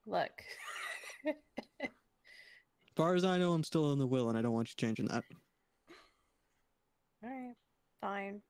[0.06, 0.30] Look.
[1.82, 1.90] As
[2.96, 5.08] far as I know, I'm still in the will, and I don't want you changing
[5.08, 5.24] that.
[7.22, 7.54] All right.
[8.00, 8.40] Fine.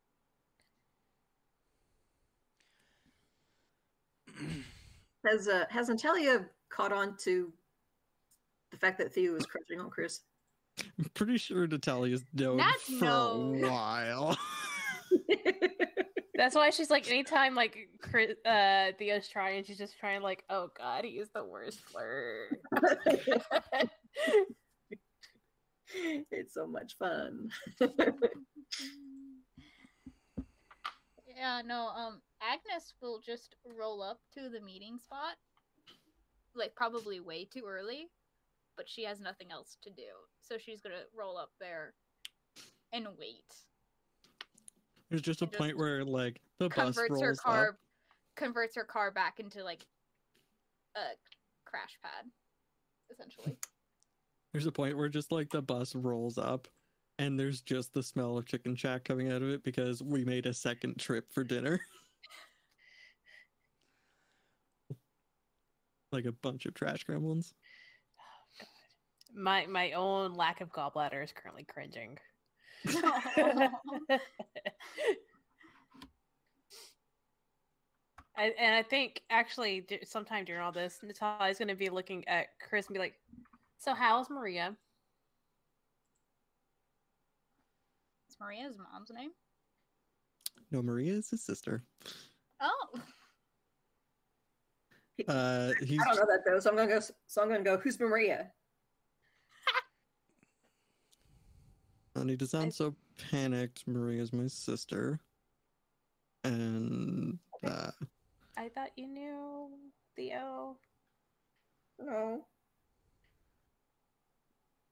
[5.26, 7.52] Has uh, has Natalia caught on to
[8.70, 10.20] the fact that Theo is crushing on Chris?
[10.98, 13.54] I'm pretty sure Natalia's known That's for no.
[13.56, 14.38] a while.
[16.34, 20.70] That's why she's like, anytime like Chris, uh, Theo's trying, she's just trying like, oh
[20.76, 22.60] god, he is the worst flirt.
[26.30, 27.50] it's so much fun.
[31.40, 35.36] Yeah, no, um, Agnes will just roll up to the meeting spot,
[36.54, 38.08] like probably way too early,
[38.80, 40.08] but she has nothing else to do.
[40.40, 41.92] So she's gonna roll up there
[42.94, 43.44] and wait.
[45.10, 47.74] There's just a just point where like the bus Converts rolls her car up.
[48.36, 49.84] converts her car back into like
[50.96, 51.00] a
[51.66, 52.24] crash pad,
[53.12, 53.54] essentially.
[54.54, 56.66] There's a point where just like the bus rolls up
[57.18, 60.46] and there's just the smell of chicken shack coming out of it because we made
[60.46, 61.82] a second trip for dinner.
[66.12, 67.52] like a bunch of trash gremlins.
[69.34, 72.18] My my own lack of gallbladder is currently cringing.
[78.36, 82.46] I, and I think actually sometime during all this, Natalia's going to be looking at
[82.66, 83.14] Chris and be like,
[83.78, 84.74] "So how's Maria?"
[88.30, 89.30] Is Maria's mom's name?
[90.70, 91.84] No, Maria is his sister.
[92.62, 93.00] Oh,
[95.28, 97.00] Uh, he's I don't know that though, so I'm gonna go.
[97.26, 97.76] So I'm gonna go.
[97.76, 98.50] Who's Maria?
[102.16, 102.94] I need to sound so
[103.30, 103.86] panicked.
[103.86, 105.20] Maria's my sister.
[106.44, 107.90] And uh,
[108.56, 109.68] I thought you knew
[110.16, 110.76] Theo.
[111.98, 112.44] No.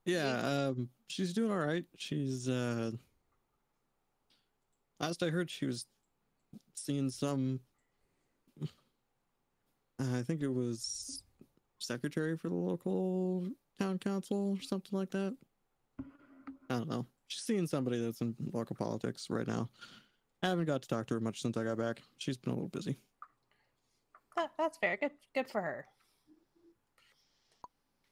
[0.04, 1.84] yeah, um, she's doing all right.
[1.96, 2.90] She's uh,
[5.00, 5.86] last I heard, she was
[6.74, 7.60] seeing some.
[10.00, 11.24] I think it was
[11.78, 13.44] secretary for the local
[13.80, 15.36] town council or something like that.
[16.70, 17.06] I don't know.
[17.28, 19.68] She's seeing somebody that's in local politics right now.
[20.42, 22.02] I haven't got to talk to her much since I got back.
[22.18, 22.96] She's been a little busy.
[24.36, 24.96] That, that's fair.
[24.96, 25.86] Good, good for her.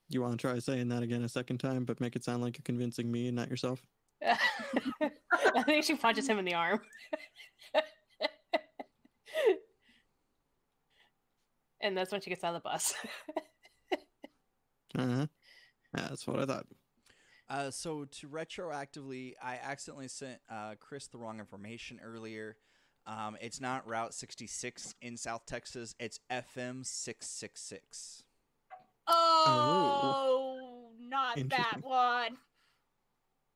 [0.08, 2.56] You want to try saying that again a second time, but make it sound like
[2.56, 3.82] you're convincing me and not yourself?
[4.24, 6.80] I think she punches him in the arm.
[11.80, 12.94] and that's when she gets out of the bus.
[14.98, 15.26] Uh huh.
[15.92, 16.66] That's what I thought.
[17.48, 22.56] Uh, so to retroactively, I accidentally sent uh, Chris the wrong information earlier.
[23.06, 25.94] Um, it's not Route 66 in South Texas.
[26.00, 28.24] It's FM 666.
[29.06, 32.36] oh, not that one.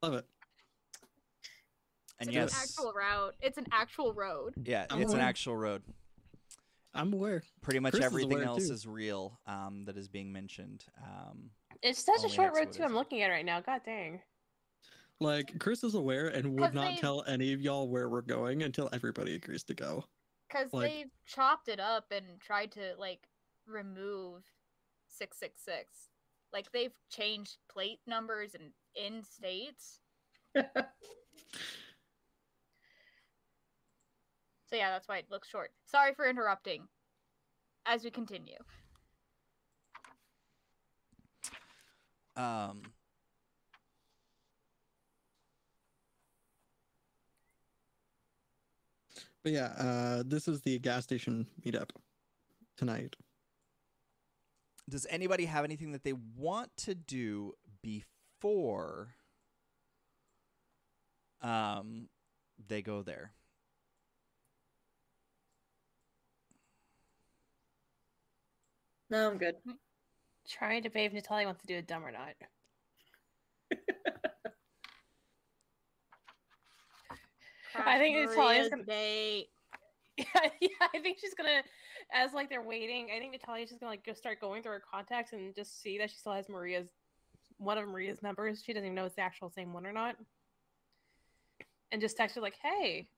[0.03, 0.27] Love it.
[2.21, 3.35] And it's yes, an actual route.
[3.41, 4.55] It's an actual road.
[4.65, 5.83] yeah, I'm it's an actual road.
[6.95, 7.43] I'm aware.
[7.63, 8.75] Pretty much Chris is everything aware, else too.
[8.75, 10.85] is real um, that is being mentioned.
[11.03, 11.51] Um,
[11.83, 12.83] it's such a short road too.
[12.83, 13.61] I'm looking at right now.
[13.61, 14.21] God dang.
[15.21, 18.63] Like Chris is aware and would not they- tell any of y'all where we're going
[18.63, 20.05] until everybody agrees to go.
[20.49, 23.29] Because Like- they chopped it up and tried to like
[23.67, 24.43] remove
[25.09, 26.09] six six six.
[26.53, 30.01] Like they've changed plate numbers and in states.
[34.71, 35.73] So yeah, that's why it looks short.
[35.85, 36.87] Sorry for interrupting.
[37.87, 38.55] As we continue.
[42.37, 42.83] Um,
[49.43, 51.91] But yeah, uh, this is the gas station meetup
[52.77, 53.17] tonight.
[54.89, 59.15] does anybody have anything that they want to do before
[61.41, 62.09] um,
[62.69, 63.33] they go there.
[69.09, 69.55] No, I'm good.
[70.51, 72.35] Trying to debate if Natalia wants to do a dumb or not.
[77.77, 79.47] I think it's probably gonna- date.
[80.19, 81.63] Yeah, yeah, I think she's gonna,
[82.13, 83.09] as like they're waiting.
[83.15, 85.97] I think Natalia's just gonna like go start going through her contacts and just see
[85.97, 86.91] that she still has Maria's
[87.57, 88.63] one of Maria's numbers.
[88.63, 90.17] She doesn't even know it's the actual same one or not,
[91.91, 93.09] and just text her like, "Hey,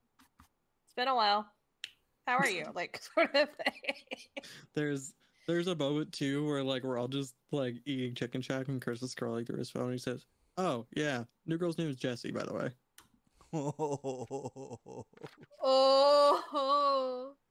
[0.85, 1.51] it's been a while.
[2.25, 3.97] How are you?" Like sort of thing.
[4.75, 5.13] There's
[5.47, 9.03] there's a moment too where like we're all just like eating chicken shack and Chris
[9.03, 9.85] is scrolling through his phone.
[9.85, 10.25] And he says,
[10.57, 12.71] "Oh yeah, new girl's name is Jessie, by the way."
[13.53, 15.07] Oh.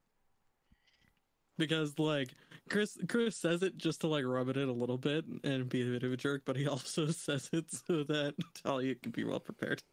[1.57, 2.29] Because like
[2.69, 5.81] Chris Chris says it just to like rub it in a little bit and be
[5.81, 9.23] a bit of a jerk, but he also says it so that Talia can be
[9.23, 9.83] well prepared.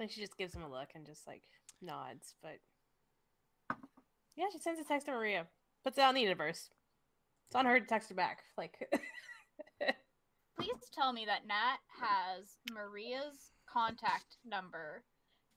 [0.00, 1.42] Then she just gives him a look and just like
[1.80, 2.34] nods.
[2.42, 2.58] But
[4.38, 5.46] yeah, she sends a text to Maria,
[5.84, 6.70] puts it on the universe.
[7.48, 8.38] It's on her to text her back.
[8.56, 8.78] Like,
[10.58, 15.02] Please tell me that Nat has Maria's contact number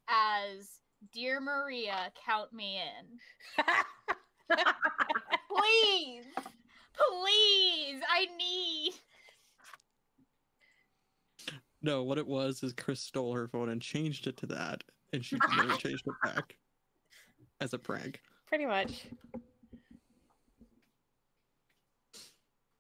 [0.08, 0.80] as
[1.14, 3.66] Dear Maria, count me in.
[5.50, 6.26] Please.
[6.96, 8.02] Please.
[8.10, 8.94] I need.
[11.84, 14.84] No, what it was is Chris stole her phone and changed it to that,
[15.14, 16.56] and she never changed it back
[17.60, 18.22] as a prank.
[18.52, 19.08] Pretty much.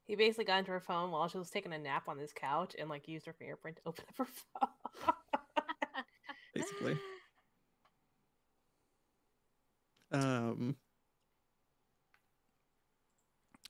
[0.05, 2.75] He basically got into her phone while she was taking a nap on this couch
[2.77, 5.13] and like used her fingerprint to open up her phone.
[6.53, 6.97] Basically.
[10.11, 10.75] Um,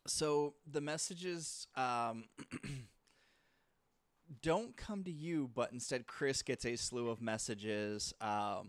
[0.07, 2.25] So the messages um,
[4.41, 8.67] don't come to you, but instead Chris gets a slew of messages, um,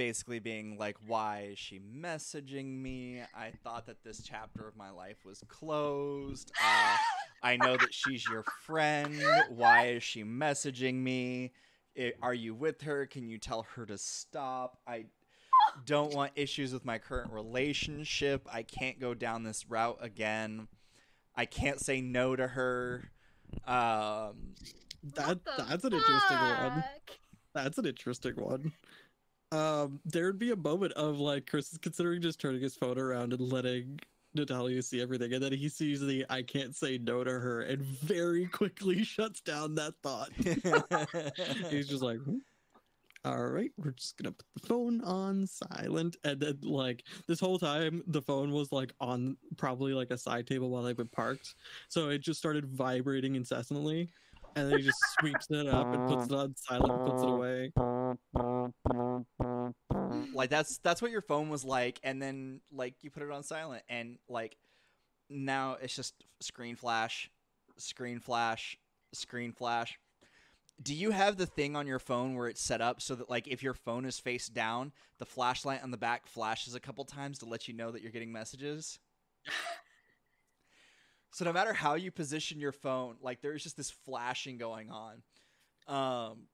[0.00, 3.20] basically being like, "Why is she messaging me?
[3.36, 6.50] I thought that this chapter of my life was closed.
[6.58, 6.96] Uh,
[7.42, 9.22] I know that she's your friend.
[9.50, 11.52] Why is she messaging me?
[11.98, 13.04] I- are you with her?
[13.04, 14.78] Can you tell her to stop?
[14.86, 15.04] I
[15.84, 18.48] don't want issues with my current relationship.
[18.50, 20.68] I can't go down this route again.
[21.36, 23.10] I can't say no to her.
[23.66, 24.54] Um,
[25.02, 26.84] that What the that's an interesting one.
[27.52, 28.72] That's an interesting one.
[29.52, 33.32] Um, there'd be a moment of like Chris is considering just turning his phone around
[33.32, 33.98] and letting
[34.34, 37.82] Natalia see everything, and then he sees the I can't say no to her and
[37.82, 40.30] very quickly shuts down that thought.
[41.70, 42.38] He's just like, "Hmm,
[43.24, 46.16] all right, we're just gonna put the phone on silent.
[46.24, 50.46] And then, like, this whole time, the phone was like on probably like a side
[50.46, 51.54] table while they've been parked.
[51.88, 54.10] So it just started vibrating incessantly.
[54.56, 57.28] And then he just sweeps it up and puts it on silent and puts it
[57.28, 57.72] away.
[60.34, 63.42] Like that's that's what your phone was like, and then like you put it on
[63.42, 64.56] silent, and like
[65.28, 67.30] now it's just screen flash,
[67.78, 68.76] screen flash,
[69.12, 69.98] screen flash.
[70.82, 73.46] Do you have the thing on your phone where it's set up so that like
[73.46, 77.38] if your phone is face down, the flashlight on the back flashes a couple times
[77.38, 78.98] to let you know that you're getting messages?
[81.30, 85.22] so no matter how you position your phone, like there's just this flashing going on.
[85.86, 86.46] Um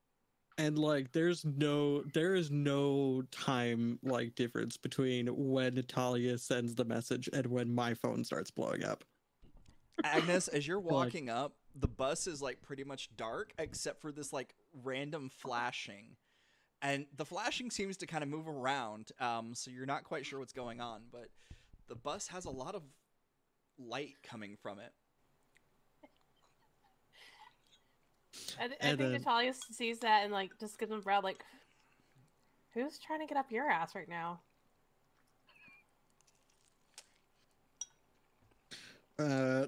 [0.59, 6.85] And like, there's no, there is no time like difference between when Natalia sends the
[6.85, 9.05] message and when my phone starts blowing up.
[10.03, 14.11] Agnes, as you're Like- walking up, the bus is like pretty much dark except for
[14.11, 16.17] this like random flashing.
[16.83, 20.39] And the flashing seems to kind of move around, um, so you're not quite sure
[20.39, 21.29] what's going on, but
[21.89, 22.83] the bus has a lot of
[23.79, 24.93] light coming from it.
[28.61, 31.21] I, th- I And think Natalia sees that and like just gives him a brow
[31.23, 31.45] like,
[32.75, 34.41] who's trying to get up your ass right now?
[39.19, 39.67] Uh,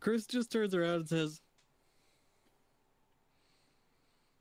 [0.00, 1.40] Chris just turns around and says,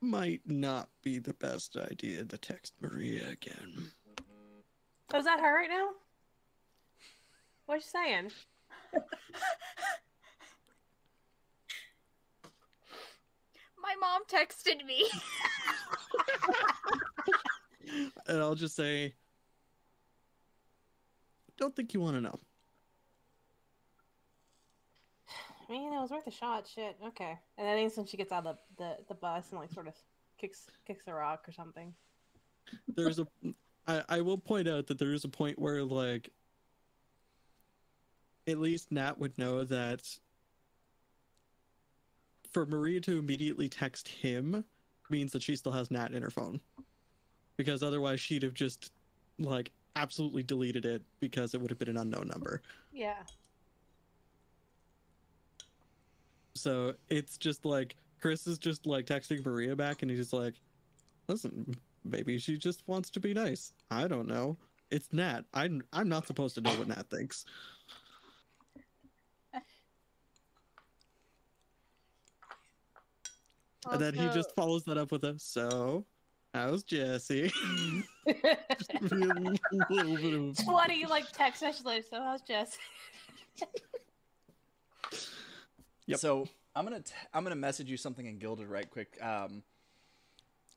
[0.01, 3.91] Might not be the best idea to text Maria again.
[5.13, 5.89] Oh, is that her right now?
[7.65, 8.31] What's she saying?
[13.81, 15.05] My mom texted me.
[18.27, 19.13] And I'll just say,
[21.57, 22.39] Don't think you want to know.
[25.69, 26.67] I mean, it was worth a shot.
[26.67, 26.97] Shit.
[27.07, 27.37] Okay.
[27.57, 29.87] And I think when she gets out of the, the, the bus and like sort
[29.87, 29.95] of
[30.37, 31.93] kicks kicks a rock or something.
[32.87, 33.27] There's a,
[33.87, 36.29] I, I will point out that there is a point where, like,
[38.47, 40.01] at least Nat would know that
[42.51, 44.63] for Maria to immediately text him
[45.09, 46.59] means that she still has Nat in her phone.
[47.57, 48.91] Because otherwise she'd have just
[49.39, 52.61] like absolutely deleted it because it would have been an unknown number.
[52.91, 53.23] Yeah.
[56.55, 60.53] So it's just like Chris is just like texting Maria back and he's just like,
[61.27, 63.73] listen, maybe she just wants to be nice.
[63.91, 64.57] I don't know.
[64.91, 65.45] It's Nat.
[65.53, 67.45] I'm I'm not supposed to know what Nat thinks.
[73.91, 76.05] And then he just follows that up with a so
[76.53, 77.51] how's Jesse?
[78.25, 82.05] it's Just a little bit of- funny, like text message later.
[82.09, 82.77] So how's Jesse?
[86.05, 86.19] Yep.
[86.19, 89.63] So I'm gonna t- I'm gonna message you something in Guilded right quick, um,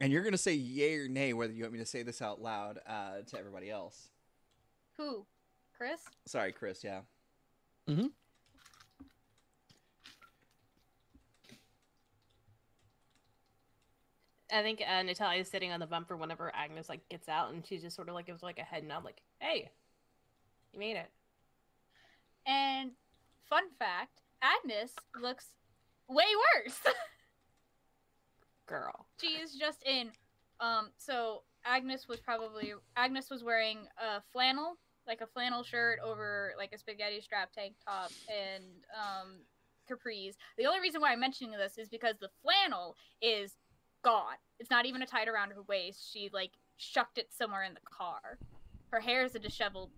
[0.01, 2.41] and you're gonna say yay or nay whether you want me to say this out
[2.41, 4.09] loud uh, to everybody else.
[4.99, 5.27] Who?
[5.77, 6.01] Chris?
[6.27, 6.85] Sorry, Chris.
[6.85, 7.01] Yeah.
[14.53, 17.67] I think uh, Natalia is sitting on the bumper whenever Agnes like gets out, and
[17.67, 19.71] she just sort of like gives like a head nod, like, "Hey,
[20.73, 21.11] you made it."
[22.47, 22.93] And
[23.49, 25.47] fun fact, Agnes looks
[26.09, 26.25] way
[26.65, 26.79] worse.
[28.67, 29.07] Girl.
[29.21, 30.11] she is just in
[30.59, 36.53] um so Agnes was probably Agnes was wearing a flannel, like a flannel shirt over
[36.59, 38.65] like a spaghetti strap tank top and
[38.95, 39.39] um
[39.89, 40.35] capris.
[40.59, 43.53] The only reason why I'm mentioning this is because the flannel is
[44.03, 44.37] gone.
[44.59, 46.13] It's not even a tied around her waist.
[46.13, 48.39] She like shucked it somewhere in the car.
[48.91, 49.91] Her hair is a disheveled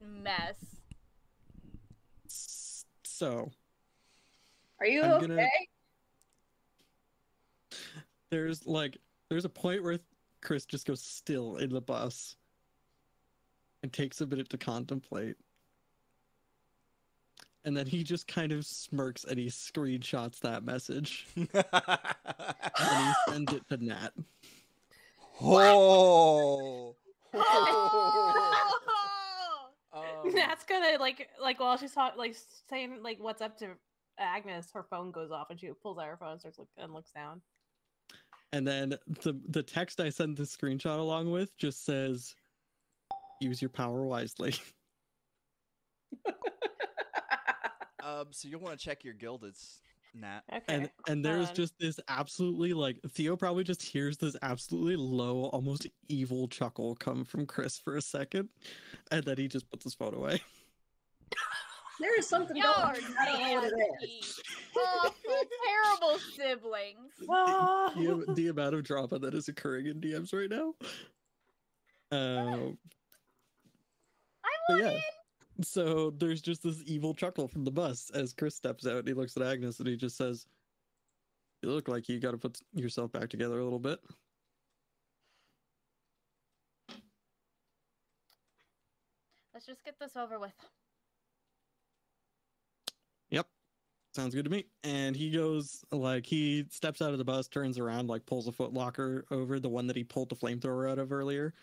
[0.00, 0.56] mess.
[3.04, 3.50] So
[4.80, 5.26] Are you I'm okay?
[5.26, 5.48] gonna-
[8.30, 8.98] there's like
[9.28, 9.98] there's a point where
[10.42, 12.36] Chris just goes still in the bus
[13.82, 15.36] and takes a minute to contemplate.
[17.64, 23.52] And then he just kind of smirks and he screenshots that message and he sends
[23.52, 24.10] it to Nat.
[25.42, 26.94] oh.
[29.92, 32.36] Um, Nat's gonna like like while she's talking, like
[32.68, 33.68] saying like what's up to
[34.18, 36.92] Agnes, her phone goes off, and she pulls out her phone, and starts look and
[36.92, 37.40] looks down.
[38.52, 42.34] And then the the text I sent the screenshot along with just says
[43.40, 44.54] use your power wisely.
[48.04, 49.78] um, so you'll want to check your Guildeds,
[50.14, 50.42] Nat.
[50.52, 50.62] okay.
[50.68, 55.44] and and there's Um, just this absolutely like Theo probably just hears this absolutely low,
[55.46, 58.48] almost evil chuckle come from Chris for a second,
[59.10, 60.40] and then he just puts his phone away.
[62.00, 63.14] There is something Y'all going on.
[63.20, 64.00] I don't know what it is.
[64.00, 64.40] nasty,
[65.04, 67.12] awful, terrible siblings.
[67.30, 67.92] Ah.
[67.94, 70.74] the, the amount of drama that is occurring in DMs right now.
[72.10, 72.76] Um,
[74.44, 75.00] I But want yeah.
[75.62, 79.14] So there's just this evil chuckle from the bus as Chris steps out and he
[79.14, 80.46] looks at Agnes and he just says,
[81.62, 84.00] "You look like you got to put yourself back together a little bit."
[89.54, 90.52] Let's just get this over with.
[93.30, 93.46] Yep.
[94.14, 94.66] Sounds good to me.
[94.82, 98.52] And he goes like he steps out of the bus, turns around, like pulls a
[98.52, 101.54] foot locker over the one that he pulled the flamethrower out of earlier.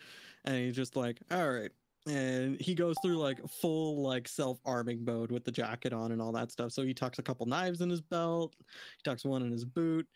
[0.44, 1.70] And he's just like, all right.
[2.08, 6.32] And he goes through like full like self-arming mode with the jacket on and all
[6.32, 6.72] that stuff.
[6.72, 10.06] So he tucks a couple knives in his belt, he tucks one in his boot.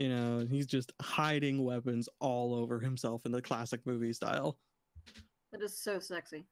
[0.00, 4.58] You know, he's just hiding weapons all over himself in the classic movie style.
[5.52, 6.44] That is so sexy.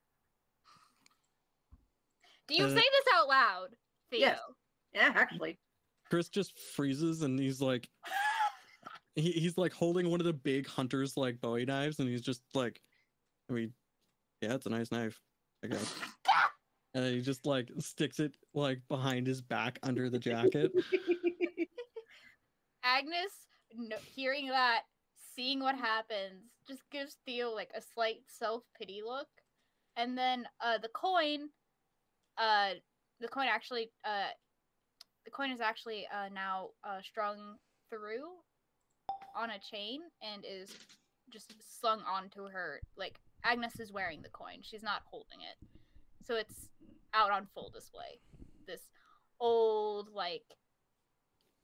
[2.48, 3.68] Do you Uh, say this out loud,
[4.10, 4.20] Theo?
[4.20, 4.40] Yes.
[4.94, 5.58] Yeah, actually.
[6.08, 7.88] Chris just freezes and he's like
[9.16, 12.42] he, he's like holding one of the big hunters like bowie knives and he's just
[12.54, 12.80] like
[13.50, 13.72] i mean
[14.46, 15.20] yeah it's a nice knife
[15.64, 15.94] i guess
[16.94, 20.72] and he just like sticks it like behind his back under the jacket
[22.86, 23.32] Agnes,
[23.76, 24.82] no, hearing that,
[25.34, 29.26] seeing what happens, just gives Theo like a slight self pity look,
[29.96, 31.48] and then uh, the coin,
[32.38, 32.70] uh,
[33.20, 34.28] the coin actually, uh,
[35.24, 37.56] the coin is actually uh, now uh, strung
[37.90, 38.28] through
[39.36, 40.72] on a chain and is
[41.30, 42.80] just slung onto her.
[42.96, 45.68] Like Agnes is wearing the coin; she's not holding it,
[46.24, 46.68] so it's
[47.14, 48.20] out on full display.
[48.66, 48.82] This
[49.40, 50.56] old like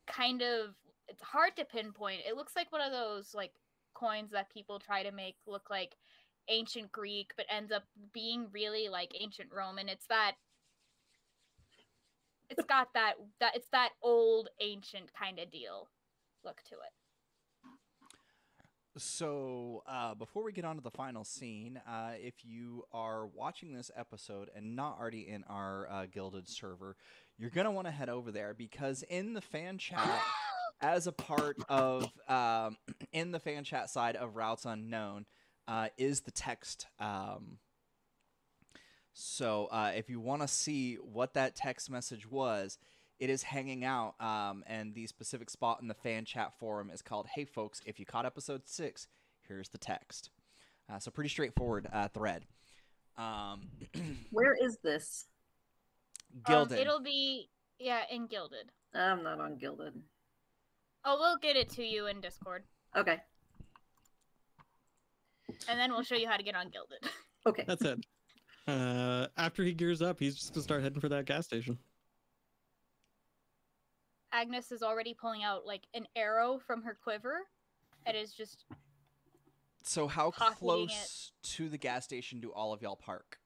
[0.07, 0.75] kind of
[1.09, 2.21] it's hard to pinpoint.
[2.27, 3.53] It looks like one of those like
[3.95, 5.97] coins that people try to make look like
[6.49, 9.89] ancient Greek, but ends up being really like ancient Roman.
[9.89, 10.33] It's that
[12.51, 15.89] it's got that that it's that old ancient kind of deal
[16.45, 16.93] look to it.
[18.99, 23.73] So, uh, before we get on to the final scene, uh, if you are watching
[23.73, 26.97] this episode and not already in our uh, Guilded server,
[27.39, 30.21] you're going to want to head over there because in the fan chat,
[30.83, 32.77] as a part of, um,
[33.15, 35.25] in the fan chat side of Routes Unknown,
[35.67, 36.87] uh, is the text.
[37.01, 37.57] Um,
[39.15, 42.77] so, uh, if you want to see what that text message was,
[43.23, 47.03] it is hanging out, um, and the specific spot in the fan chat forum is
[47.03, 49.07] called "Hey folks, if you caught episode six,
[49.47, 50.31] here's the text."
[50.93, 52.47] Uh, so pretty straightforward uh, thread.
[53.17, 53.69] Um,
[54.33, 55.27] Where is this?
[56.45, 56.79] Guilded.
[56.79, 58.73] Um, it'll be yeah in Guilded.
[58.93, 59.95] I'm not on Guilded.
[61.05, 62.65] Oh, we'll get it to you in Discord,
[62.97, 63.19] Okay.
[65.69, 66.99] and then we'll show you how to get on Guilded.
[67.45, 67.65] Okay.
[67.67, 67.99] That's it.
[68.69, 71.77] Uh, after he gears up, he's just gonna start heading for that gas station.
[74.33, 77.43] Agnes is already pulling out like an arrow from her quiver.
[78.07, 78.65] It is just
[79.85, 83.39] so how copying close to the gas station do all of y'all park?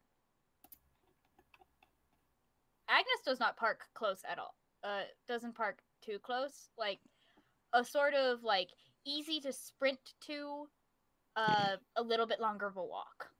[2.88, 4.54] Agnes does not park close at all.
[4.84, 6.68] Uh, doesn't park too close.
[6.78, 7.00] Like
[7.72, 8.68] a sort of like
[9.04, 10.68] easy to sprint to,
[11.34, 13.30] uh, a little bit longer of a walk,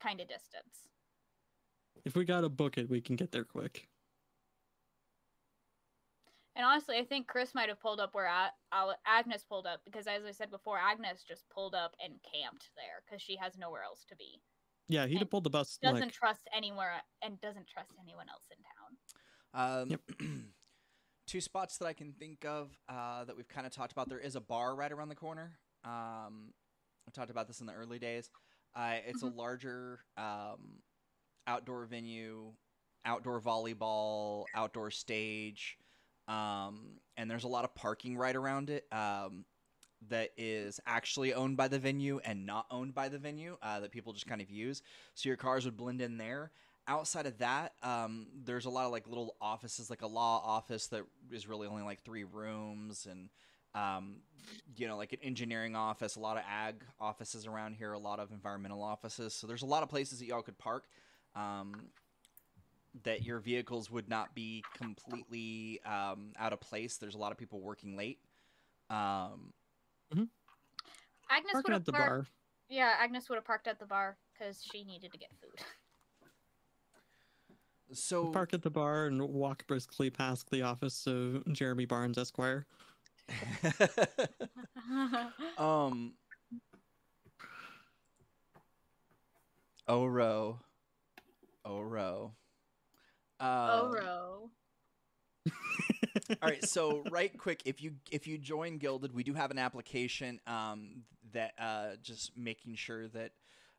[0.00, 0.88] kind of distance.
[2.04, 3.88] If we gotta book it, we can get there quick.
[6.56, 8.30] And honestly, I think Chris might have pulled up where
[9.06, 13.02] Agnes pulled up because, as I said before, Agnes just pulled up and camped there
[13.04, 14.40] because she has nowhere else to be.
[14.88, 15.78] Yeah, he'd And have pulled the bus.
[15.82, 19.80] Doesn't Like, trust anywhere and doesn't trust anyone else in town.
[19.82, 20.00] Um, Yep.
[21.26, 24.08] two spots that I can think of uh, that we've kind of talked about.
[24.08, 25.58] There is a bar right around the corner.
[25.84, 26.52] Um,
[27.06, 28.30] we talked about this in the early days.
[28.76, 30.80] Uh, it's a larger um,
[31.46, 32.52] outdoor venue,
[33.04, 35.78] outdoor volleyball, outdoor stage,
[36.28, 38.86] um, and there's a lot of parking right around it.
[38.92, 39.44] Um,
[40.10, 43.90] that is actually owned by the venue and not owned by the venue uh, that
[43.90, 44.82] people just kind of use.
[45.14, 46.50] So your cars would blend in there
[46.86, 50.88] outside of that, um, there's a lot of like little offices, like a law office
[50.88, 53.28] that is really only like three rooms, and
[53.74, 54.16] um,
[54.76, 58.20] you know, like an engineering office, a lot of ag offices around here, a lot
[58.20, 59.34] of environmental offices.
[59.34, 60.84] So there's a lot of places that y'all could park.
[61.34, 61.74] Um,
[63.02, 66.96] that your vehicles would not be completely um, out of place.
[66.96, 68.20] There's a lot of people working late.
[68.90, 69.52] Um,
[71.30, 72.08] Agnes would parking have at the parked.
[72.08, 72.26] bar.
[72.68, 75.58] Yeah, Agnes would have parked at the bar because she needed to get food.
[77.92, 82.66] so Park at the bar and walk briskly past the office of Jeremy Barnes Esquire.
[85.58, 86.12] um
[89.88, 90.60] Oro.
[91.64, 92.34] Oro.
[93.40, 94.50] Uh, oh, Ro.
[96.42, 99.58] all right, so right quick, if you if you join Guilded, we do have an
[99.58, 101.02] application um,
[101.32, 103.32] that uh, just making sure that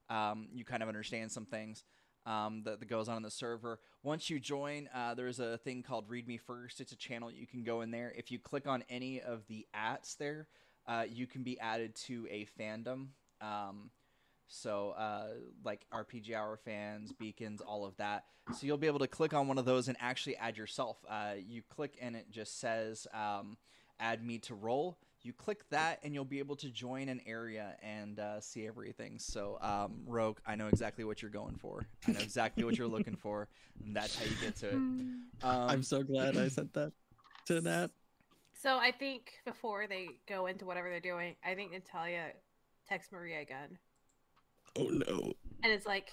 [0.10, 1.84] um, you kind of understand some things
[2.26, 3.80] um, that, that goes on in the server.
[4.04, 6.82] Once you join, uh, there's a thing called Read Me First.
[6.82, 8.14] It's a channel you can go in there.
[8.16, 10.48] If you click on any of the ats there,
[10.88, 13.08] uh, you can be added to a fandom.
[13.42, 13.90] Um,
[14.48, 15.28] so, uh,
[15.64, 18.26] like RPG Hour fans, beacons, all of that.
[18.54, 20.98] So you'll be able to click on one of those and actually add yourself.
[21.10, 23.58] Uh, you click and it just says um,
[24.00, 27.76] "Add me to roll." You click that and you'll be able to join an area
[27.82, 29.18] and uh, see everything.
[29.18, 31.88] So, um, Rogue, I know exactly what you're going for.
[32.08, 33.48] I know exactly what you're looking for,
[33.84, 34.74] and that's how you get to it.
[34.76, 36.92] Um, I'm so glad I sent that
[37.48, 37.90] to Nat.
[38.62, 42.28] So I think before they go into whatever they're doing, I think Natalia
[42.88, 43.78] texts Maria again.
[44.78, 45.34] Oh no.
[45.64, 46.12] And it's like,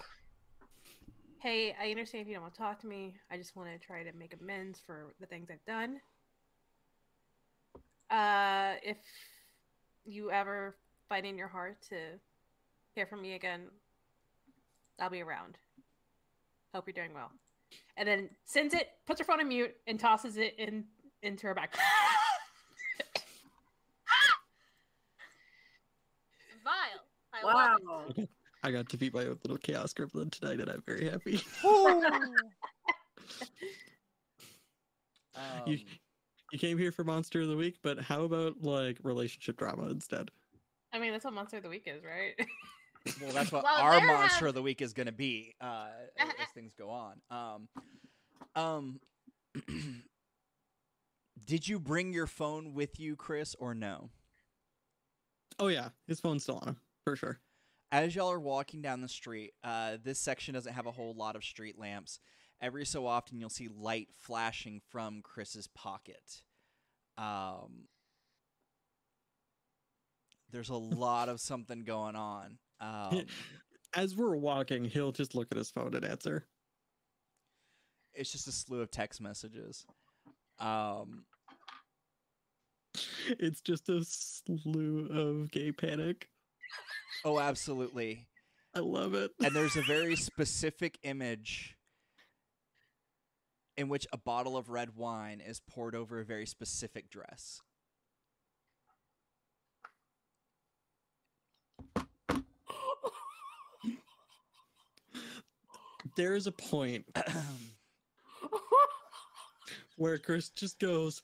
[1.41, 3.17] hey, I understand if you don't want to talk to me.
[3.31, 6.01] I just want to try to make amends for the things I've done.
[8.11, 8.99] Uh, if
[10.05, 10.77] you ever
[11.09, 11.97] find in your heart to
[12.95, 13.63] hear from me again,
[15.01, 15.59] I'll be around.
[16.75, 17.33] Hope you're doing well.
[17.97, 20.85] And then sends it, puts her phone on mute, and tosses it in
[21.23, 21.75] into her back.
[26.65, 27.03] Vile.
[27.33, 27.85] I love it.
[27.87, 28.27] Wow.
[28.63, 31.41] I got to beat my own little chaos gremlin tonight, and I'm very happy.
[35.67, 35.81] You- um,
[36.53, 40.31] you came here for monster of the week, but how about like relationship drama instead?
[40.93, 42.35] I mean, that's what Monster of the Week is, right?
[43.21, 45.87] Well, that's what Well, our monster have- of the week is going to be uh,
[46.21, 47.21] as, as things go on.
[47.33, 47.69] Um,
[48.55, 49.01] um,
[51.45, 54.11] did you bring your phone with you, Chris, or no?
[55.59, 57.41] Oh yeah, his phone's still on him for sure.
[57.93, 61.37] As y'all are walking down the street, uh, this section doesn't have a whole lot
[61.37, 62.21] of street lamps.
[62.61, 66.41] Every so often, you'll see light flashing from Chris's pocket.
[67.19, 67.89] Um,
[70.51, 72.59] there's a lot of something going on.
[72.81, 73.27] Um,
[73.95, 76.47] As we're walking, he'll just look at his phone and answer.
[78.15, 79.85] it's just a slew of text messages.
[80.59, 81.25] Um,
[83.39, 86.29] It's just a slew of gay panic.
[87.25, 88.27] Oh, absolutely.
[88.75, 89.33] I love it.
[89.45, 91.77] And there's a very specific image
[93.77, 97.61] in which a bottle of red wine is poured over a very specific dress.
[106.17, 107.05] there is a point
[109.97, 111.23] where Chris just goes,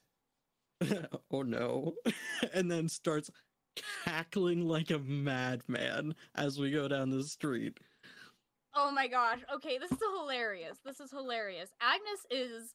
[1.30, 1.94] "Oh no,"
[2.54, 3.30] and then starts
[4.04, 7.78] cackling like a madman as we go down the street.
[8.74, 9.40] Oh my gosh.
[9.54, 10.78] Okay, this is hilarious.
[10.84, 11.70] This is hilarious.
[11.80, 12.74] Agnes is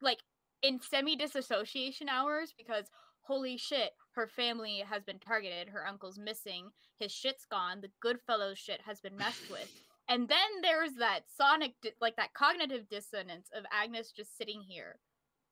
[0.00, 0.18] like
[0.62, 2.86] in semi disassociation hours because
[3.22, 5.68] holy shit, her family has been targeted.
[5.68, 6.70] Her uncle's missing.
[6.98, 7.80] His shit's gone.
[7.80, 9.70] The good Goodfellows shit has been messed with.
[10.08, 14.98] And then there's that sonic, di- like that cognitive dissonance of Agnes just sitting here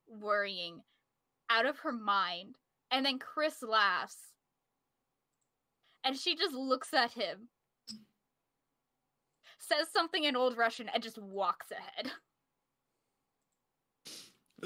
[0.07, 0.81] worrying
[1.51, 2.55] out of her mind.
[2.95, 4.17] And then Chris laughs.
[6.05, 7.49] And she just looks at him
[9.67, 12.13] says something in old Russian and just walks ahead.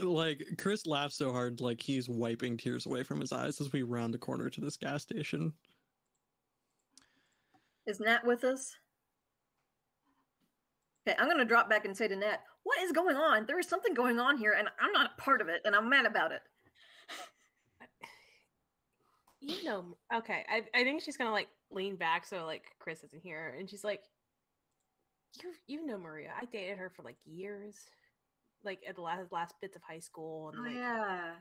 [0.00, 3.82] Like Chris laughs so hard, like he's wiping tears away from his eyes as we
[3.82, 5.52] round the corner to this gas station.
[7.84, 8.76] Is Nat with us?
[11.04, 13.46] Okay, I'm gonna drop back and say to Nat, "What is going on?
[13.46, 15.88] There is something going on here, and I'm not a part of it, and I'm
[15.88, 16.42] mad about it."
[19.40, 20.44] You know, okay.
[20.48, 23.84] I I think she's gonna like lean back so like Chris isn't here, and she's
[23.84, 24.00] like,
[25.42, 26.32] "You you know Maria?
[26.40, 27.76] I dated her for like years,
[28.64, 31.32] like at the last last bits of high school, and Oh like yeah,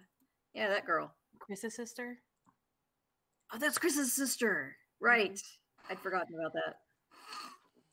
[0.53, 1.13] yeah, that girl.
[1.39, 2.17] Chris's sister."
[3.53, 4.75] Oh, that's Chris's sister.
[4.99, 5.39] Right.
[5.89, 6.75] I'd forgotten about that.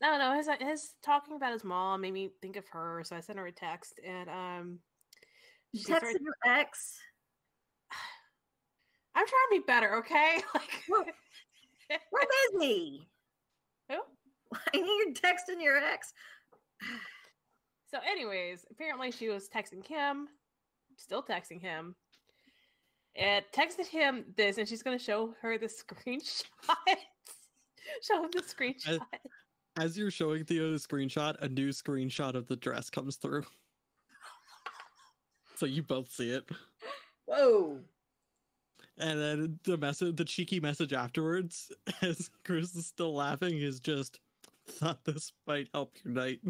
[0.01, 3.21] No, no, his his talking about his mom made me think of her, so I
[3.21, 4.79] sent her a text, and um,
[5.73, 6.99] she texted started- your ex.
[9.15, 10.41] I'm trying to be better, okay?
[10.53, 11.05] Like, Well,
[12.09, 13.07] Where is he?
[13.89, 13.95] Who?
[14.53, 16.13] I think you're texting your ex.
[17.87, 20.27] So, anyways, apparently she was texting him,
[20.97, 21.95] still texting him,
[23.15, 25.67] and texted him this, and she's gonna show her the
[26.07, 26.43] screenshot.
[28.01, 28.99] show him the screenshot.
[29.79, 33.45] As you're showing Theo the screenshot, a new screenshot of the dress comes through.
[35.55, 36.43] So you both see it.
[37.27, 37.79] Whoa.
[38.97, 44.19] And then the message, the cheeky message afterwards, as Chris is still laughing, is just
[44.67, 46.39] thought this might help your night.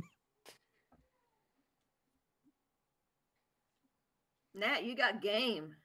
[4.54, 5.76] Nat, you got game.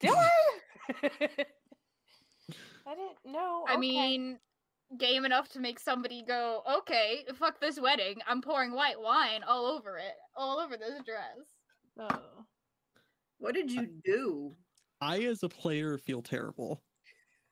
[0.00, 0.30] Do I?
[2.86, 3.64] I didn't know.
[3.68, 3.80] I okay.
[3.80, 4.38] mean,
[4.96, 8.16] game enough to make somebody go, okay, fuck this wedding.
[8.26, 11.58] I'm pouring white wine all over it, all over this dress.
[11.98, 12.44] Oh.
[13.38, 14.54] What did you do?
[15.04, 16.82] I, as a player, feel terrible.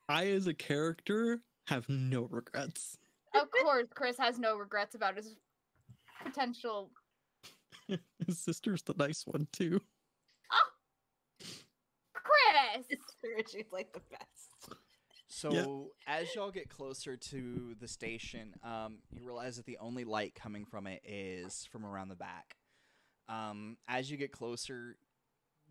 [0.09, 2.97] I, as a character, have no regrets.
[3.35, 5.37] Of course, Chris has no regrets about his
[6.25, 6.91] potential.
[8.27, 9.81] His sister's the nice one, too.
[10.51, 11.45] Oh,
[12.15, 12.87] Chris!
[13.51, 14.81] She's like the best.
[15.29, 20.35] So as y'all get closer to the station, um, you realize that the only light
[20.35, 22.57] coming from it is from around the back.
[23.29, 24.97] Um, as you get closer,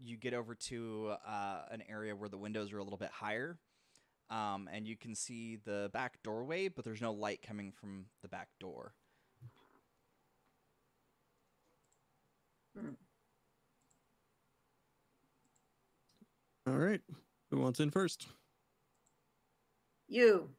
[0.04, 3.58] you get over to uh, an area where the windows are a little bit higher,
[4.30, 8.28] um, and you can see the back doorway, but there's no light coming from the
[8.28, 8.94] back door.
[16.68, 17.02] All right.
[17.50, 18.28] Who wants in first?
[20.08, 20.50] You.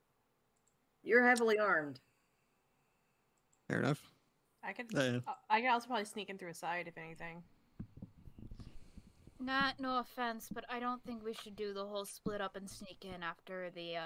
[1.02, 2.01] You're heavily armed.
[3.69, 4.02] Fair enough.
[4.62, 4.94] I could.
[4.94, 7.43] Uh, uh, I could also probably sneak in through a side if anything.
[9.44, 12.69] Not, no offense, but I don't think we should do the whole split up and
[12.70, 14.02] sneak in after the uh,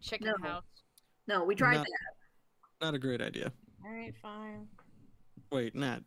[0.00, 0.48] chicken No.
[0.48, 0.64] house.
[1.26, 2.84] No, we tried Not- that.
[2.86, 3.52] not a great idea.
[3.84, 4.66] All right, fine.
[5.52, 6.00] Wait, Nat,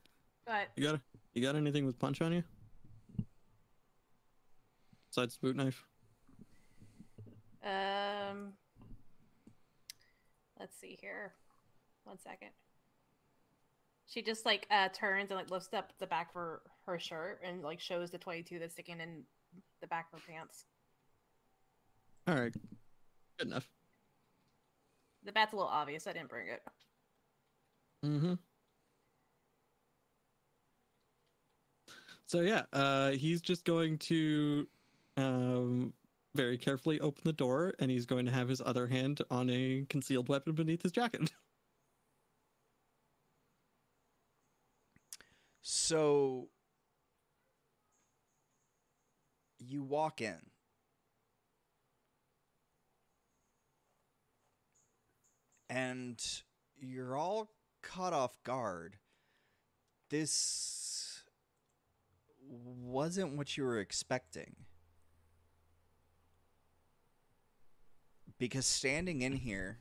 [0.45, 0.99] But you got
[1.33, 2.43] you got anything with punch on you?
[5.09, 5.83] Besides boot knife?
[7.63, 8.53] um,
[10.59, 11.33] let's see here.
[12.05, 12.49] One second.
[14.07, 17.41] She just like uh turns and like lifts up the back of her, her shirt
[17.43, 19.23] and like shows the 22 that's sticking in
[19.81, 20.65] the back of her pants.
[22.27, 22.53] All right.
[23.37, 23.69] Good enough.
[25.25, 26.07] The bat's a little obvious.
[26.07, 26.61] I didn't bring it.
[28.05, 28.33] Mm-hmm.
[32.25, 34.67] So yeah, uh, he's just going to
[35.17, 35.93] um,
[36.35, 39.85] very carefully open the door, and he's going to have his other hand on a
[39.89, 41.31] concealed weapon beneath his jacket.
[45.65, 46.49] So
[49.73, 50.37] you walk in.
[55.69, 56.23] And
[56.79, 57.49] you're all
[57.81, 58.97] caught off guard.
[60.11, 61.23] This
[62.47, 64.55] wasn't what you were expecting.
[68.37, 69.79] Because standing in here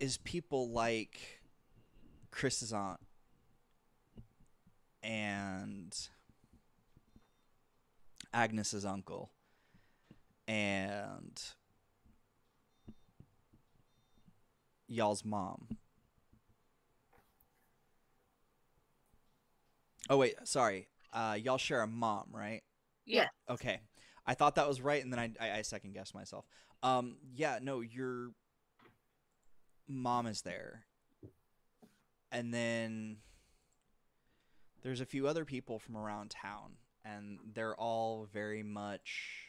[0.00, 1.40] is people like
[2.32, 3.00] Chris's aunt
[5.02, 5.96] and
[8.32, 9.30] Agnes's uncle
[10.46, 11.40] and
[14.88, 15.68] y'all's mom.
[20.08, 20.88] Oh wait, sorry.
[21.12, 22.62] Uh, y'all share a mom, right?
[23.06, 23.28] Yeah.
[23.48, 23.80] Okay.
[24.26, 26.44] I thought that was right, and then I, I, I second guessed myself.
[26.82, 28.30] Um, yeah, no, your
[29.88, 30.84] mom is there,
[32.32, 33.18] and then
[34.82, 36.72] there's a few other people from around town,
[37.04, 39.46] and they're all very much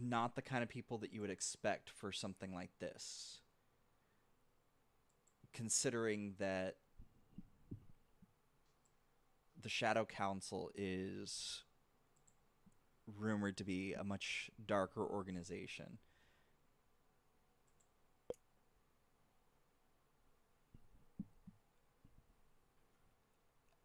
[0.00, 3.38] not the kind of people that you would expect for something like this.
[5.52, 6.76] Considering that
[9.60, 11.62] the Shadow Council is
[13.18, 15.98] rumored to be a much darker organization.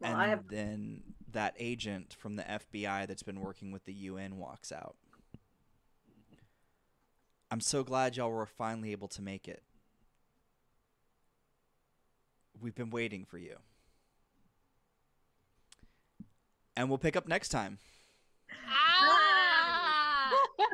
[0.08, 1.02] And I have then
[1.32, 4.96] that agent from the FBI that's been working with the UN walks out.
[7.50, 9.62] I'm so glad y'all were finally able to make it.
[12.60, 13.56] We've been waiting for you.
[16.76, 17.78] And we'll pick up next time.
[18.68, 20.30] Ah!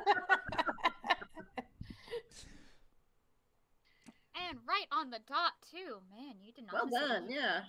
[4.48, 5.98] and right on the dot too.
[6.10, 6.90] Man, you did not.
[6.90, 7.26] well done.
[7.30, 7.60] Yeah.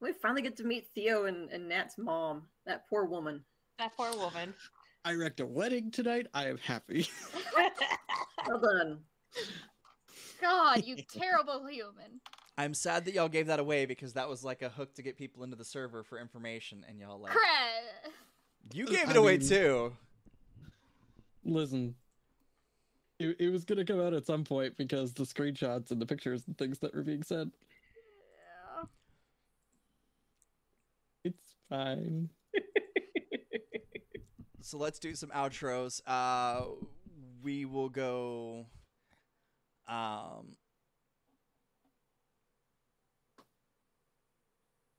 [0.00, 2.42] We finally get to meet Theo and, and Nat's mom.
[2.66, 3.42] That poor woman.
[3.78, 4.54] that poor woman.
[5.04, 6.26] I wrecked a wedding tonight.
[6.34, 7.06] I am happy.
[8.46, 8.98] Well done.
[10.38, 12.20] God, you terrible human.
[12.58, 15.16] I'm sad that y'all gave that away because that was like a hook to get
[15.16, 18.10] people into the server for information, and y'all like Cred.
[18.74, 19.92] you gave I it away mean- too.
[21.42, 21.94] Listen,
[23.18, 26.06] it, it was going to come out at some point because the screenshots and the
[26.06, 27.50] pictures and things that were being said.
[28.76, 28.84] Yeah.
[31.24, 32.28] It's fine.
[34.60, 36.00] So let's do some outros.
[36.06, 36.62] Uh,
[37.42, 38.64] we will go.
[39.86, 40.56] Um,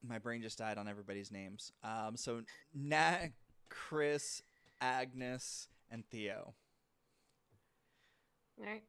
[0.07, 1.71] my brain just died on everybody's names.
[1.83, 2.43] Um, so
[2.75, 3.29] Nat,
[3.69, 4.43] Chris,
[4.79, 6.53] Agnes, and Theo.
[8.59, 8.83] All right.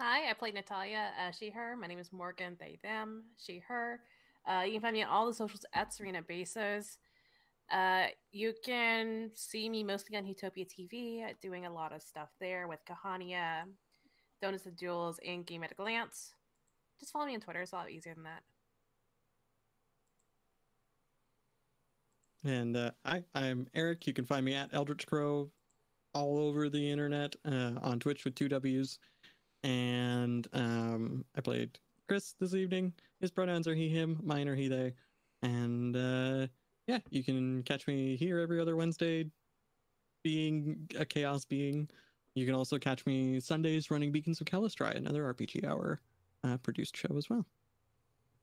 [0.00, 1.76] Hi, I played Natalia, uh, she, her.
[1.76, 3.98] My name is Morgan, they, them, she, her.
[4.46, 6.98] Uh, you can find me on all the socials at Sirena Besos.
[7.70, 12.68] Uh, you can see me mostly on Utopia TV, doing a lot of stuff there
[12.68, 13.62] with Kahania,
[14.42, 16.34] Donuts and Jewels, and Game at a Glance.
[17.00, 18.42] Just follow me on Twitter, it's a lot easier than that.
[22.44, 24.06] And uh, I, I'm Eric.
[24.06, 25.50] You can find me at Eldritch Crow
[26.12, 28.98] all over the internet uh, on Twitch with two W's.
[29.62, 32.92] And um, I played Chris this evening.
[33.20, 34.20] His pronouns are he, him.
[34.22, 34.92] Mine are he, they.
[35.42, 36.46] And uh,
[36.86, 39.26] yeah, you can catch me here every other Wednesday,
[40.22, 41.88] being a chaos being.
[42.34, 46.00] You can also catch me Sundays running Beacons of Calistri, another RPG Hour
[46.42, 47.46] uh, produced show as well.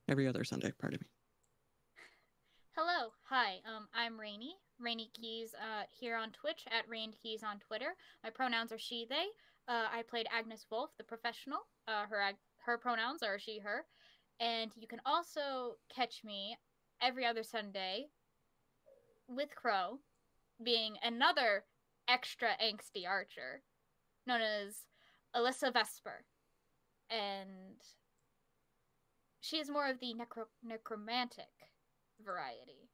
[0.07, 1.07] Every other Sunday, pardon me.
[2.75, 3.55] Hello, hi.
[3.65, 4.55] Um, I'm Rainy.
[4.79, 7.93] Rainy Keys uh, here on Twitch at Rained Keys on Twitter.
[8.23, 9.25] My pronouns are she, they.
[9.67, 11.59] Uh, I played Agnes Wolf, the professional.
[11.87, 13.85] Uh, her ag- her pronouns are she, her.
[14.39, 16.55] And you can also catch me
[17.01, 18.07] every other Sunday
[19.27, 19.99] with Crow,
[20.63, 21.65] being another
[22.07, 23.61] extra angsty archer
[24.27, 24.75] known as
[25.35, 26.23] Alyssa Vesper.
[27.09, 27.77] And
[29.41, 31.45] she is more of the necro- necromantic
[32.23, 32.89] variety.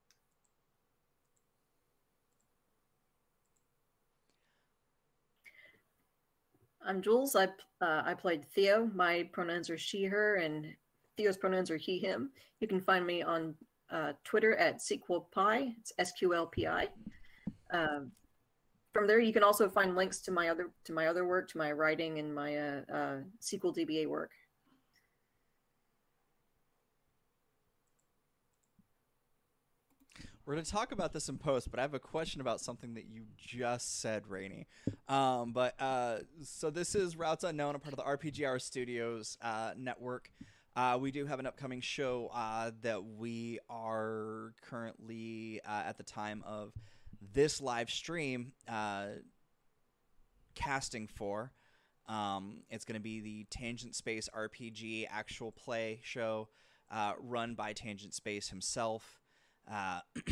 [6.85, 7.35] I'm Jules.
[7.35, 7.45] I
[7.81, 8.89] uh, I played Theo.
[8.95, 10.73] My pronouns are she, her, and
[11.17, 12.31] Theo's pronouns are he, him.
[12.61, 13.55] You can find me on
[13.91, 15.75] uh, Twitter at SQLPI.
[15.77, 16.87] It's SQLPI.
[17.71, 18.11] Um,
[18.93, 21.57] from there, you can also find links to my other to my other work, to
[21.57, 24.31] my writing, and my uh, uh, SQL DBA work.
[30.47, 32.93] We're going to talk about this in post, but I have a question about something
[32.93, 34.65] that you just said, Rainey.
[35.09, 39.37] Um, but uh, so this is Routes Unknown, a part of the RPG Hour Studios
[39.41, 40.31] uh, network.
[40.77, 46.03] Uh, we do have an upcoming show uh, that we are currently, uh, at the
[46.03, 46.71] time of
[47.33, 49.07] this live stream, uh,
[50.53, 51.51] casting for.
[52.07, 56.47] Um, it's going to be the Tangent Space RPG actual play show
[56.91, 59.19] uh, run by Tangent Space himself.
[59.67, 60.31] Uh, uh,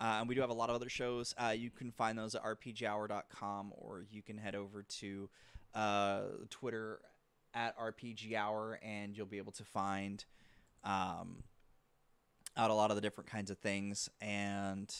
[0.00, 1.32] and we do have a lot of other shows.
[1.38, 5.30] Uh, you can find those at rpghour.com or you can head over to
[5.76, 6.98] uh, Twitter
[7.54, 10.24] at RPG Hour and you'll be able to find
[10.84, 11.42] um,
[12.56, 14.08] out a lot of the different kinds of things.
[14.20, 14.94] And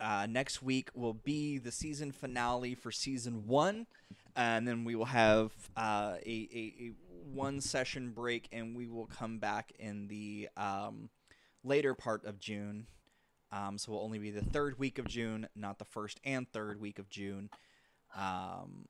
[0.00, 3.86] uh, next week will be the season finale for season one.
[4.34, 6.92] And then we will have uh, a, a, a
[7.32, 11.08] one session break and we will come back in the um,
[11.64, 12.86] later part of June.
[13.52, 16.50] Um, so it will only be the third week of June, not the first and
[16.52, 17.48] third week of June.
[18.16, 18.86] Um,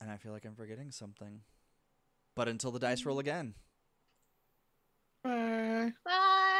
[0.00, 1.40] and I feel like I'm forgetting something.
[2.34, 3.20] But until the dice roll mm.
[3.20, 3.54] again.
[5.24, 5.92] Bye.
[6.04, 6.57] Bye.